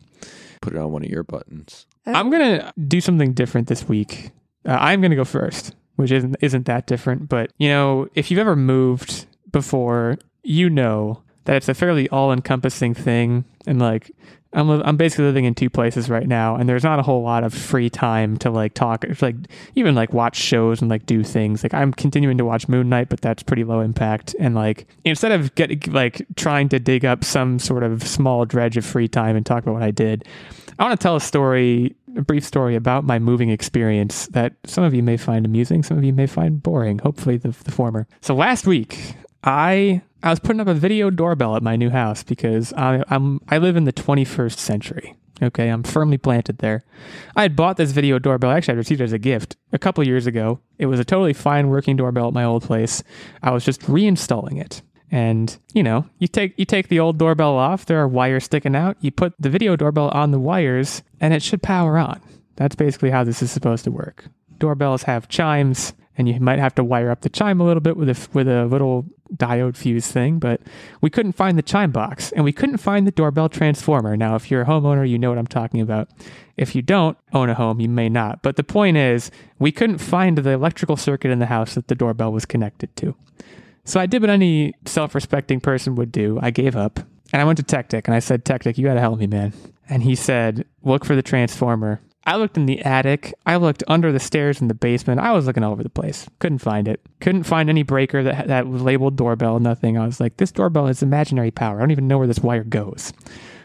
Put 0.59 0.73
it 0.73 0.77
on 0.77 0.91
one 0.91 1.05
of 1.05 1.09
your 1.09 1.23
buttons. 1.23 1.88
I'm 2.05 2.30
gonna 2.30 2.73
do 2.86 2.99
something 2.99 3.32
different 3.32 3.69
this 3.69 3.88
week. 3.88 4.32
Uh, 4.65 4.75
I'm 4.77 5.01
gonna 5.01 5.15
go 5.15 5.23
first, 5.23 5.73
which 5.95 6.11
isn't 6.11 6.36
isn't 6.41 6.65
that 6.65 6.86
different. 6.86 7.30
But 7.30 7.53
you 7.57 7.69
know, 7.69 8.09
if 8.13 8.30
you've 8.30 8.41
ever 8.41 8.57
moved 8.57 9.25
before, 9.53 10.17
you 10.43 10.69
know 10.69 11.23
that 11.50 11.56
it's 11.56 11.68
a 11.68 11.74
fairly 11.74 12.08
all-encompassing 12.10 12.93
thing, 12.93 13.43
and 13.66 13.80
like. 13.80 14.12
I'm, 14.52 14.68
li- 14.68 14.82
I'm 14.84 14.97
basically 14.97 15.26
living 15.26 15.45
in 15.45 15.54
two 15.54 15.70
places 15.70 16.10
right 16.10 16.28
now, 16.28 16.56
and 16.56 16.68
there's 16.68 16.84
not 16.84 16.97
a 16.97 17.04
whole 17.04 17.22
lot 17.22 17.43
of 17.43 17.54
free 17.54 17.88
time 17.88 18.36
to 18.38 18.50
like 18.50 18.74
talk, 18.74 19.04
it's 19.04 19.22
like 19.22 19.36
even 19.76 19.93
like 19.93 20.12
watch 20.12 20.38
shows 20.38 20.82
and 20.82 20.89
like 20.89 21.06
do 21.06 21.24
things. 21.24 21.62
Like 21.62 21.76
I'm 21.76 21.93
continuing 21.93 22.39
to 22.39 22.45
watch 22.45 22.68
Moon 22.68 22.89
Knight, 22.89 23.10
but 23.10 23.22
that's 23.22 23.43
pretty 23.43 23.64
low 23.64 23.80
impact. 23.80 24.36
And 24.39 24.56
like 24.56 24.88
instead 25.06 25.34
of 25.34 25.54
get 25.54 25.88
like 25.89 26.26
trying 26.36 26.68
to 26.70 26.80
dig 26.80 27.06
up 27.06 27.24
some 27.24 27.60
sort 27.60 27.84
of 27.84 28.02
small 28.02 28.43
dredge 28.43 28.76
of 28.76 28.84
free 28.84 29.08
time 29.08 29.36
and 29.36 29.45
talk 29.45 29.62
about 29.62 29.74
what 29.74 29.84
I 29.84 29.91
did, 29.91 30.26
I 30.80 30.84
want 30.84 31.00
to 31.00 31.04
tell 31.04 31.16
a 31.16 31.22
story, 31.22 31.95
a 32.18 32.24
brief 32.24 32.43
story 32.43 32.76
about 32.76 33.04
my 33.04 33.20
moving 33.20 33.52
experience 33.52 34.26
that 34.30 34.54
some 34.66 34.84
of 34.84 34.95
you 34.95 35.04
may 35.04 35.18
find 35.18 35.45
amusing, 35.45 35.84
some 35.84 36.00
of 36.00 36.04
you 36.04 36.14
may 36.14 36.26
find 36.26 36.64
boring. 36.64 36.97
Hopefully, 36.97 37.38
the, 37.38 37.50
the 37.50 37.72
former. 37.72 38.08
So 38.22 38.34
last 38.34 38.66
week, 38.66 39.14
I 39.43 40.02
I 40.22 40.30
was 40.30 40.39
putting 40.39 40.59
up 40.59 40.67
a 40.67 40.74
video 40.74 41.09
doorbell 41.09 41.55
at 41.55 41.63
my 41.63 41.76
new 41.76 41.89
house 41.89 42.24
because 42.24 42.74
I, 42.74 43.03
I'm 43.09 43.39
I 43.47 43.57
live 43.57 43.76
in 43.76 43.86
the 43.86 43.93
21st 43.93 44.57
century. 44.57 45.15
Okay, 45.41 45.70
I'm 45.70 45.84
firmly 45.84 46.17
planted 46.17 46.57
there. 46.57 46.84
I 47.36 47.43
had 47.43 47.55
bought 47.55 47.78
this 47.78 47.91
video 47.91 48.20
doorbell. 48.20 48.51
Actually, 48.51 48.74
I 48.74 48.78
received 48.78 48.99
it 48.99 49.05
as 49.05 49.13
a 49.13 49.20
gift 49.20 49.55
a 49.72 49.80
couple 49.80 50.05
years 50.05 50.28
ago. 50.28 50.59
It 50.78 50.88
was 50.88 50.99
a 50.99 51.05
totally 51.05 51.32
fine 51.32 51.70
working 51.70 51.95
doorbell 51.95 52.28
at 52.28 52.34
my 52.34 52.43
old 52.43 52.63
place. 52.63 53.03
I 53.41 53.51
was 53.51 53.63
just 53.63 53.82
reinstalling 53.82 54.59
it. 54.59 54.82
And 55.11 55.57
you 55.74 55.82
know, 55.82 56.05
you 56.20 56.28
take 56.28 56.53
you 56.57 56.65
take 56.65 56.89
the 56.89 56.99
old 56.99 57.17
doorbell 57.17 57.55
off. 57.55 57.86
There 57.86 57.99
are 57.99 58.07
wires 58.07 58.43
sticking 58.43 58.76
out. 58.76 58.97
You 58.99 59.11
put 59.11 59.34
the 59.39 59.49
video 59.49 59.76
doorbell 59.76 60.09
on 60.09 60.32
the 60.32 60.39
wires, 60.39 61.01
and 61.22 61.34
it 61.34 61.41
should 61.41 61.63
power 61.63 61.97
on. 61.97 62.22
That's 62.57 62.76
basically 62.76 63.11
how 63.11 63.24
this 63.24 63.41
is 63.41 63.51
supposed 63.51 63.86
to 63.86 63.91
work. 63.91 64.26
Doorbells 64.57 65.03
have 65.03 65.30
chimes, 65.30 65.93
and 66.20 66.28
you 66.28 66.38
might 66.41 66.59
have 66.59 66.76
to 66.76 66.84
wire 66.84 67.09
up 67.09 67.22
the 67.22 67.30
chime 67.30 67.61
a 67.61 67.63
little 67.63 67.80
bit 67.80 67.95
with 67.95 68.09
a 68.09 68.28
with 68.34 68.47
a 68.49 68.65
little 68.65 69.05
diode 69.34 69.78
fuse 69.78 70.11
thing. 70.11 70.38
But 70.38 70.59
we 70.99 71.09
couldn't 71.09 71.32
find 71.32 71.57
the 71.57 71.63
chime 71.63 71.91
box, 71.91 72.34
and 72.34 72.43
we 72.43 72.51
couldn't 72.51 72.78
find 72.78 73.07
the 73.07 73.11
doorbell 73.11 73.47
transformer. 73.47 74.17
Now, 74.17 74.36
if 74.36 74.51
you're 74.51 74.63
a 74.63 74.65
homeowner, 74.65 75.09
you 75.09 75.17
know 75.17 75.30
what 75.30 75.38
I'm 75.38 75.47
talking 75.47 75.80
about. 75.80 76.09
If 76.57 76.76
you 76.76 76.82
don't 76.82 77.17
own 77.32 77.49
a 77.49 77.53
home, 77.53 77.80
you 77.80 77.88
may 77.88 78.09
not. 78.09 78.41
But 78.41 78.57
the 78.57 78.65
point 78.65 78.97
is, 78.97 79.32
we 79.59 79.72
couldn't 79.72 79.99
find 79.99 80.38
the 80.38 80.49
electrical 80.49 80.97
circuit 80.97 81.32
in 81.32 81.39
the 81.39 81.45
house 81.45 81.76
that 81.76 81.88
the 81.88 81.95
doorbell 81.95 82.34
was 82.34 82.45
connected 82.45 82.93
to. 82.97 83.15
So 83.86 84.01
I 84.01 84.05
did 84.05 84.22
what 84.22 84.30
any 84.30 84.74
self-respecting 84.86 85.61
person 85.61 85.95
would 85.95 86.11
do. 86.11 86.38
I 86.41 86.51
gave 86.51 86.76
up, 86.76 86.99
and 87.32 87.41
I 87.41 87.45
went 87.45 87.57
to 87.57 87.63
Tactic, 87.63 88.09
and 88.09 88.13
I 88.13 88.20
said, 88.20 88.43
"Tactic, 88.43 88.78
you 88.78 88.84
got 88.84 88.95
to 88.95 88.99
help 88.99 89.20
me, 89.20 89.28
man." 89.28 89.53
And 89.88 90.03
he 90.03 90.15
said, 90.15 90.65
"Look 90.84 91.05
for 91.05 91.15
the 91.15 91.24
transformer." 91.24 92.01
I 92.30 92.36
looked 92.36 92.57
in 92.57 92.67
the 92.67 92.80
attic. 92.82 93.34
I 93.47 93.55
looked 93.55 93.84
under 93.88 94.11
the 94.11 94.19
stairs 94.19 94.61
in 94.61 94.67
the 94.67 94.75
basement. 94.75 95.19
I 95.19 95.32
was 95.32 95.47
looking 95.47 95.63
all 95.63 95.71
over 95.71 95.82
the 95.82 95.89
place. 95.89 96.27
Couldn't 96.38 96.59
find 96.59 96.88
it. 96.88 97.01
Couldn't 97.21 97.41
find 97.41 97.71
any 97.71 97.82
breaker 97.82 98.21
that 98.21 98.45
that 98.45 98.67
was 98.67 98.84
labeled 98.84 99.15
doorbell. 99.15 99.59
Nothing. 99.59 99.97
I 99.97 100.05
was 100.05 100.19
like, 100.19 100.38
this 100.38 100.51
doorbell 100.51 100.86
is 100.86 101.01
imaginary 101.01 101.49
power. 101.49 101.77
I 101.77 101.80
don't 101.80 101.89
even 101.89 102.07
know 102.07 102.19
where 102.19 102.27
this 102.27 102.38
wire 102.38 102.63
goes. 102.63 103.13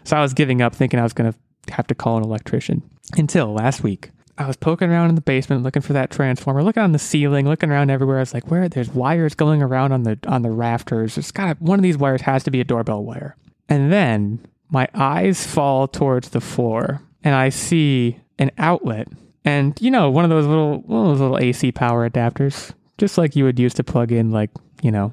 So 0.04 0.16
I 0.16 0.22
was 0.22 0.32
giving 0.32 0.62
up, 0.62 0.74
thinking 0.74 0.98
I 0.98 1.02
was 1.02 1.12
going 1.12 1.30
to 1.30 1.74
have 1.74 1.86
to 1.88 1.94
call 1.94 2.16
an 2.16 2.24
electrician. 2.24 2.82
Until 3.18 3.52
last 3.52 3.82
week, 3.82 4.12
I 4.38 4.46
was 4.46 4.56
poking 4.56 4.88
around 4.90 5.10
in 5.10 5.14
the 5.14 5.20
basement 5.20 5.62
looking 5.62 5.82
for 5.82 5.92
that 5.92 6.10
transformer, 6.10 6.62
looking 6.62 6.82
on 6.82 6.92
the 6.92 6.98
ceiling, 6.98 7.46
looking 7.46 7.70
around 7.70 7.90
everywhere. 7.90 8.16
I 8.16 8.20
was 8.20 8.32
like, 8.32 8.50
where? 8.50 8.66
There's 8.70 8.88
wires 8.88 9.34
going 9.34 9.60
around 9.60 9.92
on 9.92 10.04
the 10.04 10.18
on 10.26 10.40
the 10.40 10.50
rafters. 10.50 11.16
There's 11.16 11.32
got 11.32 11.60
one 11.60 11.78
of 11.78 11.82
these 11.82 11.98
wires 11.98 12.22
has 12.22 12.44
to 12.44 12.50
be 12.50 12.62
a 12.62 12.64
doorbell 12.64 13.04
wire. 13.04 13.36
And 13.68 13.92
then 13.92 14.46
my 14.70 14.88
eyes 14.94 15.46
fall 15.46 15.86
towards 15.86 16.30
the 16.30 16.40
floor, 16.40 17.02
and 17.22 17.34
I 17.34 17.50
see 17.50 18.20
an 18.38 18.50
outlet, 18.58 19.08
and 19.44 19.76
you 19.80 19.90
know, 19.90 20.10
one 20.10 20.24
of 20.24 20.30
those 20.30 20.46
little 20.46 20.80
one 20.82 21.06
of 21.06 21.12
those 21.12 21.20
little 21.20 21.38
AC 21.38 21.72
power 21.72 22.08
adapters, 22.08 22.72
just 22.98 23.18
like 23.18 23.36
you 23.36 23.44
would 23.44 23.58
use 23.58 23.74
to 23.74 23.84
plug 23.84 24.12
in 24.12 24.30
like 24.30 24.50
you 24.82 24.90
know 24.90 25.12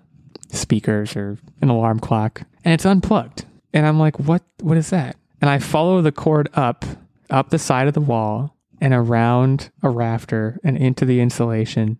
speakers 0.50 1.16
or 1.16 1.38
an 1.62 1.70
alarm 1.70 2.00
clock, 2.00 2.42
and 2.64 2.74
it's 2.74 2.86
unplugged. 2.86 3.46
And 3.74 3.86
I'm 3.86 4.00
like, 4.00 4.20
what? 4.20 4.44
What 4.62 4.78
is 4.78 4.90
that? 4.90 5.16
And 5.40 5.50
I 5.50 5.60
follow 5.60 6.02
the 6.02 6.12
cord 6.12 6.50
up 6.54 6.86
up 7.30 7.50
the 7.50 7.60
side 7.60 7.88
of 7.88 7.94
the 7.94 8.02
wall 8.02 8.56
and 8.80 8.94
around 8.94 9.70
a 9.84 9.90
rafter 9.90 10.60
and 10.64 10.78
into 10.78 11.06
the 11.06 11.22
insulation. 11.22 11.98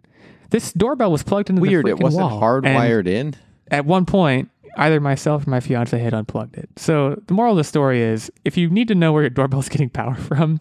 This 0.50 0.74
doorbell 0.74 1.12
was 1.12 1.24
plugged 1.24 1.50
into 1.50 1.62
Weird. 1.62 1.86
the 1.86 1.92
It 1.92 2.00
wasn't 2.00 2.30
wall, 2.30 2.58
and 2.58 2.66
hardwired 2.66 3.08
in. 3.08 3.36
At 3.70 3.86
one 3.86 4.06
point, 4.06 4.50
either 4.76 5.00
myself 5.00 5.48
or 5.48 5.50
my 5.50 5.60
fiance 5.62 5.98
had 5.98 6.14
unplugged 6.14 6.58
it. 6.58 6.70
So 6.76 7.22
the 7.28 7.34
moral 7.34 7.54
of 7.54 7.58
the 7.58 7.64
story 7.64 8.02
is, 8.02 8.30
if 8.44 8.58
you 8.58 8.70
need 8.70 8.90
to 8.90 8.96
know 8.96 9.14
where 9.14 9.24
your 9.24 9.30
doorbell's 9.30 9.70
getting 9.70 9.90
power 9.90 10.16
from, 10.16 10.60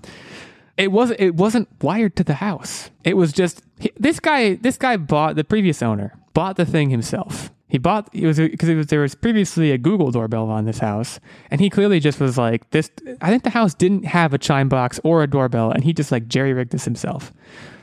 it 0.81 0.93
wasn't 0.93 1.21
it 1.21 1.35
wasn't 1.35 1.69
wired 1.83 2.17
to 2.17 2.25
the 2.25 2.35
house. 2.35 2.91
It 3.05 3.17
was 3.17 3.33
just 3.33 3.63
he- 3.79 3.93
this 3.99 4.21
guy. 4.21 4.55
This 4.55 4.77
guy 4.77 4.97
bought 4.97 5.37
the 5.37 5.45
previous 5.45 5.83
owner 5.83 6.15
bought 6.35 6.57
the 6.57 6.67
thing 6.67 6.91
himself. 6.91 7.51
He 7.69 7.79
bought 7.79 8.09
it 8.13 8.27
was 8.27 8.39
because 8.39 8.69
it 8.69 8.75
was 8.75 8.87
there 8.89 9.01
was 9.01 9.15
previously 9.15 9.71
a 9.71 9.79
Google 9.79 10.11
doorbell 10.11 10.49
on 10.51 10.65
this 10.65 10.79
house, 10.79 11.21
and 11.53 11.61
he 11.61 11.71
clearly 11.71 12.01
just 12.01 12.19
was 12.19 12.37
like 12.37 12.69
this. 12.71 12.91
I 13.21 13.31
think 13.31 13.45
the 13.45 13.51
house 13.51 13.75
didn't 13.75 14.05
have 14.07 14.35
a 14.35 14.39
chime 14.39 14.69
box 14.69 14.99
or 15.05 15.23
a 15.23 15.29
doorbell, 15.29 15.71
and 15.71 15.85
he 15.85 15.93
just 15.93 16.11
like 16.11 16.27
jerry 16.27 16.53
rigged 16.53 16.73
this 16.73 16.85
himself. 16.85 17.33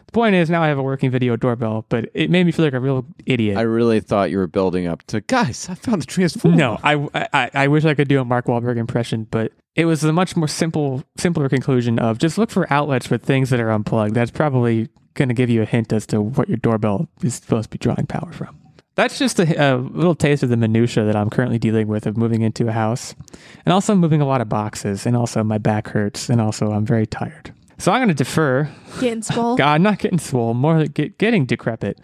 The 0.07 0.11
point 0.11 0.35
is 0.35 0.49
now 0.49 0.61
I 0.61 0.67
have 0.67 0.77
a 0.77 0.83
working 0.83 1.09
video 1.09 1.37
doorbell, 1.37 1.85
but 1.87 2.09
it 2.13 2.29
made 2.29 2.45
me 2.45 2.51
feel 2.51 2.65
like 2.65 2.73
a 2.73 2.79
real 2.81 3.05
idiot. 3.25 3.57
I 3.57 3.61
really 3.61 4.01
thought 4.01 4.29
you 4.29 4.37
were 4.39 4.47
building 4.47 4.87
up 4.87 5.03
to 5.07 5.21
guys. 5.21 5.67
I 5.69 5.75
found 5.75 6.01
the 6.01 6.05
transformer. 6.05 6.57
No, 6.57 6.77
I, 6.83 6.95
I 7.33 7.49
I 7.53 7.67
wish 7.67 7.85
I 7.85 7.93
could 7.93 8.09
do 8.09 8.19
a 8.19 8.25
Mark 8.25 8.47
Wahlberg 8.47 8.75
impression, 8.77 9.27
but 9.31 9.53
it 9.77 9.85
was 9.85 10.03
a 10.03 10.11
much 10.11 10.35
more 10.35 10.47
simple, 10.47 11.03
simpler 11.17 11.47
conclusion 11.47 11.99
of 11.99 12.17
just 12.17 12.37
look 12.39 12.49
for 12.49 12.71
outlets 12.73 13.11
with 13.11 13.23
things 13.23 13.51
that 13.51 13.59
are 13.59 13.69
unplugged. 13.69 14.15
That's 14.15 14.31
probably 14.31 14.89
going 15.13 15.29
to 15.29 15.35
give 15.35 15.51
you 15.51 15.61
a 15.61 15.65
hint 15.65 15.93
as 15.93 16.07
to 16.07 16.19
what 16.19 16.49
your 16.49 16.57
doorbell 16.57 17.07
is 17.21 17.35
supposed 17.35 17.65
to 17.65 17.69
be 17.69 17.77
drawing 17.77 18.07
power 18.07 18.33
from. 18.33 18.57
That's 18.95 19.19
just 19.19 19.39
a, 19.39 19.73
a 19.73 19.77
little 19.77 20.15
taste 20.15 20.41
of 20.41 20.49
the 20.49 20.57
minutia 20.57 21.05
that 21.05 21.15
I'm 21.15 21.29
currently 21.29 21.59
dealing 21.59 21.87
with 21.87 22.07
of 22.07 22.17
moving 22.17 22.41
into 22.41 22.67
a 22.67 22.71
house, 22.71 23.13
and 23.63 23.71
also 23.71 23.93
moving 23.93 24.19
a 24.19 24.25
lot 24.25 24.41
of 24.41 24.49
boxes, 24.49 25.05
and 25.05 25.15
also 25.15 25.43
my 25.43 25.59
back 25.59 25.89
hurts, 25.89 26.27
and 26.27 26.41
also 26.41 26.71
I'm 26.71 26.83
very 26.83 27.05
tired. 27.05 27.53
So 27.77 27.91
I'm 27.91 27.99
going 27.99 28.07
to 28.09 28.15
defer. 28.15 28.67
Getting 28.99 29.21
swole. 29.21 29.55
God, 29.55 29.81
not 29.81 29.99
getting 29.99 30.17
swole, 30.17 30.55
more 30.55 30.79
like 30.79 30.95
get, 30.95 31.19
getting 31.19 31.45
decrepit. 31.45 31.99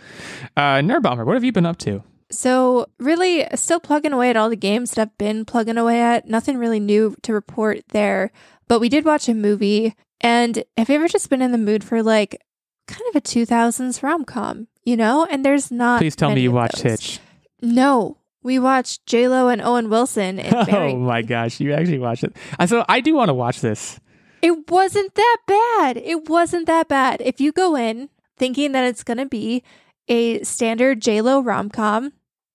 Uh, 0.55 0.77
Nerdbomber, 0.81 1.25
what 1.25 1.33
have 1.33 1.43
you 1.43 1.51
been 1.51 1.65
up 1.65 1.77
to? 1.79 2.03
So, 2.33 2.87
really, 2.99 3.47
still 3.55 3.79
plugging 3.79 4.13
away 4.13 4.29
at 4.29 4.37
all 4.37 4.49
the 4.49 4.55
games 4.55 4.91
that 4.91 5.01
I've 5.01 5.17
been 5.17 5.45
plugging 5.45 5.77
away 5.77 6.01
at. 6.01 6.27
Nothing 6.27 6.57
really 6.57 6.79
new 6.79 7.15
to 7.21 7.33
report 7.33 7.81
there. 7.89 8.31
But 8.67 8.79
we 8.79 8.89
did 8.89 9.05
watch 9.05 9.29
a 9.29 9.33
movie. 9.33 9.95
And 10.21 10.63
have 10.77 10.89
you 10.89 10.95
ever 10.95 11.07
just 11.07 11.29
been 11.29 11.41
in 11.41 11.51
the 11.51 11.57
mood 11.57 11.83
for 11.83 12.01
like 12.01 12.41
kind 12.87 13.03
of 13.09 13.15
a 13.15 13.21
2000s 13.21 14.01
rom 14.01 14.25
com, 14.25 14.67
you 14.83 14.97
know? 14.97 15.27
And 15.29 15.45
there's 15.45 15.71
not. 15.71 15.99
Please 15.99 16.15
tell 16.15 16.33
me 16.33 16.41
you 16.41 16.51
watched 16.51 16.81
those. 16.81 16.83
Hitch. 16.83 17.19
No. 17.61 18.17
We 18.41 18.59
watched 18.59 19.05
J-Lo 19.05 19.47
and 19.47 19.61
Owen 19.61 19.89
Wilson 19.89 20.41
Oh 20.53 20.97
my 20.97 21.21
gosh, 21.21 21.61
you 21.61 21.71
actually 21.73 21.99
watched 21.99 22.25
it. 22.25 22.35
I 22.59 22.65
so 22.65 22.83
I 22.89 22.99
do 22.99 23.15
want 23.15 23.29
to 23.29 23.33
watch 23.33 23.61
this. 23.61 23.99
It 24.41 24.69
wasn't 24.69 25.15
that 25.15 25.37
bad. 25.47 25.95
It 25.95 26.27
wasn't 26.27 26.67
that 26.67 26.89
bad. 26.89 27.21
If 27.21 27.39
you 27.39 27.53
go 27.53 27.77
in 27.77 28.09
thinking 28.37 28.73
that 28.73 28.83
it's 28.83 29.03
going 29.03 29.19
to 29.19 29.25
be 29.25 29.63
a 30.09 30.43
standard 30.43 31.01
J-Lo 31.01 31.41
rom-com, 31.41 32.11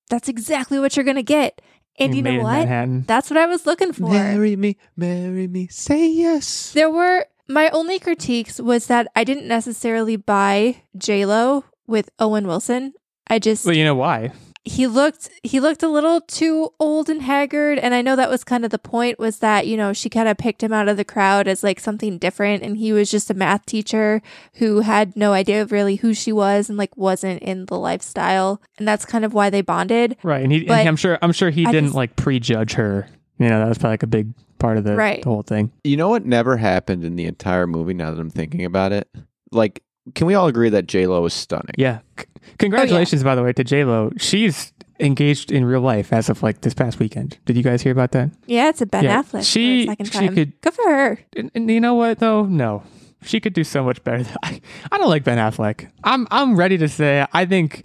that's 0.09 0.29
exactly 0.29 0.79
what 0.79 0.97
you're 0.97 1.05
going 1.05 1.17
to 1.17 1.23
get. 1.23 1.61
And 1.99 2.15
you 2.15 2.23
Made 2.23 2.39
know 2.39 2.45
what? 2.45 2.59
Manhattan. 2.61 3.05
That's 3.07 3.29
what 3.29 3.37
I 3.39 3.47
was 3.47 3.67
looking 3.67 3.93
for. 3.93 4.09
Marry 4.09 4.55
me, 4.55 4.77
marry 4.97 5.49
me, 5.49 5.67
say 5.67 6.09
yes. 6.09 6.73
There 6.73 6.91
were 6.91 7.27
my 7.49 7.71
only 7.71 7.99
critiques 7.99 8.61
was 8.61 8.87
that 8.87 9.09
I 9.17 9.25
didn't 9.25 9.49
necessarily 9.49 10.17
buy 10.17 10.83
J-Lo 10.97 11.65
with 11.87 12.11
Owen 12.19 12.47
Wilson. 12.47 12.93
I 13.27 13.39
just 13.39 13.67
Well, 13.67 13.75
you 13.75 13.85
know 13.85 13.95
why? 13.97 14.33
He 14.65 14.87
looked 14.87 15.31
he 15.43 15.61
looked 15.61 15.83
a 15.83 15.89
little 15.89 16.21
too 16.21 16.73
old 16.79 17.09
and 17.09 17.23
haggard 17.23 17.79
and 17.79 17.95
i 17.95 18.03
know 18.03 18.15
that 18.17 18.29
was 18.29 18.45
kind 18.45 18.65
of 18.65 18.71
the 18.71 18.79
point 18.79 19.19
was 19.19 19.39
that 19.39 19.67
you 19.67 19.77
know 19.77 19.93
she 19.93 20.11
kind 20.11 20.29
of 20.29 20.37
picked 20.37 20.63
him 20.63 20.73
out 20.73 20.89
of 20.89 20.97
the 20.97 21.05
crowd 21.05 21.49
as 21.49 21.63
like 21.63 21.81
something 21.81 22.19
different 22.19 22.63
and 22.63 22.77
he 22.77 22.93
was 22.93 23.11
just 23.11 23.31
a 23.31 23.35
math 23.35 23.65
teacher 23.67 24.21
who 24.55 24.81
had 24.81 25.17
no 25.17 25.33
idea 25.33 25.63
of 25.63 25.73
really 25.73 25.97
who 25.97 26.13
she 26.13 26.33
was 26.33 26.69
and 26.69 26.77
like 26.77 26.95
wasn't 26.97 27.41
in 27.43 27.67
the 27.67 27.79
lifestyle 27.79 28.61
and 28.79 28.87
that's 28.87 29.05
kind 29.05 29.25
of 29.25 29.33
why 29.33 29.49
they 29.49 29.61
bonded 29.63 30.17
Right, 30.23 30.43
and 30.43 30.53
he. 30.53 30.65
But 30.65 30.81
and 30.81 30.89
I'm 30.89 30.97
sure. 30.97 31.19
I'm 31.23 31.33
sure 31.33 31.51
he 31.51 31.65
I 31.65 31.71
didn't 31.71 31.87
just- 31.89 31.97
like 31.97 32.17
prejudge 32.17 32.73
her. 32.75 33.07
You 33.39 33.49
know, 33.49 33.61
that 33.61 33.69
was 33.69 33.79
probably 33.79 33.93
like 33.95 34.03
a 34.03 34.07
big 34.09 34.33
part 34.59 34.77
of 34.79 34.85
the, 34.85 34.97
Right. 34.97 35.23
the 35.23 35.29
whole 35.29 35.43
thing. 35.43 35.71
You 35.85 35.97
know 35.97 36.09
what 36.09 36.27
never 36.27 36.57
happened 36.57 37.05
in 37.05 37.15
the 37.17 37.25
entire 37.27 37.67
movie 37.69 37.95
now 37.95 38.11
that 38.11 38.21
I'm 38.21 38.31
thinking 38.31 38.65
about 38.65 38.91
it? 38.93 39.09
Like, 39.53 39.83
can 40.15 40.27
we 40.27 40.35
all 40.35 40.47
agree 40.47 40.69
that 40.71 40.87
J 40.87 41.07
Lo 41.07 41.25
is 41.25 41.35
stunning? 41.35 41.75
Yeah. 41.77 41.99
C- 42.19 42.27
congratulations, 42.59 43.23
by 43.23 43.35
the 43.35 43.43
way, 43.43 43.53
to 43.53 43.65
J 43.65 43.85
Lo. 43.85 44.11
She's 44.19 44.73
engaged 45.01 45.53
in 45.53 45.65
real 45.65 45.81
life 45.81 46.13
as 46.13 46.29
of 46.29 46.43
like 46.43 46.63
this 46.63 46.75
past 46.75 46.99
weekend. 46.99 47.39
Did 47.45 47.57
you 47.57 47.63
guys 47.63 47.83
hear 47.83 47.93
about 47.93 48.11
that? 48.13 48.31
yeah 48.47 48.69
it's 48.69 48.81
a 48.81 48.87
ben 48.87 49.05
Yeah, 49.05 49.23
affleck 49.23 49.45
she- 49.45 49.87
for 49.87 50.05
she 50.05 50.29
could- 50.29 50.61
good 50.61 50.75
for 50.75 50.83
her 50.91 51.19
And, 51.37 51.51
and 51.55 51.71
you 51.71 51.81
know 51.81 51.95
what 51.95 52.19
though? 52.19 52.45
No, 52.45 52.83
she 53.23 53.39
could 53.39 53.53
do 53.53 53.63
so 53.65 53.85
much 53.85 54.03
better. 54.03 54.25
Than, 54.25 54.37
I, 54.43 54.61
I 54.91 54.99
don't 54.99 55.09
like 55.09 55.23
Ben 55.25 55.39
Affleck. 55.39 55.89
I'm 56.03 56.27
I'm 56.31 56.57
ready 56.57 56.79
to 56.79 56.89
say 56.89 57.25
I 57.33 57.45
think 57.47 57.85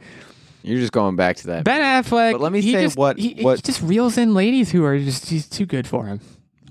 You're 0.63 0.79
just 0.79 0.91
going 0.91 1.15
back 1.15 1.35
to 1.37 1.47
that. 1.47 1.65
Ben 1.65 1.81
Affleck. 1.81 2.31
But 2.31 2.41
let 2.41 2.51
me 2.51 2.61
he 2.61 2.71
say 2.71 2.83
just, 2.83 2.97
what- 2.97 3.19
he, 3.19 3.33
he 3.35 3.43
just 3.57 3.81
reels 3.83 4.17
in 4.17 4.33
ladies 4.33 4.71
who 4.71 4.83
are 4.83 4.97
just 4.97 5.29
he's 5.29 5.47
too 5.47 5.65
good 5.67 5.85
for 5.87 6.05
him. 6.07 6.19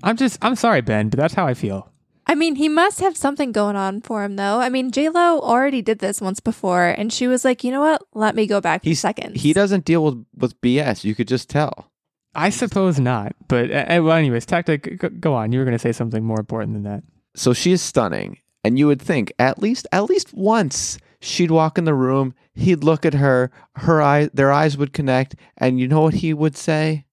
I'm 0.01 0.17
just 0.17 0.37
I'm 0.41 0.55
sorry, 0.55 0.81
Ben, 0.81 1.07
but 1.07 1.17
that's 1.19 1.33
how 1.35 1.47
I 1.47 1.53
feel. 1.53 1.89
I 2.25 2.35
mean, 2.35 2.55
he 2.55 2.69
must 2.69 2.99
have 3.01 3.17
something 3.17 3.51
going 3.51 3.75
on 3.75 4.01
for 4.01 4.23
him, 4.23 4.35
though. 4.37 4.59
I 4.59 4.69
mean, 4.69 4.91
J 4.91 5.09
Lo 5.09 5.39
already 5.39 5.81
did 5.81 5.99
this 5.99 6.21
once 6.21 6.39
before, 6.39 6.87
and 6.87 7.11
she 7.11 7.27
was 7.27 7.43
like, 7.43 7.63
"You 7.63 7.71
know 7.71 7.81
what? 7.81 8.03
Let 8.13 8.35
me 8.35 8.47
go 8.47 8.61
back 8.61 8.83
He's 8.83 8.99
seconds." 8.99 9.41
He 9.41 9.53
doesn't 9.53 9.85
deal 9.85 10.03
with 10.03 10.25
with 10.35 10.59
BS. 10.61 11.03
You 11.03 11.15
could 11.15 11.27
just 11.27 11.49
tell. 11.49 11.91
I 12.35 12.49
suppose 12.49 12.99
not, 12.99 13.35
but 13.47 13.69
uh, 13.69 13.85
uh, 13.89 14.01
well, 14.03 14.17
anyways, 14.17 14.45
tactic. 14.45 14.97
Go, 14.99 15.09
go 15.09 15.33
on. 15.33 15.51
You 15.51 15.59
were 15.59 15.65
going 15.65 15.75
to 15.75 15.79
say 15.79 15.91
something 15.91 16.23
more 16.23 16.39
important 16.39 16.73
than 16.73 16.83
that. 16.83 17.03
So 17.35 17.53
she 17.53 17.71
is 17.71 17.81
stunning, 17.81 18.39
and 18.63 18.79
you 18.79 18.87
would 18.87 19.01
think 19.01 19.33
at 19.37 19.59
least 19.59 19.85
at 19.91 20.05
least 20.05 20.33
once 20.33 20.97
she'd 21.19 21.51
walk 21.51 21.77
in 21.77 21.85
the 21.85 21.93
room, 21.93 22.33
he'd 22.53 22.83
look 22.83 23.05
at 23.05 23.15
her, 23.15 23.51
her 23.75 24.01
eye, 24.01 24.29
their 24.33 24.51
eyes 24.51 24.77
would 24.77 24.93
connect, 24.93 25.35
and 25.57 25.79
you 25.79 25.87
know 25.87 26.01
what 26.01 26.15
he 26.15 26.33
would 26.33 26.57
say? 26.57 27.05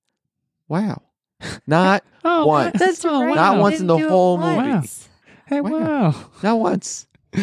Wow. 0.68 1.02
Not 1.66 2.04
Oh, 2.24 2.46
Once. 2.46 2.78
That's 2.78 3.04
oh, 3.04 3.24
right. 3.24 3.34
Not 3.34 3.54
he 3.56 3.60
once 3.60 3.80
in 3.80 3.86
the 3.86 3.96
do 3.96 4.04
it 4.06 4.10
whole 4.10 4.36
once. 4.38 5.08
Hey, 5.46 5.60
Wow. 5.60 5.70
wow. 5.70 6.14
not 6.42 6.58
once. 6.60 7.06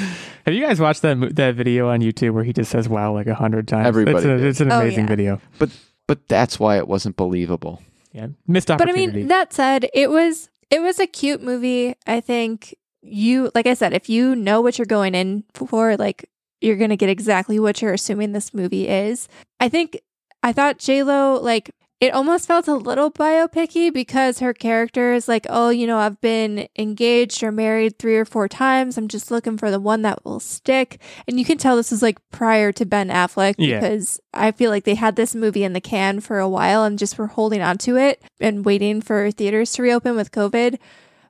Have 0.46 0.54
you 0.54 0.62
guys 0.62 0.80
watched 0.80 1.02
that 1.02 1.36
that 1.36 1.56
video 1.56 1.90
on 1.90 2.02
YouTube 2.02 2.32
where 2.34 2.44
he 2.44 2.52
just 2.54 2.70
says 2.72 2.88
"wow" 2.90 3.14
like 3.14 3.28
a 3.28 3.36
hundred 3.36 3.68
times? 3.68 3.88
Everybody 3.88 4.18
It's, 4.18 4.26
a, 4.26 4.48
it's 4.48 4.62
an 4.62 4.72
Oh, 4.72 4.82
amazing 4.82 5.06
yeah. 5.06 5.08
video. 5.10 5.42
But 5.60 5.70
but 6.08 6.28
that's 6.28 6.60
why 6.60 6.78
it 6.78 6.88
wasn't 6.88 7.16
believable. 7.16 7.82
Yeah, 8.12 8.28
missed 8.48 8.70
opportunity. 8.72 9.06
But 9.08 9.12
I 9.14 9.16
mean, 9.18 9.28
that 9.30 9.54
said, 9.54 9.90
it 9.94 10.10
was 10.10 10.50
It 10.70 10.82
was 10.82 11.00
a 11.00 11.08
cute 11.08 11.42
movie. 11.42 11.96
I 12.06 12.20
think 12.20 12.76
you, 13.02 13.50
like 13.56 13.66
I 13.68 13.74
said, 13.74 13.94
if 13.94 14.10
you 14.10 14.36
know 14.36 14.60
what 14.62 14.78
you're 14.78 14.86
going 14.86 15.16
in 15.16 15.44
for, 15.54 15.96
like 15.96 16.30
you're 16.60 16.76
going 16.76 16.90
to 16.90 16.98
get 16.98 17.10
exactly 17.10 17.60
what 17.60 17.82
you're 17.82 17.94
assuming 17.94 18.32
this 18.34 18.54
movie 18.54 18.88
is. 18.90 19.30
I 19.60 19.70
think 19.70 20.00
I 20.44 20.52
thought 20.52 20.80
J 20.80 21.04
Lo 21.04 21.40
like 21.42 21.72
it 22.00 22.14
almost 22.14 22.48
felt 22.48 22.68
a 22.68 22.76
little 22.76 23.10
biopicky 23.10 23.92
because 23.92 24.38
her 24.40 24.54
character 24.54 25.14
is 25.14 25.28
like, 25.28 25.48
oh, 25.50 25.70
you 25.70 25.88
know, 25.88 25.98
I've 25.98 26.22
been 26.22 26.68
engaged 26.78 27.42
or 27.42 27.52
married 27.52 27.98
three 27.98 28.18
or 28.18 28.26
four 28.26 28.48
times. 28.48 28.98
I'm 28.98 29.08
just 29.08 29.32
looking 29.32 29.58
for 29.58 29.72
the 29.72 29.80
one 29.80 30.04
that 30.04 30.24
will 30.24 30.40
stick. 30.40 31.02
And 31.28 31.40
you 31.40 31.46
can 31.46 31.58
tell 31.58 31.76
this 31.76 31.92
is 31.92 32.04
like 32.04 32.20
prior 32.30 32.72
to 32.74 32.86
Ben 32.86 33.10
Affleck 33.10 33.56
Yeah. 33.58 33.80
because 33.80 34.20
I 34.34 34.52
feel 34.52 34.70
like 34.70 34.84
they 34.84 34.94
had 34.96 35.16
this 35.16 35.34
movie 35.34 35.64
in 35.64 35.74
the 35.74 35.82
can 35.82 36.20
for 36.20 36.38
a 36.38 36.48
while 36.48 36.84
and 36.84 37.00
just 37.00 37.18
were 37.18 37.28
holding 37.28 37.62
on 37.62 37.80
to 37.80 37.98
it 37.98 38.22
and 38.40 38.64
waiting 38.64 39.02
for 39.02 39.32
theaters 39.32 39.72
to 39.74 39.82
reopen 39.82 40.16
with 40.16 40.32
COVID. 40.32 40.78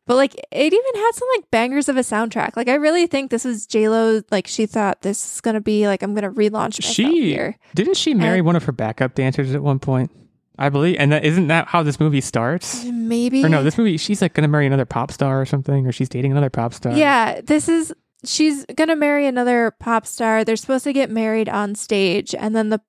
But 0.06 0.16
like 0.16 0.36
it 0.36 0.74
even 0.74 0.96
had 1.02 1.12
some 1.14 1.28
like 1.38 1.50
bangers 1.52 1.88
of 1.90 1.98
a 1.98 2.02
soundtrack. 2.02 2.58
Like 2.58 2.68
I 2.70 2.76
really 2.76 3.08
think 3.08 3.30
this 3.32 3.44
was 3.46 3.66
J 3.68 3.88
Lo. 3.90 4.22
Like 4.32 4.48
she 4.48 4.66
thought 4.66 5.02
this 5.02 5.36
is 5.36 5.42
gonna 5.42 5.60
be 5.62 5.88
like 5.88 6.02
I'm 6.04 6.14
gonna 6.14 6.32
relaunch 6.32 6.82
She 6.84 7.04
here. 7.32 7.58
didn't 7.76 7.98
she 7.98 8.14
marry 8.14 8.38
And- 8.40 8.46
one 8.46 8.56
of 8.58 8.64
her 8.66 8.72
backup 8.74 9.16
dancers 9.16 9.54
at 9.56 9.62
one 9.64 9.80
point? 9.80 10.12
I 10.58 10.70
believe, 10.70 10.98
and 11.00 11.12
that 11.12 11.24
isn't 11.24 11.48
that 11.48 11.68
how 11.68 11.84
this 11.84 12.00
movie 12.00 12.22
starts? 12.22 12.86
Uh, 12.86 12.92
maybe 12.92 13.44
Or 13.44 13.50
no, 13.50 13.64
this 13.64 13.78
movie 13.78 13.98
she's 13.98 14.22
like 14.22 14.34
gonna 14.34 14.48
marry 14.48 14.66
another 14.66 14.86
pop 14.86 15.12
star 15.12 15.42
or 15.42 15.46
something, 15.46 15.86
or 15.88 15.92
she's 15.92 16.10
dating 16.10 16.32
another 16.32 16.50
pop 16.50 16.74
star. 16.74 16.94
Yeah, 16.94 17.42
this 17.42 17.70
is 17.70 17.94
she's 18.26 18.66
gonna 18.76 18.96
marry 18.96 19.28
another 19.28 19.76
pop 19.80 20.06
star. 20.08 20.44
They're 20.44 20.56
supposed 20.56 20.84
to 20.86 20.94
get 20.94 21.10
married 21.12 21.50
on 21.50 21.76
stage, 21.76 22.34
and 22.34 22.56
then 22.56 22.70
the 22.70 22.82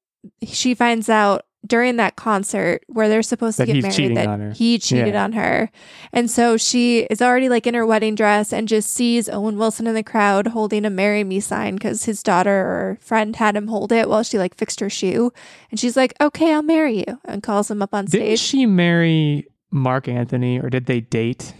she 0.45 0.75
finds 0.75 1.09
out 1.09 1.43
during 1.69 1.97
that 1.97 2.17
concert 2.17 2.83
where 2.89 3.09
they're 3.09 3.23
supposed 3.23 3.59
to 3.59 3.67
get 3.67 3.83
married 3.83 4.17
that 4.17 4.57
he 4.57 4.79
cheated 4.79 5.15
Yeah. 5.15 5.25
on 5.25 5.33
her, 5.35 5.71
and 6.13 6.31
so 6.31 6.57
she 6.57 7.01
is 7.11 7.21
already 7.23 7.49
like 7.49 7.67
in 7.67 7.75
her 7.75 7.87
wedding 7.87 8.15
dress 8.15 8.53
and 8.53 8.67
just 8.67 8.91
sees 8.91 9.29
Owen 9.29 9.59
Wilson 9.59 9.87
in 9.87 9.95
the 9.95 10.03
crowd 10.03 10.49
holding 10.49 10.85
a 10.85 10.91
"Marry 10.91 11.23
Me" 11.25 11.39
sign 11.41 11.75
because 11.75 12.05
his 12.05 12.23
daughter 12.23 12.51
or 12.51 12.99
friend 13.01 13.37
had 13.37 13.55
him 13.57 13.69
hold 13.69 13.93
it 13.93 14.09
while 14.09 14.23
she 14.23 14.39
like 14.39 14.55
fixed 14.57 14.81
her 14.81 14.91
shoe, 14.91 15.33
and 15.71 15.79
she's 15.79 15.97
like, 15.97 16.15
"Okay, 16.21 16.53
I'll 16.53 16.63
marry 16.63 16.99
you," 17.07 17.21
and 17.25 17.43
calls 17.43 17.71
him 17.71 17.83
up 17.83 17.95
on 17.95 18.07
stage. 18.07 18.21
Didn't 18.23 18.39
she 18.41 18.67
marry 18.67 19.47
Marc 19.71 20.09
Anthony, 20.09 20.59
or 20.59 20.71
did 20.71 20.87
they 20.87 21.01
date? 21.01 21.53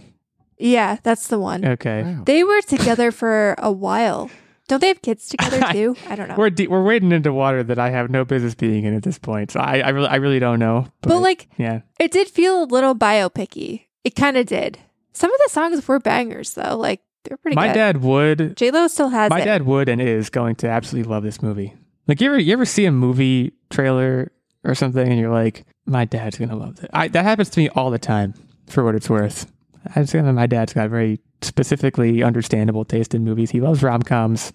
yeah, 0.57 0.97
that's 1.03 1.27
the 1.27 1.39
one. 1.39 1.63
Okay. 1.63 2.03
Wow. 2.03 2.23
They 2.25 2.43
were 2.43 2.61
together 2.61 3.11
for 3.11 3.55
a 3.59 3.71
while. 3.71 4.29
Don't 4.69 4.79
they 4.79 4.87
have 4.87 5.01
kids 5.01 5.27
together 5.27 5.59
too? 5.73 5.95
I 6.07 6.15
don't 6.15 6.29
know. 6.29 6.35
We're 6.37 6.49
de- 6.49 6.67
we're 6.67 6.83
wading 6.83 7.11
into 7.11 7.33
water 7.33 7.61
that 7.63 7.77
I 7.77 7.89
have 7.89 8.09
no 8.09 8.23
business 8.23 8.55
being 8.55 8.85
in 8.85 8.95
at 8.95 9.03
this 9.03 9.19
point. 9.19 9.51
So 9.51 9.59
I, 9.59 9.79
I 9.79 9.89
really 9.89 10.07
I 10.07 10.15
really 10.15 10.39
don't 10.39 10.59
know. 10.59 10.87
But, 11.01 11.09
but 11.09 11.19
like 11.19 11.49
yeah, 11.57 11.81
it 11.99 12.11
did 12.11 12.29
feel 12.29 12.63
a 12.63 12.65
little 12.65 12.95
biopicky. 12.95 13.87
It 14.05 14.15
kind 14.15 14.37
of 14.37 14.45
did. 14.45 14.79
Some 15.11 15.33
of 15.33 15.39
the 15.43 15.49
songs 15.51 15.85
were 15.87 15.99
bangers 15.99 16.53
though. 16.53 16.77
Like 16.77 17.01
they're 17.25 17.35
pretty 17.37 17.55
my 17.55 17.67
good. 17.67 17.73
dad 17.73 17.97
would 18.01 18.55
J 18.55 18.71
Lo 18.71 18.87
still 18.87 19.09
has 19.09 19.29
my 19.29 19.41
it. 19.41 19.45
dad 19.45 19.63
would 19.65 19.89
and 19.89 19.99
is 19.99 20.29
going 20.29 20.55
to 20.57 20.69
absolutely 20.69 21.09
love 21.11 21.23
this 21.23 21.41
movie. 21.41 21.73
Like 22.07 22.21
you 22.21 22.27
ever 22.27 22.39
you 22.39 22.53
ever 22.53 22.65
see 22.65 22.85
a 22.85 22.91
movie 22.91 23.51
trailer 23.69 24.31
or 24.63 24.75
something 24.75 25.07
and 25.07 25.19
you're 25.19 25.31
like, 25.33 25.65
my 25.85 26.05
dad's 26.05 26.37
gonna 26.37 26.55
love 26.55 26.81
it. 26.83 26.89
I, 26.93 27.07
that 27.09 27.23
happens 27.25 27.49
to 27.51 27.59
me 27.59 27.69
all 27.69 27.89
the 27.91 27.99
time. 27.99 28.33
For 28.67 28.83
what 28.83 28.93
it's 28.93 29.09
worth, 29.09 29.51
I 29.95 30.03
just 30.03 30.13
my 30.13 30.45
dad's 30.45 30.73
got 30.73 30.91
very 30.91 31.19
specifically 31.41 32.23
understandable 32.23 32.85
taste 32.85 33.13
in 33.13 33.23
movies. 33.23 33.51
He 33.51 33.61
loves 33.61 33.83
rom 33.83 34.01
coms. 34.01 34.51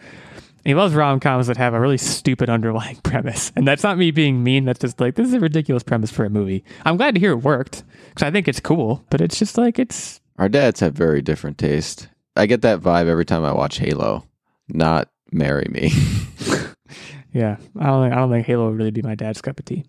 He 0.65 0.75
loves 0.75 0.95
rom 0.95 1.21
coms 1.21 1.47
that 1.49 1.59
have 1.59 1.75
a 1.75 1.81
really 1.81 1.99
stupid 1.99 2.49
underlying 2.49 2.97
premise. 3.03 3.53
And 3.55 3.69
that's 3.69 3.83
not 3.83 3.99
me 3.99 4.11
being 4.11 4.43
mean. 4.43 4.65
That's 4.65 4.79
just 4.81 5.01
like, 5.01 5.15
this 5.15 5.29
is 5.29 5.35
a 5.35 5.41
ridiculous 5.41 5.83
premise 5.83 6.11
for 6.11 6.25
a 6.25 6.31
movie. 6.31 6.65
I'm 6.85 6.97
glad 6.97 7.15
to 7.15 7.21
hear 7.21 7.33
it 7.33 7.43
worked 7.43 7.85
because 8.09 8.27
I 8.27 8.31
think 8.31 8.49
it's 8.49 8.61
cool, 8.61 9.05
but 9.11 9.21
it's 9.21 9.39
just 9.39 9.59
like, 9.59 9.79
it's, 9.79 10.21
Our 10.39 10.49
dads 10.49 10.81
have 10.81 10.95
very 10.95 11.21
different 11.21 11.59
taste. 11.59 12.09
I 12.37 12.47
get 12.47 12.63
that 12.63 12.81
vibe 12.81 13.07
every 13.07 13.25
time 13.25 13.45
I 13.45 13.53
watch 13.53 13.79
Halo. 13.79 14.27
Not 14.69 15.09
marry 15.31 15.67
me. 15.71 15.93
yeah, 17.33 17.57
I 17.79 17.87
don't, 17.87 18.05
think, 18.05 18.15
I 18.15 18.17
don't 18.17 18.31
think 18.31 18.47
Halo 18.47 18.69
would 18.71 18.79
really 18.79 18.91
be 18.91 19.03
my 19.03 19.15
dad's 19.15 19.43
cup 19.43 19.59
of 19.59 19.67
tea. 19.67 19.85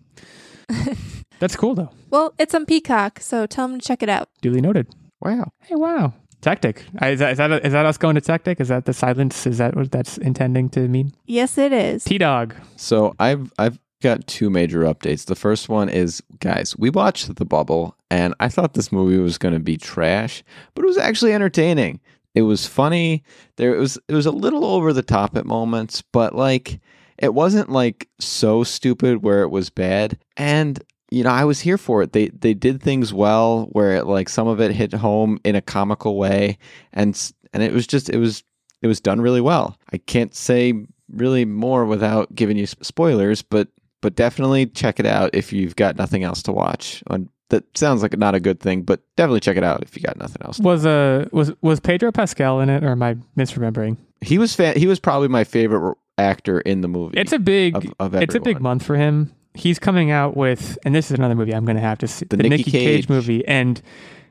that's 1.38 1.56
cool 1.56 1.74
though. 1.74 1.90
Well, 2.10 2.34
it's 2.38 2.54
on 2.54 2.66
Peacock, 2.66 3.20
so 3.20 3.46
tell 3.46 3.64
him 3.66 3.80
to 3.80 3.86
check 3.86 4.02
it 4.02 4.08
out. 4.08 4.28
Duly 4.42 4.60
noted. 4.60 4.94
wow. 5.20 5.50
Hey, 5.62 5.74
wow. 5.74 6.12
Tactic. 6.46 6.84
Is 7.02 7.18
that, 7.18 7.32
is, 7.32 7.38
that, 7.38 7.66
is 7.66 7.72
that 7.72 7.86
us 7.86 7.98
going 7.98 8.14
to 8.14 8.20
tactic? 8.20 8.60
Is 8.60 8.68
that 8.68 8.84
the 8.84 8.92
silence? 8.92 9.48
Is 9.48 9.58
that 9.58 9.74
what 9.74 9.90
that's 9.90 10.16
intending 10.16 10.68
to 10.70 10.86
mean? 10.86 11.10
Yes, 11.26 11.58
it 11.58 11.72
is. 11.72 12.04
T 12.04 12.18
Dog. 12.18 12.54
So 12.76 13.16
I've 13.18 13.52
I've 13.58 13.80
got 14.00 14.28
two 14.28 14.48
major 14.48 14.82
updates. 14.82 15.24
The 15.24 15.34
first 15.34 15.68
one 15.68 15.88
is 15.88 16.22
guys, 16.38 16.76
we 16.78 16.88
watched 16.88 17.34
The 17.34 17.44
Bubble 17.44 17.96
and 18.12 18.32
I 18.38 18.48
thought 18.48 18.74
this 18.74 18.92
movie 18.92 19.18
was 19.18 19.38
going 19.38 19.54
to 19.54 19.60
be 19.60 19.76
trash, 19.76 20.44
but 20.76 20.84
it 20.84 20.86
was 20.86 20.98
actually 20.98 21.32
entertaining. 21.32 21.98
It 22.36 22.42
was 22.42 22.64
funny. 22.64 23.24
There 23.56 23.74
it 23.74 23.80
was 23.80 23.98
it 24.06 24.14
was 24.14 24.26
a 24.26 24.30
little 24.30 24.64
over 24.64 24.92
the 24.92 25.02
top 25.02 25.36
at 25.36 25.46
moments, 25.46 26.00
but 26.12 26.32
like 26.32 26.78
it 27.18 27.34
wasn't 27.34 27.70
like 27.70 28.08
so 28.20 28.62
stupid 28.62 29.24
where 29.24 29.42
it 29.42 29.50
was 29.50 29.68
bad. 29.68 30.16
And 30.36 30.80
you 31.10 31.22
know, 31.22 31.30
I 31.30 31.44
was 31.44 31.60
here 31.60 31.78
for 31.78 32.02
it. 32.02 32.12
They 32.12 32.28
they 32.28 32.54
did 32.54 32.82
things 32.82 33.12
well 33.12 33.68
where 33.72 33.96
it, 33.96 34.06
like 34.06 34.28
some 34.28 34.48
of 34.48 34.60
it 34.60 34.72
hit 34.72 34.92
home 34.92 35.38
in 35.44 35.54
a 35.54 35.60
comical 35.62 36.16
way 36.16 36.58
and 36.92 37.32
and 37.52 37.62
it 37.62 37.72
was 37.72 37.86
just 37.86 38.10
it 38.10 38.18
was 38.18 38.42
it 38.82 38.86
was 38.86 39.00
done 39.00 39.20
really 39.20 39.40
well. 39.40 39.78
I 39.92 39.98
can't 39.98 40.34
say 40.34 40.74
really 41.10 41.44
more 41.44 41.84
without 41.84 42.34
giving 42.34 42.56
you 42.56 42.66
spoilers, 42.66 43.42
but 43.42 43.68
but 44.00 44.14
definitely 44.14 44.66
check 44.66 45.00
it 45.00 45.06
out 45.06 45.30
if 45.32 45.52
you've 45.52 45.76
got 45.76 45.96
nothing 45.96 46.22
else 46.22 46.42
to 46.44 46.52
watch. 46.52 47.02
And 47.08 47.28
that 47.48 47.64
sounds 47.76 48.02
like 48.02 48.16
not 48.18 48.34
a 48.34 48.40
good 48.40 48.60
thing, 48.60 48.82
but 48.82 49.00
definitely 49.16 49.40
check 49.40 49.56
it 49.56 49.64
out 49.64 49.82
if 49.82 49.96
you 49.96 50.02
got 50.02 50.18
nothing 50.18 50.42
else. 50.42 50.58
Was 50.58 50.84
uh 50.84 51.28
was 51.32 51.52
was 51.62 51.80
Pedro 51.80 52.12
Pascal 52.12 52.60
in 52.60 52.68
it, 52.68 52.84
or 52.84 52.90
am 52.90 53.02
I 53.02 53.14
misremembering? 53.36 53.96
He 54.20 54.38
was 54.38 54.54
fa- 54.54 54.78
he 54.78 54.86
was 54.86 54.98
probably 54.98 55.28
my 55.28 55.44
favorite 55.44 55.96
actor 56.18 56.60
in 56.60 56.80
the 56.80 56.88
movie. 56.88 57.18
It's 57.18 57.32
a 57.32 57.38
big 57.38 57.76
of, 57.76 57.86
of 58.00 58.14
it's 58.14 58.34
a 58.34 58.40
big 58.40 58.60
month 58.60 58.84
for 58.84 58.96
him. 58.96 59.32
He's 59.56 59.78
coming 59.78 60.10
out 60.10 60.36
with, 60.36 60.78
and 60.84 60.94
this 60.94 61.10
is 61.10 61.18
another 61.18 61.34
movie 61.34 61.54
I'm 61.54 61.64
going 61.64 61.76
to 61.76 61.82
have 61.82 61.98
to 61.98 62.08
see 62.08 62.26
The 62.26 62.36
the, 62.36 62.42
Nicky 62.44 62.56
Nicky 62.58 62.70
Cage. 62.70 62.84
Cage. 63.02 63.08
movie. 63.08 63.46
And 63.46 63.80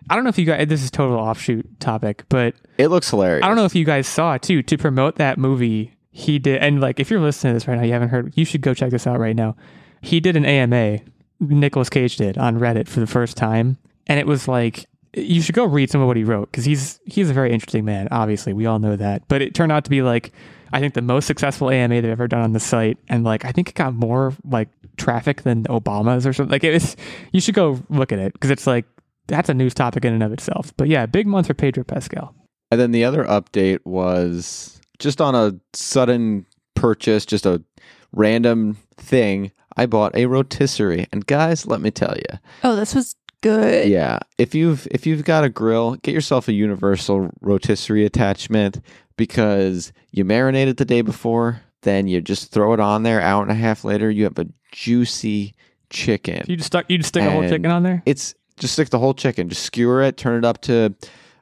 I 0.10 0.16
don't 0.16 0.24
know 0.24 0.30
if 0.30 0.38
you 0.38 0.46
guys, 0.46 0.68
this 0.68 0.84
is 0.84 0.92
total 0.92 1.18
offshoot 1.18 1.80
topic, 1.80 2.24
but 2.30 2.56
It 2.78 2.88
looks 2.90 3.10
hilarious. 3.10 3.44
I 3.44 3.48
don't 3.48 3.58
know 3.58 3.66
if 3.66 3.76
you 3.76 3.86
guys 3.86 4.08
saw 4.08 4.34
it 4.36 4.42
too. 4.44 4.62
To 4.64 4.78
promote 4.78 5.16
that 5.16 5.38
movie, 5.38 5.94
he 6.12 6.40
did, 6.40 6.62
and 6.62 6.80
like 6.80 7.00
if 7.00 7.10
you're 7.10 7.20
listening 7.20 7.52
to 7.52 7.56
this 7.56 7.68
right 7.68 7.76
now, 7.78 7.84
you 7.84 7.92
haven't 7.94 8.10
heard, 8.10 8.34
you 8.36 8.46
should 8.46 8.62
go 8.62 8.74
check 8.74 8.92
this 8.92 9.06
out 9.08 9.20
right 9.20 9.36
now. 9.36 9.56
He 10.02 10.20
did 10.20 10.36
an 10.36 10.46
AMA, 10.46 11.00
Nicolas 11.40 11.90
Cage 11.90 12.16
did 12.18 12.38
on 12.38 12.60
Reddit 12.60 12.88
for 12.88 13.00
the 13.00 13.08
first 13.08 13.36
time, 13.36 13.78
and 14.08 14.20
it 14.20 14.28
was 14.28 14.48
like 14.48 14.86
you 15.14 15.42
should 15.42 15.56
go 15.56 15.66
read 15.66 15.90
some 15.90 16.02
of 16.02 16.08
what 16.08 16.18
he 16.18 16.24
wrote 16.24 16.52
because 16.52 16.66
he's 16.66 17.00
he's 17.06 17.30
a 17.30 17.34
very 17.34 17.52
interesting 17.52 17.84
man. 17.86 18.08
Obviously, 18.12 18.54
we 18.54 18.66
all 18.66 18.80
know 18.80 18.96
that, 18.96 19.28
but 19.28 19.42
it 19.42 19.56
turned 19.56 19.72
out 19.72 19.84
to 19.86 19.90
be 19.90 20.02
like 20.04 20.32
I 20.74 20.80
think 20.80 20.94
the 20.94 21.02
most 21.02 21.26
successful 21.26 21.70
AMA 21.70 22.02
they've 22.02 22.12
ever 22.12 22.28
done 22.28 22.42
on 22.42 22.54
the 22.54 22.60
site, 22.60 22.98
and 23.08 23.24
like 23.24 23.46
I 23.46 23.52
think 23.52 23.70
it 23.70 23.76
got 23.76 23.94
more 23.94 24.34
like 24.44 24.70
traffic 24.98 25.44
than 25.44 25.64
Obama's 25.66 26.26
or 26.26 26.34
something. 26.34 26.52
Like 26.52 26.64
it 26.64 26.74
was, 26.74 26.96
you 27.32 27.42
should 27.42 27.56
go 27.56 27.80
look 27.90 28.12
at 28.12 28.20
it 28.20 28.34
because 28.34 28.50
it's 28.50 28.68
like 28.68 28.86
that's 29.28 29.50
a 29.50 29.54
news 29.54 29.74
topic 29.74 30.06
in 30.06 30.14
and 30.14 30.24
of 30.24 30.32
itself. 30.32 30.74
But 30.78 30.88
yeah, 30.88 31.06
big 31.06 31.28
month 31.28 31.48
for 31.48 31.54
Pedro 31.54 31.84
Pascal. 31.84 32.36
And 32.72 32.80
then 32.80 32.92
the 32.92 33.04
other 33.06 33.24
update 33.24 33.80
was 33.86 34.80
just 35.00 35.22
on 35.22 35.36
a 35.36 35.60
sudden 35.74 36.46
purchase, 36.76 37.26
just 37.26 37.46
a 37.46 37.64
random 38.12 38.78
thing. 38.98 39.52
I 39.78 39.86
bought 39.86 40.16
a 40.16 40.26
rotisserie, 40.26 41.08
and 41.12 41.26
guys, 41.26 41.68
let 41.68 41.82
me 41.82 41.92
tell 41.92 42.16
you, 42.16 42.40
Oh, 42.64 42.76
this 42.76 42.96
was 42.96 43.16
good. 43.46 43.88
yeah, 43.90 44.20
if 44.38 44.56
you've 44.56 44.88
if 44.92 45.06
you've 45.06 45.24
got 45.24 45.44
a 45.44 45.50
grill, 45.50 45.96
get 45.96 46.14
yourself 46.14 46.48
a 46.48 46.54
universal 46.54 47.30
rotisserie 47.42 48.06
attachment 48.06 48.82
because 49.18 49.94
you 50.12 50.26
marinate 50.26 50.68
it 50.68 50.78
the 50.78 50.86
day 50.86 51.02
before, 51.02 51.62
then 51.84 52.08
you 52.08 52.22
just 52.22 52.52
throw 52.52 52.74
it 52.74 52.80
on 52.80 53.04
there. 53.04 53.22
Hour 53.22 53.42
and 53.44 53.52
a 53.52 53.56
half 53.56 53.84
later, 53.84 54.10
you 54.10 54.24
have 54.24 54.38
a 54.40 54.48
juicy 54.72 55.54
chicken. 55.90 56.44
You 56.48 56.58
just 56.58 56.68
stuck, 56.68 56.90
you 56.90 56.98
just 56.98 57.10
stick 57.10 57.24
a 57.24 57.32
whole 57.32 57.48
chicken 57.48 57.72
on 57.72 57.84
there. 57.84 58.02
It's 58.06 58.36
just 58.58 58.74
stick 58.74 58.90
the 58.90 59.00
whole 59.00 59.14
chicken, 59.14 59.50
just 59.50 59.64
skewer 59.64 60.02
it, 60.02 60.18
turn 60.18 60.38
it 60.38 60.46
up 60.46 60.62
to. 60.62 60.94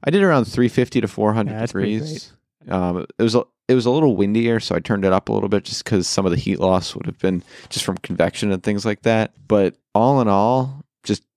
I 0.04 0.12
did 0.12 0.22
around 0.22 0.46
350 0.46 1.02
to 1.02 1.08
400 1.08 1.52
Yeah, 1.52 1.66
degrees. 1.66 2.34
Um, 2.68 3.06
it 3.18 3.24
was 3.24 3.36
a, 3.36 3.44
it 3.70 3.76
was 3.76 3.86
a 3.86 3.92
little 3.92 4.18
windier, 4.18 4.60
so 4.60 4.76
I 4.76 4.80
turned 4.80 5.06
it 5.06 5.14
up 5.14 5.30
a 5.30 5.34
little 5.34 5.48
bit 5.50 5.64
just 5.64 5.86
because 5.86 6.08
some 6.08 6.26
of 6.26 6.32
the 6.32 6.38
heat 6.38 6.60
loss 6.60 6.94
would 6.96 7.06
have 7.06 7.18
been 7.20 7.42
just 7.70 7.86
from 7.86 7.98
convection 8.00 8.52
and 8.52 8.62
things 8.62 8.86
like 8.86 9.04
that. 9.04 9.32
But 9.48 9.76
all 9.96 10.20
in 10.20 10.28
all, 10.28 10.83
just 10.83 10.83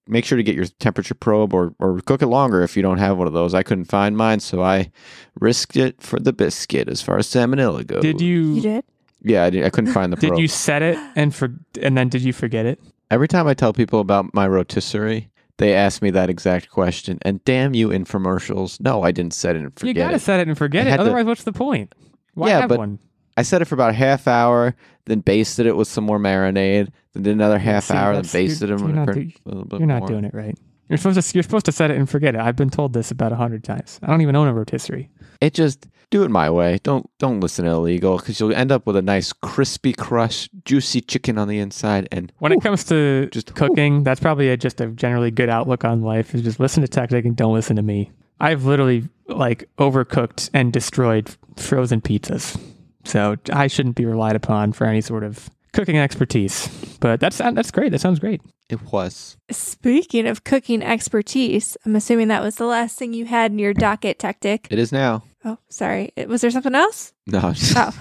make 0.08 0.24
sure 0.24 0.36
to 0.36 0.42
get 0.42 0.54
your 0.54 0.66
temperature 0.66 1.14
probe 1.14 1.52
or 1.54 1.74
or 1.78 2.00
cook 2.00 2.22
it 2.22 2.26
longer 2.28 2.62
if 2.62 2.76
you 2.76 2.82
don't 2.82 2.98
have 2.98 3.16
one 3.18 3.26
of 3.26 3.32
those. 3.32 3.54
I 3.54 3.62
couldn't 3.62 3.86
find 3.86 4.16
mine, 4.16 4.40
so 4.40 4.62
I 4.62 4.90
risked 5.40 5.76
it 5.76 6.00
for 6.02 6.18
the 6.18 6.32
biscuit 6.32 6.88
as 6.88 7.02
far 7.02 7.18
as 7.18 7.26
salmonella 7.26 7.86
goes. 7.86 8.02
Did 8.02 8.20
you, 8.20 8.54
You 8.54 8.62
did? 8.62 8.84
Yeah, 9.22 9.44
I, 9.44 9.50
did, 9.50 9.64
I 9.64 9.70
couldn't 9.70 9.92
find 9.92 10.12
the 10.12 10.16
did 10.28 10.38
you 10.38 10.46
set 10.48 10.82
it 10.82 10.96
and 11.16 11.34
for 11.34 11.52
and 11.80 11.96
then 11.96 12.08
did 12.08 12.22
you 12.22 12.32
forget 12.32 12.66
it? 12.66 12.80
Every 13.10 13.28
time 13.28 13.46
I 13.46 13.54
tell 13.54 13.72
people 13.72 14.00
about 14.00 14.32
my 14.34 14.46
rotisserie, 14.46 15.30
they 15.58 15.74
ask 15.74 16.02
me 16.02 16.10
that 16.10 16.28
exact 16.30 16.70
question. 16.70 17.18
And 17.22 17.42
damn 17.44 17.74
you 17.74 17.88
infomercials. 17.88 18.80
No, 18.80 19.02
I 19.02 19.10
didn't 19.12 19.34
set 19.34 19.56
it 19.56 19.62
and 19.62 19.72
forget. 19.78 19.96
you 19.96 20.02
gotta 20.02 20.16
it. 20.16 20.20
set 20.20 20.40
it 20.40 20.48
and 20.48 20.56
forget 20.58 20.84
I 20.84 20.88
it. 20.88 20.90
had 20.90 20.96
to- 20.98 21.02
Otherwise, 21.04 21.24
what's 21.26 21.44
the 21.44 21.52
point? 21.52 21.94
Why 22.34 22.48
Yeah, 22.48 22.60
have 22.60 22.68
but 22.68 22.78
one? 22.78 22.98
I 23.38 23.42
set 23.42 23.60
it 23.62 23.66
for 23.66 23.74
about 23.74 23.90
a 23.90 23.94
half 23.94 24.26
hour, 24.28 24.74
then 25.06 25.20
basted 25.20 25.66
it 25.66 25.76
with 25.76 25.88
some 25.88 26.04
more 26.04 26.18
marinade, 26.18 26.88
did 27.22 27.32
another 27.32 27.58
half 27.58 27.84
See, 27.84 27.94
hour, 27.94 28.12
you're- 28.12 28.22
basted 28.32 28.68
them 28.70 28.78
you're 28.80 28.88
not 28.88 29.12
do- 29.12 29.30
You're 29.78 29.86
not 29.86 30.06
doing 30.06 30.24
it 30.24 30.34
right. 30.34 30.56
You're 30.88 30.98
supposed 30.98 31.20
to 31.20 31.34
you're 31.36 31.42
supposed 31.42 31.66
to 31.66 31.72
set 31.72 31.90
it 31.90 31.96
and 31.96 32.08
forget 32.08 32.34
it. 32.36 32.40
I've 32.40 32.54
been 32.54 32.70
told 32.70 32.92
this 32.92 33.10
about 33.10 33.32
a 33.32 33.36
hundred 33.36 33.64
times. 33.64 33.98
I 34.02 34.06
don't 34.06 34.20
even 34.22 34.36
own 34.36 34.46
a 34.46 34.54
rotisserie. 34.54 35.10
It 35.40 35.52
just 35.52 35.88
do 36.10 36.22
it 36.22 36.30
my 36.30 36.48
way. 36.48 36.78
Don't 36.84 37.10
don't 37.18 37.40
listen 37.40 37.64
to 37.64 37.72
illegal 37.72 38.18
because 38.18 38.38
you'll 38.38 38.54
end 38.54 38.70
up 38.70 38.86
with 38.86 38.94
a 38.94 39.02
nice 39.02 39.32
crispy 39.32 39.92
crush, 39.92 40.48
juicy 40.64 41.00
chicken 41.00 41.38
on 41.38 41.48
the 41.48 41.58
inside. 41.58 42.06
And 42.12 42.30
When 42.38 42.52
it 42.52 42.60
comes 42.60 42.84
to 42.84 43.28
Just- 43.32 43.52
cooking, 43.56 44.04
that's 44.04 44.20
probably 44.20 44.48
a, 44.50 44.56
just 44.56 44.80
a 44.80 44.86
generally 44.86 45.32
good 45.32 45.48
outlook 45.48 45.84
on 45.84 46.02
life. 46.02 46.34
Is 46.36 46.42
just 46.42 46.60
listen 46.60 46.82
to 46.82 46.88
Tactic 46.88 47.24
and 47.24 47.34
don't 47.34 47.52
listen 47.54 47.74
to 47.74 47.82
me. 47.82 48.12
I've 48.38 48.64
literally 48.64 49.08
like 49.26 49.68
overcooked 49.78 50.50
and 50.54 50.72
destroyed 50.72 51.34
frozen 51.56 52.00
pizzas, 52.00 52.56
so 53.04 53.34
I 53.52 53.66
shouldn't 53.66 53.96
be 53.96 54.04
relied 54.04 54.36
upon 54.36 54.72
for 54.72 54.86
any 54.86 55.00
sort 55.00 55.24
of 55.24 55.50
cooking 55.76 55.98
expertise. 55.98 56.68
But 57.00 57.20
that's 57.20 57.38
that's 57.38 57.70
great. 57.70 57.92
That 57.92 58.00
sounds 58.00 58.18
great. 58.18 58.40
it 58.68 58.80
was 58.90 59.36
Speaking 59.50 60.26
of 60.26 60.42
cooking 60.44 60.82
expertise, 60.82 61.76
I'm 61.86 61.94
assuming 61.94 62.28
that 62.28 62.42
was 62.42 62.56
the 62.56 62.64
last 62.66 62.98
thing 62.98 63.12
you 63.12 63.26
had 63.26 63.52
in 63.52 63.58
your 63.58 63.74
docket 63.74 64.18
tactic. 64.18 64.66
it 64.70 64.78
is 64.78 64.90
now. 64.92 65.22
Oh, 65.44 65.58
sorry. 65.68 66.10
Was 66.26 66.40
there 66.40 66.50
something 66.50 66.74
else? 66.74 67.12
No, 67.28 67.52
Oh. 67.76 67.92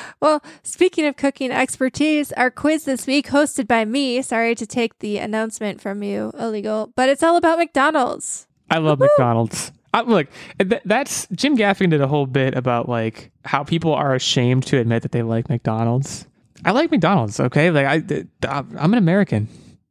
well, 0.22 0.42
speaking 0.62 1.04
of 1.06 1.16
cooking 1.16 1.50
expertise, 1.50 2.32
our 2.32 2.50
quiz 2.50 2.84
this 2.84 3.06
week, 3.06 3.26
hosted 3.28 3.68
by 3.68 3.84
me, 3.84 4.22
sorry 4.22 4.54
to 4.54 4.66
take 4.66 4.98
the 5.00 5.18
announcement 5.18 5.80
from 5.82 6.02
you, 6.02 6.32
illegal, 6.38 6.90
but 6.96 7.10
it's 7.10 7.22
all 7.22 7.36
about 7.36 7.58
McDonald's. 7.58 8.46
I 8.70 8.78
love 8.78 8.98
McDonald's. 9.00 9.72
I, 9.92 10.02
look, 10.02 10.28
th- 10.58 10.80
that's 10.84 11.26
Jim 11.32 11.56
Gaffigan 11.56 11.90
did 11.90 12.00
a 12.00 12.06
whole 12.06 12.26
bit 12.26 12.54
about 12.56 12.88
like 12.88 13.30
how 13.44 13.64
people 13.64 13.92
are 13.92 14.14
ashamed 14.14 14.64
to 14.68 14.78
admit 14.78 15.02
that 15.02 15.12
they 15.12 15.22
like 15.22 15.48
McDonald's. 15.50 16.26
I 16.64 16.72
like 16.72 16.90
McDonald's. 16.90 17.40
Okay, 17.40 17.70
like 17.70 17.86
I, 17.86 18.22
I'm 18.48 18.92
an 18.92 18.98
American. 18.98 19.48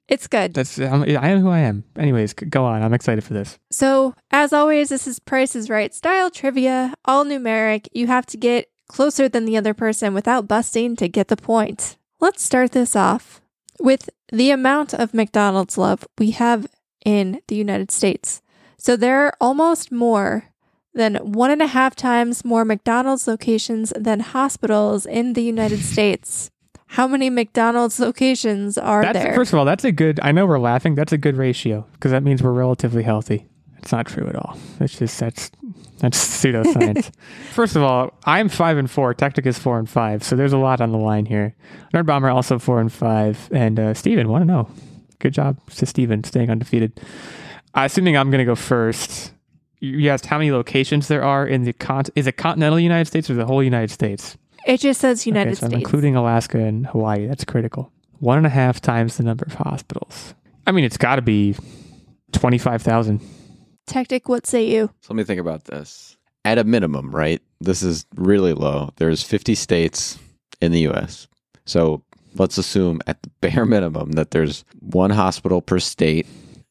It's 0.09 0.27
good. 0.27 0.55
That's 0.55 0.79
I'm, 0.79 1.03
I 1.03 1.29
am 1.29 1.41
who 1.41 1.49
I 1.49 1.59
am. 1.59 1.83
Anyways, 1.95 2.33
go 2.33 2.65
on. 2.65 2.81
I'm 2.81 2.93
excited 2.93 3.23
for 3.23 3.33
this. 3.33 3.59
So, 3.69 4.15
as 4.31 4.51
always, 4.51 4.89
this 4.89 5.07
is 5.07 5.19
Price 5.19 5.55
is 5.55 5.69
Right 5.69 5.93
style 5.93 6.31
trivia, 6.31 6.95
all 7.05 7.23
numeric. 7.23 7.87
You 7.93 8.07
have 8.07 8.25
to 8.27 8.37
get 8.37 8.69
closer 8.87 9.29
than 9.29 9.45
the 9.45 9.55
other 9.55 9.75
person 9.75 10.15
without 10.15 10.47
busting 10.47 10.95
to 10.95 11.07
get 11.07 11.27
the 11.27 11.37
point. 11.37 11.97
Let's 12.19 12.43
start 12.43 12.71
this 12.71 12.95
off 12.95 13.41
with 13.79 14.09
the 14.31 14.49
amount 14.49 14.95
of 14.95 15.13
McDonald's 15.13 15.77
love 15.77 16.07
we 16.17 16.31
have 16.31 16.65
in 17.05 17.41
the 17.47 17.55
United 17.55 17.91
States. 17.91 18.41
So, 18.77 18.95
there 18.95 19.25
are 19.27 19.37
almost 19.39 19.91
more 19.91 20.45
than 20.95 21.17
one 21.17 21.51
and 21.51 21.61
a 21.61 21.67
half 21.67 21.95
times 21.95 22.43
more 22.43 22.65
McDonald's 22.65 23.27
locations 23.27 23.93
than 23.95 24.21
hospitals 24.21 25.05
in 25.05 25.33
the 25.33 25.43
United 25.43 25.79
States. 25.93 26.49
How 26.93 27.07
many 27.07 27.29
McDonald's 27.29 27.99
locations 27.99 28.75
are 28.75 29.03
That's 29.03 29.19
there? 29.19 29.35
first 29.35 29.53
of 29.53 29.59
all, 29.59 29.65
that's 29.65 29.83
a 29.83 29.91
good. 29.91 30.19
I 30.23 30.31
know 30.31 30.47
we're 30.47 30.57
laughing. 30.57 30.95
That's 30.95 31.13
a 31.13 31.19
good 31.19 31.37
ratio 31.37 31.85
because 31.93 32.09
that 32.11 32.23
means 32.23 32.41
we're 32.41 32.51
relatively 32.51 33.03
healthy. 33.03 33.47
It's 33.77 33.91
not 33.91 34.07
true 34.07 34.27
at 34.27 34.35
all. 34.35 34.57
It's 34.79 34.97
just 34.97 35.19
that's 35.19 35.51
that's 35.99 36.17
pseudoscience. 36.17 37.11
first 37.53 37.75
of 37.75 37.83
all, 37.83 38.13
I'm 38.25 38.49
five 38.49 38.77
and 38.77 38.89
four. 38.89 39.13
Tactic 39.13 39.45
is 39.45 39.59
four 39.59 39.77
and 39.77 39.87
five. 39.87 40.23
So 40.23 40.35
there's 40.35 40.51
a 40.51 40.57
lot 40.57 40.81
on 40.81 40.91
the 40.91 40.97
line 40.97 41.27
here. 41.27 41.55
Nerd 41.93 42.07
Bomber 42.07 42.29
also 42.29 42.57
four 42.57 42.81
and 42.81 42.91
five, 42.91 43.49
and 43.53 43.79
uh, 43.79 43.93
Steven, 43.93 44.27
want 44.27 44.41
to 44.41 44.45
know? 44.45 44.67
Good 45.19 45.35
job 45.35 45.57
to 45.75 45.85
Steven 45.85 46.23
staying 46.23 46.49
undefeated. 46.49 46.99
Uh, 47.75 47.81
assuming 47.85 48.17
I'm 48.17 48.31
going 48.31 48.39
to 48.39 48.45
go 48.45 48.55
first. 48.55 49.31
You 49.79 49.95
you 49.95 50.09
asked 50.09 50.25
how 50.25 50.39
many 50.39 50.51
locations 50.51 51.07
there 51.07 51.23
are 51.23 51.45
in 51.45 51.65
the 51.65 51.73
con. 51.73 52.05
Is 52.15 52.25
it 52.25 52.33
continental 52.35 52.79
United 52.79 53.05
States 53.05 53.29
or 53.29 53.35
the 53.35 53.45
whole 53.45 53.61
United 53.63 53.91
States? 53.91 54.37
It 54.65 54.79
just 54.79 55.01
says 55.01 55.25
United 55.25 55.51
okay, 55.51 55.55
so 55.59 55.65
I'm 55.65 55.71
States. 55.71 55.81
including 55.83 56.15
Alaska 56.15 56.59
and 56.59 56.85
Hawaii. 56.87 57.27
That's 57.27 57.43
critical. 57.43 57.91
One 58.19 58.37
and 58.37 58.45
a 58.45 58.49
half 58.49 58.81
times 58.81 59.17
the 59.17 59.23
number 59.23 59.45
of 59.45 59.53
hospitals. 59.53 60.33
I 60.67 60.71
mean, 60.71 60.83
it's 60.85 60.97
got 60.97 61.15
to 61.15 61.21
be 61.21 61.55
twenty-five 62.31 62.81
thousand. 62.81 63.21
Tactic, 63.87 64.29
what 64.29 64.45
say 64.45 64.67
you? 64.67 64.87
So 65.01 65.13
let 65.13 65.17
me 65.17 65.23
think 65.23 65.39
about 65.39 65.65
this. 65.65 66.15
At 66.45 66.57
a 66.57 66.63
minimum, 66.63 67.11
right? 67.15 67.41
This 67.59 67.81
is 67.81 68.05
really 68.15 68.53
low. 68.53 68.91
There's 68.97 69.23
50 69.23 69.55
states 69.55 70.19
in 70.61 70.71
the 70.71 70.87
US. 70.89 71.27
So 71.65 72.03
let's 72.35 72.57
assume 72.59 73.01
at 73.07 73.21
the 73.23 73.29
bare 73.41 73.65
minimum 73.67 74.11
that 74.11 74.31
there's 74.31 74.63
one 74.79 75.09
hospital 75.09 75.61
per 75.61 75.79
state 75.79 76.27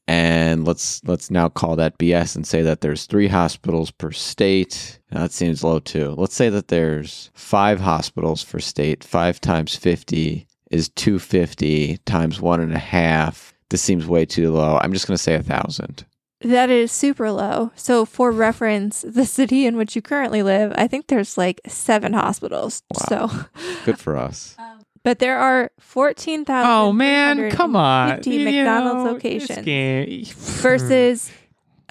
and 0.09 0.67
let's 0.67 1.05
let's 1.05 1.31
now 1.31 1.51
call 1.51 1.77
that 1.77 1.99
BS 1.99 2.35
and 2.35 2.47
say 2.47 2.63
that 2.63 2.81
there's 2.81 3.05
3 3.05 3.29
hospitals 3.29 3.91
per 3.91 4.11
state. 4.11 4.99
Now, 5.13 5.21
that 5.21 5.33
seems 5.33 5.63
low 5.63 5.79
too. 5.81 6.15
Let's 6.17 6.35
say 6.35 6.49
that 6.49 6.69
there's 6.69 7.31
5 7.35 7.81
hospitals 7.81 8.43
per 8.43 8.59
state. 8.59 9.05
5 9.05 9.41
times 9.41 9.77
50 9.77 10.47
is 10.71 10.89
250 10.91 11.99
times 12.07 12.41
one 12.41 12.61
and 12.61 12.73
a 12.73 12.79
half. 12.79 13.53
This 13.69 13.83
seems 13.83 14.07
way 14.07 14.25
too 14.25 14.51
low. 14.51 14.79
I'm 14.79 14.95
just 14.95 15.07
going 15.07 15.17
to 15.17 15.23
say 15.23 15.35
a 15.35 15.43
thousand. 15.43 16.07
That 16.41 16.71
is 16.71 16.93
super 16.93 17.31
low. 17.31 17.73
So, 17.75 18.05
for 18.05 18.31
reference, 18.31 19.03
the 19.03 19.27
city 19.27 19.67
in 19.67 19.77
which 19.77 19.97
you 19.97 20.01
currently 20.01 20.43
live, 20.43 20.73
I 20.77 20.87
think 20.87 21.09
there's 21.09 21.37
like 21.37 21.61
seven 21.67 22.13
hospitals. 22.13 22.83
Wow. 22.95 23.29
So, 23.29 23.47
Good 23.85 23.99
for 23.99 24.17
us. 24.17 24.57
Uh, 24.68 24.68
but 25.03 25.19
there 25.19 25.39
are 25.39 25.71
14,000 25.79 26.71
Oh 26.71 26.93
man, 26.93 27.51
come 27.51 27.77
on! 27.77 28.17
50 28.17 28.31
You 28.31 28.45
McDonald's 28.45 29.05
know, 29.05 29.13
locations 29.13 29.65
this 29.65 30.31
versus 30.61 31.33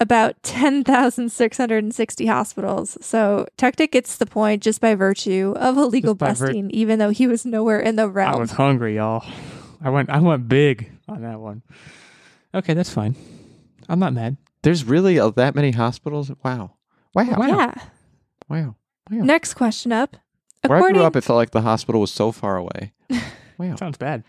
about 0.00 0.40
10,660 0.42 2.26
hospitals. 2.26 2.96
So, 3.00 3.46
Tactic 3.56 3.92
gets 3.92 4.16
the 4.16 4.26
point 4.26 4.62
just 4.62 4.80
by 4.80 4.94
virtue 4.94 5.54
of 5.56 5.76
illegal 5.76 6.14
Just 6.14 6.18
by 6.18 6.32
vir- 6.32 6.46
busting, 6.46 6.70
even 6.70 6.98
though 6.98 7.10
he 7.10 7.26
was 7.26 7.44
nowhere 7.44 7.80
in 7.80 7.96
the 7.96 8.08
realm. 8.08 8.34
I 8.34 8.38
was 8.38 8.52
hungry, 8.52 8.96
y'all. 8.96 9.24
I 9.80 9.90
went. 9.90 10.10
I 10.10 10.20
went 10.20 10.48
big 10.48 10.90
on 11.08 11.22
that 11.22 11.40
one. 11.40 11.62
Okay, 12.54 12.74
that's 12.74 12.90
fine. 12.92 13.14
I'm 13.88 13.98
not 13.98 14.12
mad. 14.12 14.36
There's 14.62 14.84
really 14.84 15.18
uh, 15.18 15.30
that 15.30 15.54
many 15.54 15.70
hospitals? 15.70 16.30
Wow. 16.44 16.72
Wow. 17.14 17.36
Wow. 17.36 17.46
yeah. 17.46 17.74
Wow. 18.48 18.76
Wow. 19.10 19.24
Next 19.24 19.54
question 19.54 19.92
up. 19.92 20.16
Where 20.66 20.78
I 20.78 20.92
grew 20.92 21.02
up, 21.02 21.16
it 21.16 21.22
felt 21.24 21.36
like 21.36 21.50
the 21.50 21.62
hospital 21.62 22.00
was 22.00 22.10
so 22.10 22.32
far 22.32 22.56
away. 22.56 22.92
Wow. 23.58 23.74
Sounds 23.74 23.98
bad. 23.98 24.22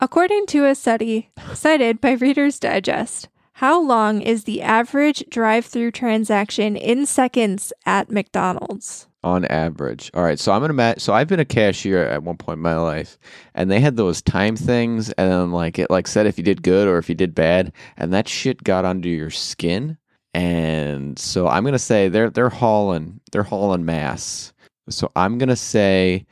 according 0.00 0.46
to 0.46 0.64
a 0.64 0.74
study 0.74 1.28
cited 1.52 2.00
by 2.00 2.12
Reader's 2.12 2.58
Digest, 2.58 3.28
how 3.54 3.78
long 3.78 4.22
is 4.22 4.44
the 4.44 4.62
average 4.62 5.22
drive 5.28 5.66
through 5.66 5.90
transaction 5.90 6.74
in 6.74 7.04
seconds 7.04 7.74
at 7.84 8.10
McDonald's? 8.10 9.06
On 9.22 9.44
average. 9.46 10.10
All 10.14 10.22
right. 10.22 10.38
So 10.38 10.52
I'm 10.52 10.60
going 10.60 10.70
to 10.70 10.74
match. 10.74 11.00
So 11.00 11.12
I've 11.12 11.26
been 11.28 11.40
a 11.40 11.44
cashier 11.44 12.06
at 12.06 12.22
one 12.22 12.38
point 12.38 12.56
in 12.56 12.62
my 12.62 12.76
life, 12.76 13.18
and 13.54 13.70
they 13.70 13.80
had 13.80 13.96
those 13.96 14.22
time 14.22 14.56
things, 14.56 15.10
and 15.10 15.30
then 15.30 15.50
like 15.52 15.78
it 15.78 15.90
like 15.90 16.06
said 16.06 16.26
if 16.26 16.38
you 16.38 16.44
did 16.44 16.62
good 16.62 16.88
or 16.88 16.96
if 16.96 17.08
you 17.10 17.14
did 17.14 17.34
bad, 17.34 17.72
and 17.98 18.14
that 18.14 18.28
shit 18.28 18.62
got 18.64 18.86
under 18.86 19.08
your 19.10 19.28
skin. 19.30 19.98
And 20.32 21.18
so 21.18 21.48
I'm 21.48 21.64
going 21.64 21.72
to 21.72 21.78
say 21.78 22.08
they're 22.08 22.30
they're 22.30 22.48
hauling 22.48 23.20
they're 23.32 23.42
hauling 23.42 23.84
mass. 23.84 24.52
So 24.90 25.10
I'm 25.16 25.38
going 25.38 25.48
to 25.48 25.56
say 25.56 26.26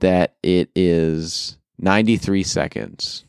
that 0.00 0.34
it 0.42 0.70
is 0.74 1.56
93 1.78 2.42
seconds. 2.42 3.24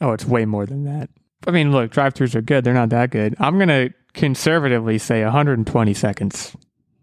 Oh, 0.00 0.12
it's 0.12 0.24
way 0.26 0.44
more 0.44 0.66
than 0.66 0.84
that. 0.84 1.08
I 1.46 1.50
mean, 1.52 1.72
look, 1.72 1.90
drive-throughs 1.90 2.34
are 2.34 2.42
good. 2.42 2.64
They're 2.64 2.74
not 2.74 2.90
that 2.90 3.10
good. 3.10 3.34
I'm 3.38 3.58
gonna 3.58 3.90
conservatively 4.14 4.98
say 4.98 5.22
120 5.24 5.94
seconds, 5.94 6.56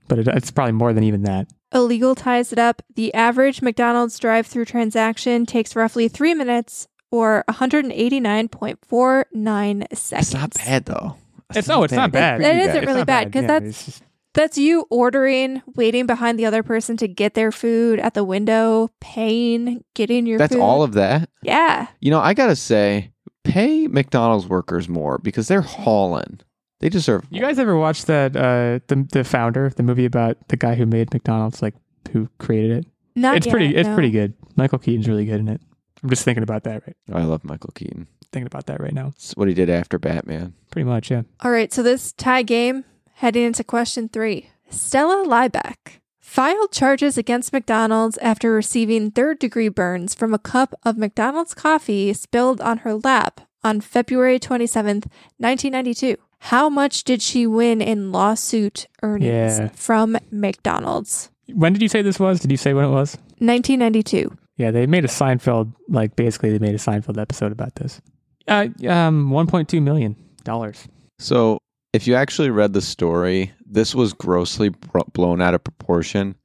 but 0.08 0.20
it, 0.20 0.28
it's 0.28 0.52
probably 0.52 0.74
more 0.74 0.94
than 0.94 1.04
even 1.04 1.24
that. 1.24 1.48
Illegal 1.74 2.14
ties 2.14 2.52
it 2.52 2.60
up. 2.60 2.82
The 2.96 3.14
average 3.14 3.62
McDonald's 3.62 4.20
drive 4.20 4.46
through 4.46 4.66
transaction 4.66 5.46
takes 5.46 5.76
roughly 5.76 6.08
three 6.08 6.34
minutes 6.34 6.88
or 7.10 7.44
189.49 7.50 9.96
seconds. 9.96 10.28
It's 10.28 10.34
not 10.34 10.54
bad 10.54 10.86
though. 10.86 11.16
It's 11.56 11.68
no, 11.68 11.84
it's 11.84 11.94
not 11.94 12.12
bad. 12.12 12.42
That 12.42 12.52
Pretty 12.52 12.60
isn't 12.60 12.74
bad. 12.74 12.84
It's 12.84 12.88
really 12.88 13.06
bad 13.06 13.28
because 13.28 13.42
Yeah, 13.44 13.48
that's- 13.48 13.86
just- 13.86 14.04
That's 14.34 14.58
you 14.58 14.86
ordering, 14.90 15.62
waiting 15.76 16.08
behind 16.08 16.40
the 16.40 16.46
other 16.46 16.64
person 16.64 16.98
to 16.98 17.08
get 17.08 17.36
their 17.36 17.52
food 17.52 18.00
at 18.00 18.16
the 18.16 18.24
window, 18.24 18.90
paying, 19.00 19.84
getting 19.94 20.26
your 20.26 20.40
That's 20.40 20.54
food. 20.54 20.62
all 20.62 20.82
of 20.82 20.94
that. 20.94 21.30
Yeah. 21.44 21.88
You 22.00 22.10
know, 22.12 22.20
I 22.20 22.34
gotta 22.34 22.56
say, 22.56 23.12
pay 23.44 23.88
McDonald's 23.88 24.48
workers 24.48 24.90
more 24.90 25.20
because 25.20 25.48
they're 25.48 25.62
hauling. 25.62 26.40
They 26.80 26.90
deserve. 26.90 27.26
You 27.30 27.42
guys 27.42 27.60
ever 27.60 27.78
watch 27.78 28.06
that 28.06 28.36
uh 28.36 28.80
the 28.88 29.08
the 29.12 29.24
founder, 29.24 29.70
the 29.70 29.84
movie 29.84 30.06
about 30.06 30.38
the 30.50 30.58
guy 30.58 30.76
who 30.76 30.86
made 30.86 31.14
McDonald's, 31.14 31.62
like 31.62 31.76
who 32.12 32.28
created 32.40 32.80
it? 32.80 32.86
Not 33.16 33.38
it's 33.38 33.46
yet, 33.46 33.52
pretty 33.52 33.76
it's 33.76 33.88
no. 33.88 33.94
pretty 33.94 34.12
good. 34.12 34.34
Michael 34.56 34.80
Keaton's 34.80 35.08
really 35.08 35.26
good 35.26 35.40
in 35.40 35.48
it. 35.48 35.62
I'm 36.02 36.10
just 36.10 36.26
thinking 36.26 36.44
about 36.44 36.64
that 36.64 36.82
right 36.86 36.96
I 37.14 37.24
love 37.24 37.44
Michael 37.46 37.72
Keaton. 37.76 38.08
thinking 38.34 38.48
about 38.48 38.66
that 38.66 38.82
right 38.82 38.94
now. 38.94 39.08
It's 39.10 39.32
what 39.34 39.48
he 39.48 39.54
did 39.54 39.70
after 39.70 39.98
Batman. 39.98 40.54
Pretty 40.72 40.86
much, 40.86 41.10
yeah. 41.12 41.22
All 41.42 41.52
right, 41.52 41.72
so 41.72 41.82
this 41.84 42.12
tie 42.12 42.42
game 42.44 42.84
heading 43.24 43.44
into 43.44 43.64
question 43.64 44.10
three. 44.10 44.50
Stella 44.70 45.26
Liebeck 45.26 46.02
filed 46.20 46.74
charges 46.74 47.18
against 47.18 47.54
McDonald's 47.54 48.18
after 48.18 48.52
receiving 48.52 49.12
third 49.12 49.40
degree 49.40 49.70
burns 49.70 50.14
from 50.14 50.34
a 50.34 50.38
cup 50.40 50.74
of 50.84 50.98
McDonald's 50.98 51.54
coffee 51.54 52.12
spilled 52.14 52.60
on 52.60 52.80
her 52.80 52.96
lap 52.96 53.40
on 53.64 53.80
February 53.80 54.40
27th, 54.40 55.06
1992. 55.38 56.18
How 56.52 56.68
much 56.68 57.06
did 57.06 57.22
she 57.22 57.48
win 57.48 57.82
in 57.82 58.12
lawsuit 58.12 58.88
earnings 59.02 59.60
Yeah. 59.60 59.70
from 59.70 60.18
McDonald's? 60.30 61.30
When 61.54 61.72
did 61.72 61.82
you 61.82 61.88
say 61.88 62.02
this 62.02 62.20
was? 62.20 62.42
Did 62.42 62.52
you 62.52 62.58
say 62.58 62.74
when 62.74 62.84
it 62.84 62.90
was? 62.90 63.16
1992. 63.40 64.36
Yeah, 64.58 64.72
they 64.72 64.86
made 64.86 65.06
a 65.06 65.08
Seinfeld 65.08 65.72
like 65.88 66.18
basically 66.18 66.50
they 66.52 66.60
made 66.60 66.76
a 66.76 66.78
Seinfeld 66.78 67.18
episode 67.22 67.54
about 67.54 67.76
this. 67.76 68.02
Uh 68.50 68.68
um 68.90 69.30
1.2 69.32 69.82
million. 69.82 70.18
dollars. 70.44 70.90
So, 71.20 71.60
if 71.94 72.08
you 72.08 72.16
actually 72.16 72.50
read 72.50 72.74
the 72.74 72.82
story, 72.82 73.54
this 73.66 73.94
was 73.96 74.14
grossly 74.14 74.70
bro- 74.70 75.08
blown 75.14 75.42
out 75.42 75.54
of 75.54 75.64
proportion. 75.64 76.36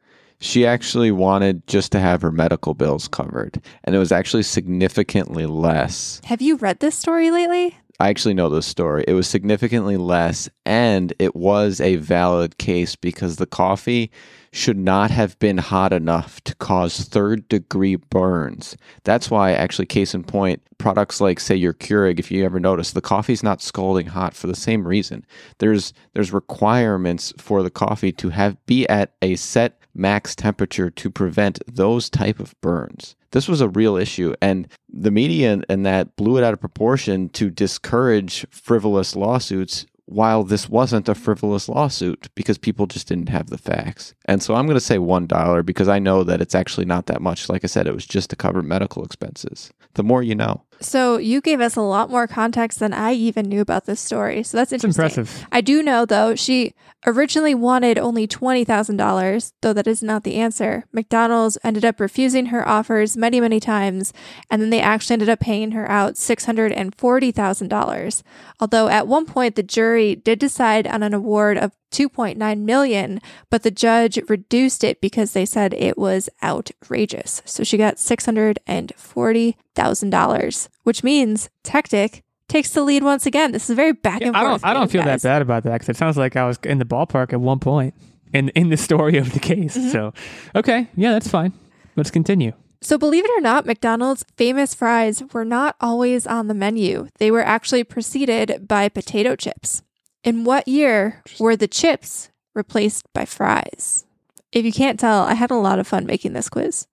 She 0.41 0.67
actually 0.67 1.11
wanted 1.11 1.67
just 1.67 1.91
to 1.93 2.01
have 2.01 2.23
her 2.23 2.31
medical 2.31 2.75
bills 2.75 3.09
covered, 3.09 3.61
and 3.83 3.97
it 3.97 3.99
was 3.99 4.13
actually 4.13 4.45
significantly 4.45 5.47
less. 5.47 6.21
Have 6.25 6.43
you 6.43 6.57
read 6.57 6.79
this 6.79 6.95
story 6.95 7.31
lately? 7.31 7.77
I 7.99 8.11
actually 8.11 8.35
know 8.35 8.49
this 8.49 8.67
story. 8.67 9.05
It 9.09 9.15
was 9.15 9.27
significantly 9.27 9.97
less, 9.97 10.49
and 10.65 11.13
it 11.19 11.35
was 11.35 11.81
a 11.81 11.97
valid 11.97 12.59
case 12.59 12.95
because 12.95 13.37
the 13.37 13.47
coffee 13.47 14.13
should 14.53 14.79
not 14.79 15.11
have 15.11 15.39
been 15.39 15.59
hot 15.59 15.93
enough 15.93 16.43
to 16.45 16.55
cause 16.57 17.01
third 17.01 17.49
degree 17.49 17.97
burns. 17.97 18.77
That's 19.05 19.31
why, 19.31 19.53
actually, 19.53 19.87
case 19.87 20.15
in 20.15 20.25
point, 20.25 20.63
products 20.79 21.21
like, 21.21 21.41
say, 21.41 21.57
your 21.57 21.75
Keurig, 21.75 22.19
if 22.19 22.31
you 22.31 22.45
ever 22.45 22.61
notice, 22.61 22.93
the 22.93 23.01
coffee's 23.01 23.43
not 23.43 23.63
scalding 23.63 24.07
hot 24.07 24.35
for 24.35 24.47
the 24.47 24.57
same 24.57 24.87
reason. 24.87 25.25
There's 25.59 25.93
there's 26.15 26.33
requirements 26.33 27.33
for 27.39 27.63
the 27.63 27.71
coffee 27.71 28.13
to 28.13 28.31
have 28.31 28.65
be 28.67 28.89
at 28.89 29.13
a 29.23 29.37
set 29.37 29.81
max 29.95 30.35
temperature 30.35 30.91
to 30.91 31.11
prevent 31.11 31.59
those 31.67 32.09
type 32.09 32.41
of 32.41 32.59
burns. 32.61 33.17
This 33.33 33.49
was 33.49 33.61
a 33.61 33.69
real 33.69 33.97
issue, 33.97 34.35
and 34.41 34.69
the 34.89 35.11
media 35.11 35.61
and 35.69 35.85
that 35.85 36.17
blew 36.17 36.39
it 36.39 36.45
out 36.45 36.55
of 36.55 36.61
proportion 36.61 37.29
to 37.31 37.51
discourage 37.51 38.47
frivolous 38.51 39.15
lawsuits 39.15 39.85
while 40.09 40.43
this 40.43 40.71
wasn't 40.71 41.09
a 41.09 41.15
frivolous 41.15 41.69
lawsuit 41.69 42.29
because 42.35 42.57
people 42.57 42.87
just 42.87 43.09
didn't 43.09 43.29
have 43.29 43.51
the 43.51 43.59
facts. 43.59 44.15
And 44.25 44.43
so 44.43 44.55
I'm 44.55 44.67
going 44.67 44.77
to 44.77 44.81
say 44.81 44.97
$1 44.97 45.67
because 45.67 45.89
I 45.89 45.99
know 45.99 46.25
that 46.25 46.41
it's 46.41 46.55
actually 46.55 46.87
not 46.87 47.07
that 47.07 47.21
much. 47.21 47.49
Like 47.49 47.63
I 47.63 47.67
said, 47.67 47.87
it 47.87 47.95
was 47.95 48.07
just 48.07 48.31
to 48.31 48.37
cover 48.37 48.63
medical 48.63 49.05
expenses. 49.05 49.71
The 49.95 50.03
more 50.03 50.23
you 50.23 50.35
know. 50.35 50.63
So 50.81 51.17
you 51.19 51.41
gave 51.41 51.61
us 51.61 51.77
a 51.77 51.81
lot 51.81 52.11
more 52.11 52.27
context 52.27 52.79
than 52.79 52.93
I 52.93 53.13
even 53.13 53.49
knew 53.49 53.61
about 53.61 53.87
this 53.87 54.01
story. 54.01 54.43
So 54.43 54.57
that's 54.57 54.73
It's 54.73 54.85
interesting. 54.85 55.23
impressive. 55.23 55.47
I 55.51 55.61
do 55.61 55.83
know 55.83 56.05
though 56.07 56.35
she 56.35 56.75
originally 57.07 57.55
wanted 57.55 57.99
only 57.99 58.27
twenty 58.27 58.65
thousand 58.65 58.97
dollars, 58.97 59.53
though 59.63 59.73
that 59.73 59.87
is 59.87 60.03
not 60.03 60.25
the 60.25 60.37
answer. 60.37 60.85
McDonald's 60.93 61.59
ended 61.65 61.85
up 61.85 62.01
refusing 62.01 62.47
her 62.47 62.67
offers 62.67 63.17
many, 63.17 63.41
many 63.41 63.61
times, 63.61 64.13
and 64.51 64.61
then 64.63 64.71
they 64.71 64.81
actually 64.81 65.15
ended 65.15 65.29
up 65.29 65.41
paying 65.41 65.73
her 65.73 65.89
out 65.91 66.17
six 66.17 66.45
hundred 66.45 66.73
and 66.73 66.95
forty 66.97 67.31
thousand 67.33 67.69
dollars. 67.69 68.23
Although 68.61 68.89
at 68.89 69.07
one 69.09 69.27
point 69.27 69.55
the 69.57 69.63
jury 69.63 70.15
did 70.17 70.39
decide 70.39 70.87
on 70.87 71.03
an 71.03 71.15
award 71.15 71.57
of 71.59 71.73
two 71.91 72.09
point 72.09 72.39
nine 72.39 72.65
million, 72.67 73.21
but 73.51 73.63
the 73.63 73.71
judge 73.71 74.19
reduced 74.29 74.85
it 74.85 75.01
because 75.01 75.33
they 75.33 75.45
said 75.47 75.75
it 75.75 75.97
was 75.99 76.29
outrageous. 76.43 77.43
So 77.45 77.65
she 77.65 77.77
got 77.77 77.99
six 77.99 78.25
hundred 78.25 78.59
and 78.67 78.93
forty 78.97 79.57
thousand 79.75 80.11
dollars, 80.11 80.69
which 80.85 81.03
means 81.05 81.49
Tactic 81.63 82.23
takes 82.49 82.71
the 82.71 82.83
lead 82.83 83.03
once 83.03 83.27
again. 83.27 83.53
This 83.53 83.69
is 83.69 83.77
very 83.77 83.93
back 83.93 84.21
Yeah, 84.21 84.29
and 84.29 84.37
I 84.37 84.41
forth. 84.41 84.63
don't. 84.63 84.71
I 84.71 84.75
don't 84.75 84.91
feel 84.91 85.03
guys. 85.03 85.23
that 85.23 85.29
bad 85.29 85.43
about 85.43 85.63
that 85.65 85.73
because 85.75 85.89
it 85.89 85.97
sounds 85.97 86.17
like 86.17 86.37
I 86.37 86.47
was 86.47 86.59
in 86.65 86.79
the 86.79 86.85
ballpark 86.85 87.33
at 87.33 87.41
one 87.41 87.59
point 87.59 87.95
in 88.33 88.49
in 88.51 88.71
the 88.71 88.77
story 88.77 89.17
of 89.19 89.33
the 89.33 89.41
case. 89.41 89.77
Mm-hmm. 89.77 89.89
So, 89.91 90.13
okay, 90.55 90.89
yeah, 90.97 91.13
that's 91.13 91.29
fine. 91.29 91.53
Let's 91.97 92.11
continue. 92.11 92.53
So, 92.81 92.97
believe 92.97 93.25
it 93.25 93.31
or 93.37 93.41
not, 93.41 93.67
McDonald's 93.67 94.25
famous 94.37 94.73
fries 94.73 95.21
were 95.33 95.45
not 95.45 95.75
always 95.81 96.29
on 96.29 96.47
the 96.47 96.55
menu. 96.55 97.09
They 97.19 97.31
were 97.33 97.43
actually 97.43 97.83
preceded 97.83 98.69
by 98.69 98.89
potato 98.89 99.35
chips. 99.35 99.83
In 100.25 100.45
what 100.45 100.67
year 100.69 101.23
were 101.39 101.57
the 101.57 101.69
chips 101.69 102.31
replaced 102.55 103.05
by 103.13 103.25
fries? 103.25 104.05
If 104.53 104.65
you 104.65 104.73
can't 104.73 104.99
tell, 104.99 105.23
I 105.23 105.35
had 105.35 105.51
a 105.51 105.55
lot 105.57 105.79
of 105.79 105.87
fun 105.87 106.07
making 106.07 106.33
this 106.33 106.49
quiz. 106.49 106.87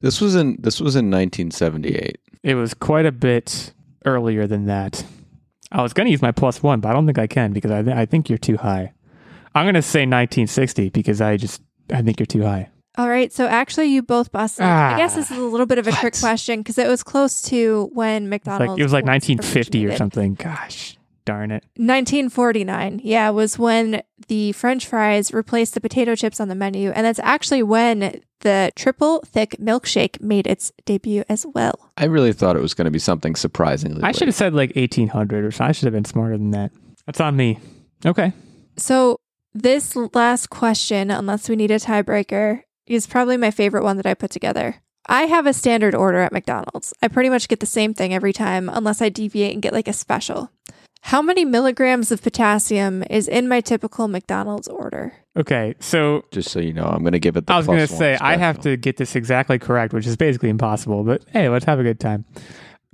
This 0.00 0.20
was 0.20 0.34
in 0.34 0.56
this 0.58 0.80
was 0.80 0.96
in 0.96 1.10
1978. 1.10 2.18
It 2.42 2.54
was 2.54 2.74
quite 2.74 3.06
a 3.06 3.12
bit 3.12 3.72
earlier 4.04 4.46
than 4.46 4.66
that. 4.66 5.04
I 5.70 5.82
was 5.82 5.92
going 5.92 6.06
to 6.06 6.10
use 6.10 6.20
my 6.22 6.32
plus 6.32 6.62
one, 6.62 6.80
but 6.80 6.88
I 6.88 6.92
don't 6.92 7.06
think 7.06 7.18
I 7.18 7.26
can 7.26 7.52
because 7.52 7.70
I, 7.70 7.82
th- 7.82 7.96
I 7.96 8.04
think 8.04 8.28
you're 8.28 8.36
too 8.38 8.56
high. 8.56 8.92
I'm 9.54 9.64
going 9.64 9.74
to 9.74 9.82
say 9.82 10.00
1960 10.00 10.90
because 10.90 11.20
I 11.20 11.36
just 11.36 11.62
I 11.92 12.02
think 12.02 12.18
you're 12.18 12.26
too 12.26 12.42
high. 12.42 12.68
All 12.98 13.08
right, 13.08 13.32
so 13.32 13.46
actually, 13.46 13.86
you 13.86 14.02
both 14.02 14.32
busted. 14.32 14.64
I 14.66 14.98
guess 14.98 15.12
Ah, 15.12 15.16
this 15.16 15.30
is 15.30 15.38
a 15.38 15.40
little 15.40 15.64
bit 15.64 15.78
of 15.78 15.86
a 15.86 15.92
trick 15.92 16.14
question 16.18 16.60
because 16.60 16.76
it 16.76 16.88
was 16.88 17.02
close 17.02 17.40
to 17.42 17.88
when 17.94 18.24
It's 18.24 18.30
McDonald's. 18.30 18.68
like 18.72 18.78
it 18.80 18.82
was 18.82 18.92
like 18.92 19.04
was 19.04 19.28
1950 19.28 19.86
or 19.86 19.96
something. 19.96 20.34
Gosh, 20.34 20.98
darn 21.24 21.50
it. 21.50 21.64
1949, 21.76 23.00
yeah, 23.02 23.30
was 23.30 23.58
when 23.58 24.02
the 24.28 24.52
French 24.52 24.86
fries 24.86 25.32
replaced 25.32 25.74
the 25.74 25.80
potato 25.80 26.14
chips 26.14 26.40
on 26.40 26.48
the 26.48 26.54
menu, 26.54 26.90
and 26.90 27.06
that's 27.06 27.20
actually 27.20 27.62
when 27.62 28.20
the 28.40 28.70
triple 28.74 29.20
thick 29.20 29.56
milkshake 29.60 30.20
made 30.20 30.46
its 30.46 30.72
debut 30.84 31.24
as 31.28 31.46
well. 31.46 31.90
I 31.96 32.06
really 32.06 32.32
thought 32.32 32.56
it 32.56 32.62
was 32.62 32.74
going 32.74 32.86
to 32.86 32.90
be 32.90 32.98
something 32.98 33.34
surprisingly. 33.34 34.02
I 34.02 34.08
late. 34.08 34.16
should 34.16 34.28
have 34.28 34.34
said 34.34 34.54
like 34.54 34.74
1800 34.76 35.44
or 35.44 35.50
so. 35.50 35.64
I 35.64 35.72
should 35.72 35.86
have 35.86 35.94
been 35.94 36.04
smarter 36.04 36.36
than 36.36 36.50
that. 36.50 36.72
That's 37.06 37.20
on 37.20 37.36
me. 37.36 37.58
Okay. 38.04 38.32
So 38.76 39.18
this 39.54 39.94
last 39.96 40.50
question, 40.50 41.10
unless 41.10 41.48
we 41.48 41.56
need 41.56 41.70
a 41.70 41.78
tiebreaker, 41.78 42.62
is 42.86 43.06
probably 43.06 43.36
my 43.36 43.50
favorite 43.50 43.84
one 43.84 43.96
that 43.96 44.06
I 44.06 44.14
put 44.14 44.30
together. 44.30 44.82
I 45.06 45.22
have 45.22 45.46
a 45.46 45.52
standard 45.52 45.94
order 45.94 46.18
at 46.18 46.32
McDonald's. 46.32 46.94
I 47.02 47.08
pretty 47.08 47.28
much 47.28 47.48
get 47.48 47.60
the 47.60 47.66
same 47.66 47.92
thing 47.92 48.14
every 48.14 48.32
time, 48.32 48.68
unless 48.68 49.02
I 49.02 49.08
deviate 49.08 49.52
and 49.52 49.62
get 49.62 49.72
like 49.72 49.88
a 49.88 49.92
special. 49.92 50.50
How 51.06 51.20
many 51.20 51.44
milligrams 51.44 52.12
of 52.12 52.22
potassium 52.22 53.02
is 53.10 53.26
in 53.26 53.48
my 53.48 53.60
typical 53.60 54.06
McDonald's 54.08 54.68
order? 54.68 55.12
Okay. 55.36 55.74
So 55.80 56.24
Just 56.30 56.50
so 56.50 56.60
you 56.60 56.72
know, 56.72 56.84
I'm 56.84 57.00
going 57.00 57.12
to 57.12 57.18
give 57.18 57.36
it. 57.36 57.46
The 57.46 57.52
I 57.52 57.56
was 57.56 57.66
going 57.66 57.80
to 57.80 57.86
say 57.86 58.12
one 58.12 58.22
I 58.22 58.36
have 58.36 58.60
to 58.60 58.76
get 58.76 58.96
this 58.96 59.16
exactly 59.16 59.58
correct, 59.58 59.92
which 59.92 60.06
is 60.06 60.16
basically 60.16 60.48
impossible. 60.48 61.02
But 61.02 61.24
hey, 61.32 61.48
let's 61.48 61.64
have 61.64 61.80
a 61.80 61.82
good 61.82 61.98
time. 62.00 62.24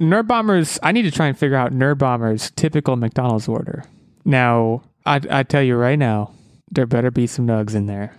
Nerd 0.01 0.27
Bombers. 0.27 0.79
I 0.83 0.93
need 0.93 1.03
to 1.03 1.11
try 1.11 1.27
and 1.27 1.39
figure 1.39 1.57
out 1.57 1.73
Nerd 1.73 1.99
Bombers' 1.99 2.51
typical 2.53 2.97
McDonald's 2.97 3.47
order. 3.47 3.85
Now, 4.25 4.83
I 5.05 5.21
I 5.31 5.43
tell 5.43 5.63
you 5.63 5.77
right 5.77 5.99
now, 5.99 6.33
there 6.71 6.87
better 6.87 7.11
be 7.11 7.27
some 7.27 7.47
nugs 7.47 7.75
in 7.75 7.87
there. 7.87 8.17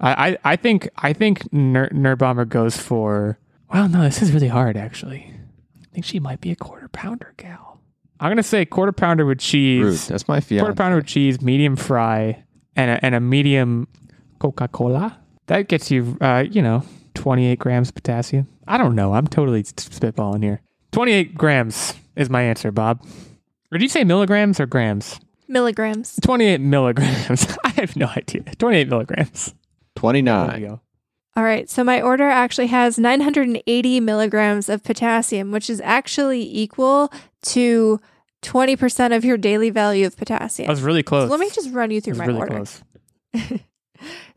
I 0.00 0.28
I, 0.28 0.38
I 0.52 0.56
think 0.56 0.88
I 0.96 1.12
think 1.12 1.42
Nerd, 1.50 1.92
Nerd 1.92 2.18
Bomber 2.18 2.44
goes 2.46 2.76
for. 2.76 3.38
Well, 3.72 3.88
no, 3.88 4.02
this 4.02 4.22
is 4.22 4.32
really 4.32 4.48
hard 4.48 4.76
actually. 4.76 5.34
I 5.82 5.86
think 5.92 6.06
she 6.06 6.20
might 6.20 6.40
be 6.40 6.52
a 6.52 6.56
quarter 6.56 6.88
pounder 6.88 7.34
gal. 7.36 7.65
I'm 8.20 8.30
gonna 8.30 8.42
say 8.42 8.64
quarter 8.64 8.92
pounder 8.92 9.26
with 9.26 9.38
cheese. 9.38 9.82
Rude. 9.84 9.98
That's 9.98 10.28
my 10.28 10.40
Quarter 10.40 10.74
pounder 10.74 10.96
with 10.96 11.06
cheese, 11.06 11.40
medium 11.42 11.76
fry, 11.76 12.42
and 12.74 12.90
a, 12.90 13.04
and 13.04 13.14
a 13.14 13.20
medium 13.20 13.88
Coca 14.38 14.68
Cola. 14.68 15.18
That 15.46 15.68
gets 15.68 15.90
you, 15.90 16.16
uh, 16.20 16.44
you 16.50 16.62
know, 16.62 16.82
28 17.14 17.58
grams 17.58 17.88
of 17.88 17.94
potassium. 17.94 18.48
I 18.66 18.78
don't 18.78 18.94
know. 18.94 19.14
I'm 19.14 19.26
totally 19.26 19.62
spitballing 19.62 20.42
here. 20.42 20.60
28 20.92 21.34
grams 21.34 21.94
is 22.16 22.30
my 22.30 22.42
answer, 22.42 22.72
Bob. 22.72 23.04
Or 23.70 23.78
did 23.78 23.82
you 23.82 23.88
say 23.88 24.04
milligrams 24.04 24.60
or 24.60 24.66
grams? 24.66 25.20
Milligrams. 25.48 26.18
28 26.22 26.60
milligrams. 26.60 27.56
I 27.64 27.68
have 27.70 27.96
no 27.96 28.06
idea. 28.06 28.42
28 28.58 28.88
milligrams. 28.88 29.46
There 29.46 29.54
we 30.12 30.22
29. 30.22 30.60
go. 30.62 30.80
All 31.36 31.44
right, 31.44 31.68
so 31.68 31.84
my 31.84 32.00
order 32.00 32.24
actually 32.24 32.68
has 32.68 32.98
980 32.98 34.00
milligrams 34.00 34.70
of 34.70 34.82
potassium, 34.82 35.52
which 35.52 35.68
is 35.68 35.82
actually 35.82 36.42
equal 36.42 37.12
to 37.52 38.00
20% 38.42 39.16
of 39.16 39.24
your 39.24 39.36
daily 39.36 39.70
value 39.70 40.06
of 40.06 40.16
potassium. 40.16 40.68
I 40.68 40.72
was 40.72 40.82
really 40.82 41.02
close. 41.02 41.28
So 41.28 41.30
let 41.30 41.40
me 41.40 41.50
just 41.50 41.70
run 41.72 41.90
you 41.90 42.00
through 42.00 42.14
my 42.14 42.26
really 42.26 42.38
order. 42.38 42.54
close. 42.54 42.82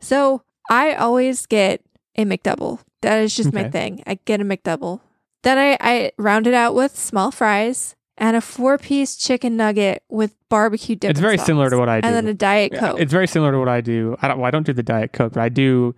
So 0.00 0.42
I 0.70 0.94
always 0.94 1.46
get 1.46 1.82
a 2.16 2.24
McDouble. 2.24 2.80
That 3.02 3.18
is 3.18 3.36
just 3.36 3.52
my 3.52 3.68
thing. 3.70 4.02
I 4.06 4.18
get 4.24 4.40
a 4.40 4.44
McDouble. 4.44 5.00
Then 5.42 5.58
I, 5.58 5.76
I 5.80 6.12
round 6.18 6.46
it 6.46 6.54
out 6.54 6.74
with 6.74 6.96
small 6.96 7.30
fries 7.30 7.94
and 8.18 8.36
a 8.36 8.40
four 8.40 8.76
piece 8.76 9.16
chicken 9.16 9.56
nugget 9.56 10.02
with 10.08 10.34
barbecue 10.48 10.96
dip. 10.96 11.10
It's 11.10 11.20
very 11.20 11.38
similar 11.38 11.70
to 11.70 11.78
what 11.78 11.88
I 11.88 12.00
do. 12.00 12.06
And 12.06 12.14
then 12.14 12.26
a 12.26 12.34
Diet 12.34 12.74
Coke. 12.74 13.00
It's 13.00 13.12
very 13.12 13.26
similar 13.26 13.52
to 13.52 13.58
what 13.58 13.68
I 13.68 13.80
do. 13.80 14.16
I 14.20 14.28
don't. 14.28 14.38
Well, 14.38 14.46
I 14.46 14.50
don't 14.50 14.66
do 14.66 14.72
the 14.72 14.82
diet 14.82 15.12
coke, 15.12 15.32
but 15.32 15.42
I 15.42 15.48
do. 15.48 15.94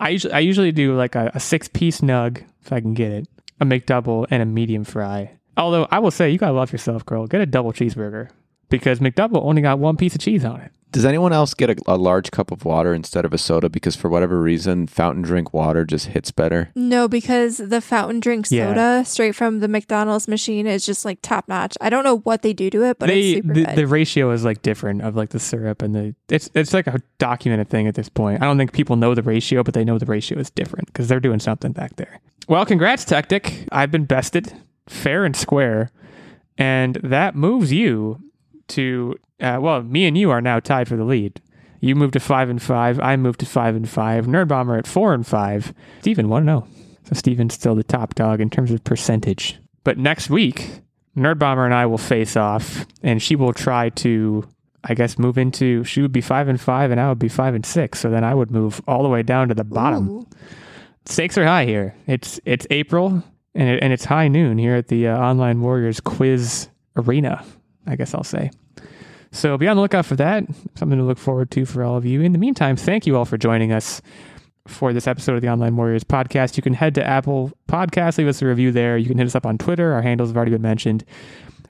I 0.00 0.10
usually 0.10 0.34
I 0.34 0.40
usually 0.40 0.72
do 0.72 0.94
like 0.94 1.14
a, 1.14 1.30
a 1.34 1.40
six 1.40 1.68
piece 1.68 2.00
nug 2.00 2.42
if 2.62 2.72
I 2.72 2.80
can 2.80 2.94
get 2.94 3.12
it, 3.12 3.28
a 3.60 3.64
McDouble 3.64 4.26
and 4.30 4.42
a 4.42 4.46
medium 4.46 4.84
fry. 4.84 5.38
Although 5.56 5.86
I 5.90 5.98
will 5.98 6.10
say 6.10 6.30
you 6.30 6.38
gotta 6.38 6.52
love 6.52 6.72
yourself, 6.72 7.04
girl. 7.06 7.26
Get 7.26 7.40
a 7.40 7.46
double 7.46 7.72
cheeseburger 7.72 8.30
because 8.68 8.98
McDouble 8.98 9.42
only 9.44 9.62
got 9.62 9.78
one 9.78 9.96
piece 9.96 10.14
of 10.14 10.20
cheese 10.20 10.44
on 10.44 10.60
it. 10.60 10.70
Does 10.90 11.04
anyone 11.04 11.32
else 11.32 11.54
get 11.54 11.70
a, 11.70 11.76
a 11.88 11.96
large 11.96 12.30
cup 12.30 12.52
of 12.52 12.64
water 12.64 12.94
instead 12.94 13.24
of 13.24 13.34
a 13.34 13.38
soda? 13.38 13.68
Because 13.68 13.96
for 13.96 14.08
whatever 14.08 14.40
reason, 14.40 14.86
fountain 14.86 15.22
drink 15.22 15.52
water 15.52 15.84
just 15.84 16.06
hits 16.06 16.30
better. 16.30 16.70
no, 16.76 17.08
because 17.08 17.56
the 17.56 17.80
fountain 17.80 18.20
drink 18.20 18.46
Yeah. 18.48 18.68
soda 18.68 19.04
straight 19.04 19.34
from 19.34 19.58
the 19.58 19.66
McDonald's 19.66 20.28
machine 20.28 20.68
is 20.68 20.86
just 20.86 21.04
like 21.04 21.18
top 21.20 21.48
notch. 21.48 21.76
I 21.80 21.90
don't 21.90 22.04
know 22.04 22.18
what 22.18 22.42
they 22.42 22.52
do 22.52 22.70
to 22.70 22.84
it, 22.84 23.00
but 23.00 23.06
they 23.06 23.20
it's 23.32 23.36
super 23.38 23.54
the, 23.54 23.64
good. 23.64 23.76
the 23.76 23.86
ratio 23.88 24.30
is 24.30 24.44
like 24.44 24.62
different 24.62 25.02
of 25.02 25.16
like 25.16 25.30
the 25.30 25.40
syrup 25.40 25.82
and 25.82 25.96
the 25.96 26.14
it's 26.28 26.48
it's 26.54 26.72
like 26.72 26.86
a 26.86 27.00
documented 27.18 27.68
thing 27.70 27.88
at 27.88 27.96
this 27.96 28.08
point. 28.08 28.40
I 28.40 28.44
don't 28.46 28.56
think 28.56 28.72
people 28.72 28.94
know 28.94 29.16
the 29.16 29.22
ratio, 29.22 29.64
but 29.64 29.74
they 29.74 29.84
know 29.84 29.98
the 29.98 30.06
ratio 30.06 30.38
is 30.38 30.48
different 30.50 30.86
because 30.86 31.08
they're 31.08 31.18
doing 31.18 31.40
something 31.40 31.72
back 31.72 31.96
there. 31.96 32.20
Well, 32.48 32.64
congrats, 32.64 33.04
Tactic. 33.04 33.66
I've 33.72 33.90
been 33.90 34.04
bested 34.04 34.52
fair 34.88 35.24
and 35.24 35.36
square, 35.36 35.90
and 36.58 36.96
that 36.96 37.34
moves 37.34 37.72
you 37.72 38.20
to 38.68 39.16
uh, 39.40 39.58
well, 39.60 39.82
me 39.82 40.06
and 40.06 40.16
you 40.16 40.30
are 40.30 40.40
now 40.40 40.60
tied 40.60 40.88
for 40.88 40.96
the 40.96 41.04
lead. 41.04 41.40
You 41.80 41.94
moved 41.94 42.14
to 42.14 42.20
five 42.20 42.48
and 42.48 42.62
five. 42.62 42.98
I 43.00 43.16
moved 43.16 43.40
to 43.40 43.46
five 43.46 43.76
and 43.76 43.88
five. 43.88 44.26
Nerd 44.26 44.48
Bomber 44.48 44.76
at 44.76 44.86
four 44.86 45.12
and 45.12 45.26
five. 45.26 45.74
Steven, 46.00 46.28
one 46.28 46.44
zero. 46.44 46.66
So 47.04 47.14
Steven's 47.14 47.54
still 47.54 47.74
the 47.74 47.84
top 47.84 48.14
dog 48.14 48.40
in 48.40 48.48
terms 48.48 48.70
of 48.70 48.82
percentage. 48.84 49.58
But 49.82 49.98
next 49.98 50.30
week, 50.30 50.80
Nerd 51.14 51.38
Bomber 51.38 51.66
and 51.66 51.74
I 51.74 51.84
will 51.84 51.98
face 51.98 52.36
off, 52.36 52.86
and 53.02 53.20
she 53.20 53.36
will 53.36 53.52
try 53.52 53.90
to, 53.90 54.48
I 54.82 54.94
guess, 54.94 55.18
move 55.18 55.36
into. 55.36 55.84
She 55.84 56.00
would 56.00 56.12
be 56.12 56.22
five 56.22 56.48
and 56.48 56.58
five, 56.58 56.90
and 56.90 56.98
I 56.98 57.10
would 57.10 57.18
be 57.18 57.28
five 57.28 57.54
and 57.54 57.66
six. 57.66 58.00
So 58.00 58.08
then 58.08 58.24
I 58.24 58.34
would 58.34 58.50
move 58.50 58.80
all 58.88 59.02
the 59.02 59.10
way 59.10 59.22
down 59.22 59.48
to 59.48 59.54
the 59.54 59.64
bottom. 59.64 60.08
Ooh. 60.08 60.26
Stakes 61.04 61.36
are 61.36 61.44
high 61.44 61.66
here. 61.66 61.94
It's 62.06 62.40
it's 62.46 62.66
April, 62.70 63.22
and 63.54 63.68
it, 63.68 63.82
and 63.82 63.92
it's 63.92 64.04
high 64.04 64.28
noon 64.28 64.58
here 64.58 64.74
at 64.74 64.88
the 64.88 65.08
uh, 65.08 65.18
Online 65.18 65.60
Warriors 65.60 66.00
Quiz 66.00 66.68
Arena. 66.96 67.44
I 67.86 67.96
guess 67.96 68.14
I'll 68.14 68.24
say. 68.24 68.50
So 69.30 69.58
be 69.58 69.66
on 69.68 69.76
the 69.76 69.82
lookout 69.82 70.06
for 70.06 70.16
that. 70.16 70.44
Something 70.76 70.98
to 70.98 71.04
look 71.04 71.18
forward 71.18 71.50
to 71.52 71.66
for 71.66 71.82
all 71.82 71.96
of 71.96 72.06
you. 72.06 72.22
In 72.22 72.32
the 72.32 72.38
meantime, 72.38 72.76
thank 72.76 73.06
you 73.06 73.16
all 73.16 73.24
for 73.24 73.36
joining 73.36 73.72
us 73.72 74.00
for 74.66 74.92
this 74.92 75.06
episode 75.06 75.34
of 75.34 75.42
the 75.42 75.48
Online 75.48 75.76
Warriors 75.76 76.04
podcast. 76.04 76.56
You 76.56 76.62
can 76.62 76.72
head 76.72 76.94
to 76.94 77.04
Apple 77.04 77.52
Podcasts, 77.68 78.16
leave 78.16 78.28
us 78.28 78.40
a 78.40 78.46
review 78.46 78.70
there. 78.72 78.96
You 78.96 79.06
can 79.06 79.18
hit 79.18 79.26
us 79.26 79.34
up 79.34 79.44
on 79.44 79.58
Twitter. 79.58 79.92
Our 79.92 80.02
handles 80.02 80.30
have 80.30 80.36
already 80.36 80.52
been 80.52 80.62
mentioned. 80.62 81.04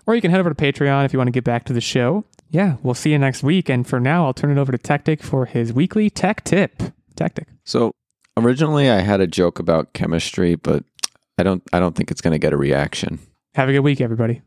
Or 0.06 0.14
you 0.14 0.20
can 0.20 0.30
head 0.30 0.40
over 0.40 0.50
to 0.50 0.54
Patreon 0.54 1.04
if 1.04 1.12
you 1.12 1.18
want 1.18 1.28
to 1.28 1.32
get 1.32 1.44
back 1.44 1.64
to 1.64 1.72
the 1.72 1.80
show. 1.80 2.24
Yeah, 2.50 2.76
we'll 2.82 2.94
see 2.94 3.10
you 3.10 3.18
next 3.18 3.42
week. 3.42 3.68
And 3.68 3.86
for 3.86 3.98
now, 3.98 4.26
I'll 4.26 4.34
turn 4.34 4.56
it 4.56 4.60
over 4.60 4.70
to 4.70 4.78
Tactic 4.78 5.22
for 5.22 5.46
his 5.46 5.72
weekly 5.72 6.10
tech 6.10 6.44
tip. 6.44 6.82
Tactic. 7.16 7.48
So 7.64 7.94
originally 8.36 8.90
I 8.90 9.00
had 9.00 9.20
a 9.20 9.26
joke 9.26 9.58
about 9.58 9.92
chemistry, 9.94 10.54
but 10.54 10.84
I 11.38 11.42
don't 11.42 11.62
I 11.72 11.80
don't 11.80 11.94
think 11.94 12.10
it's 12.10 12.20
going 12.20 12.32
to 12.32 12.38
get 12.38 12.52
a 12.52 12.56
reaction. 12.56 13.18
Have 13.54 13.68
a 13.68 13.72
good 13.72 13.80
week, 13.80 14.00
everybody. 14.00 14.42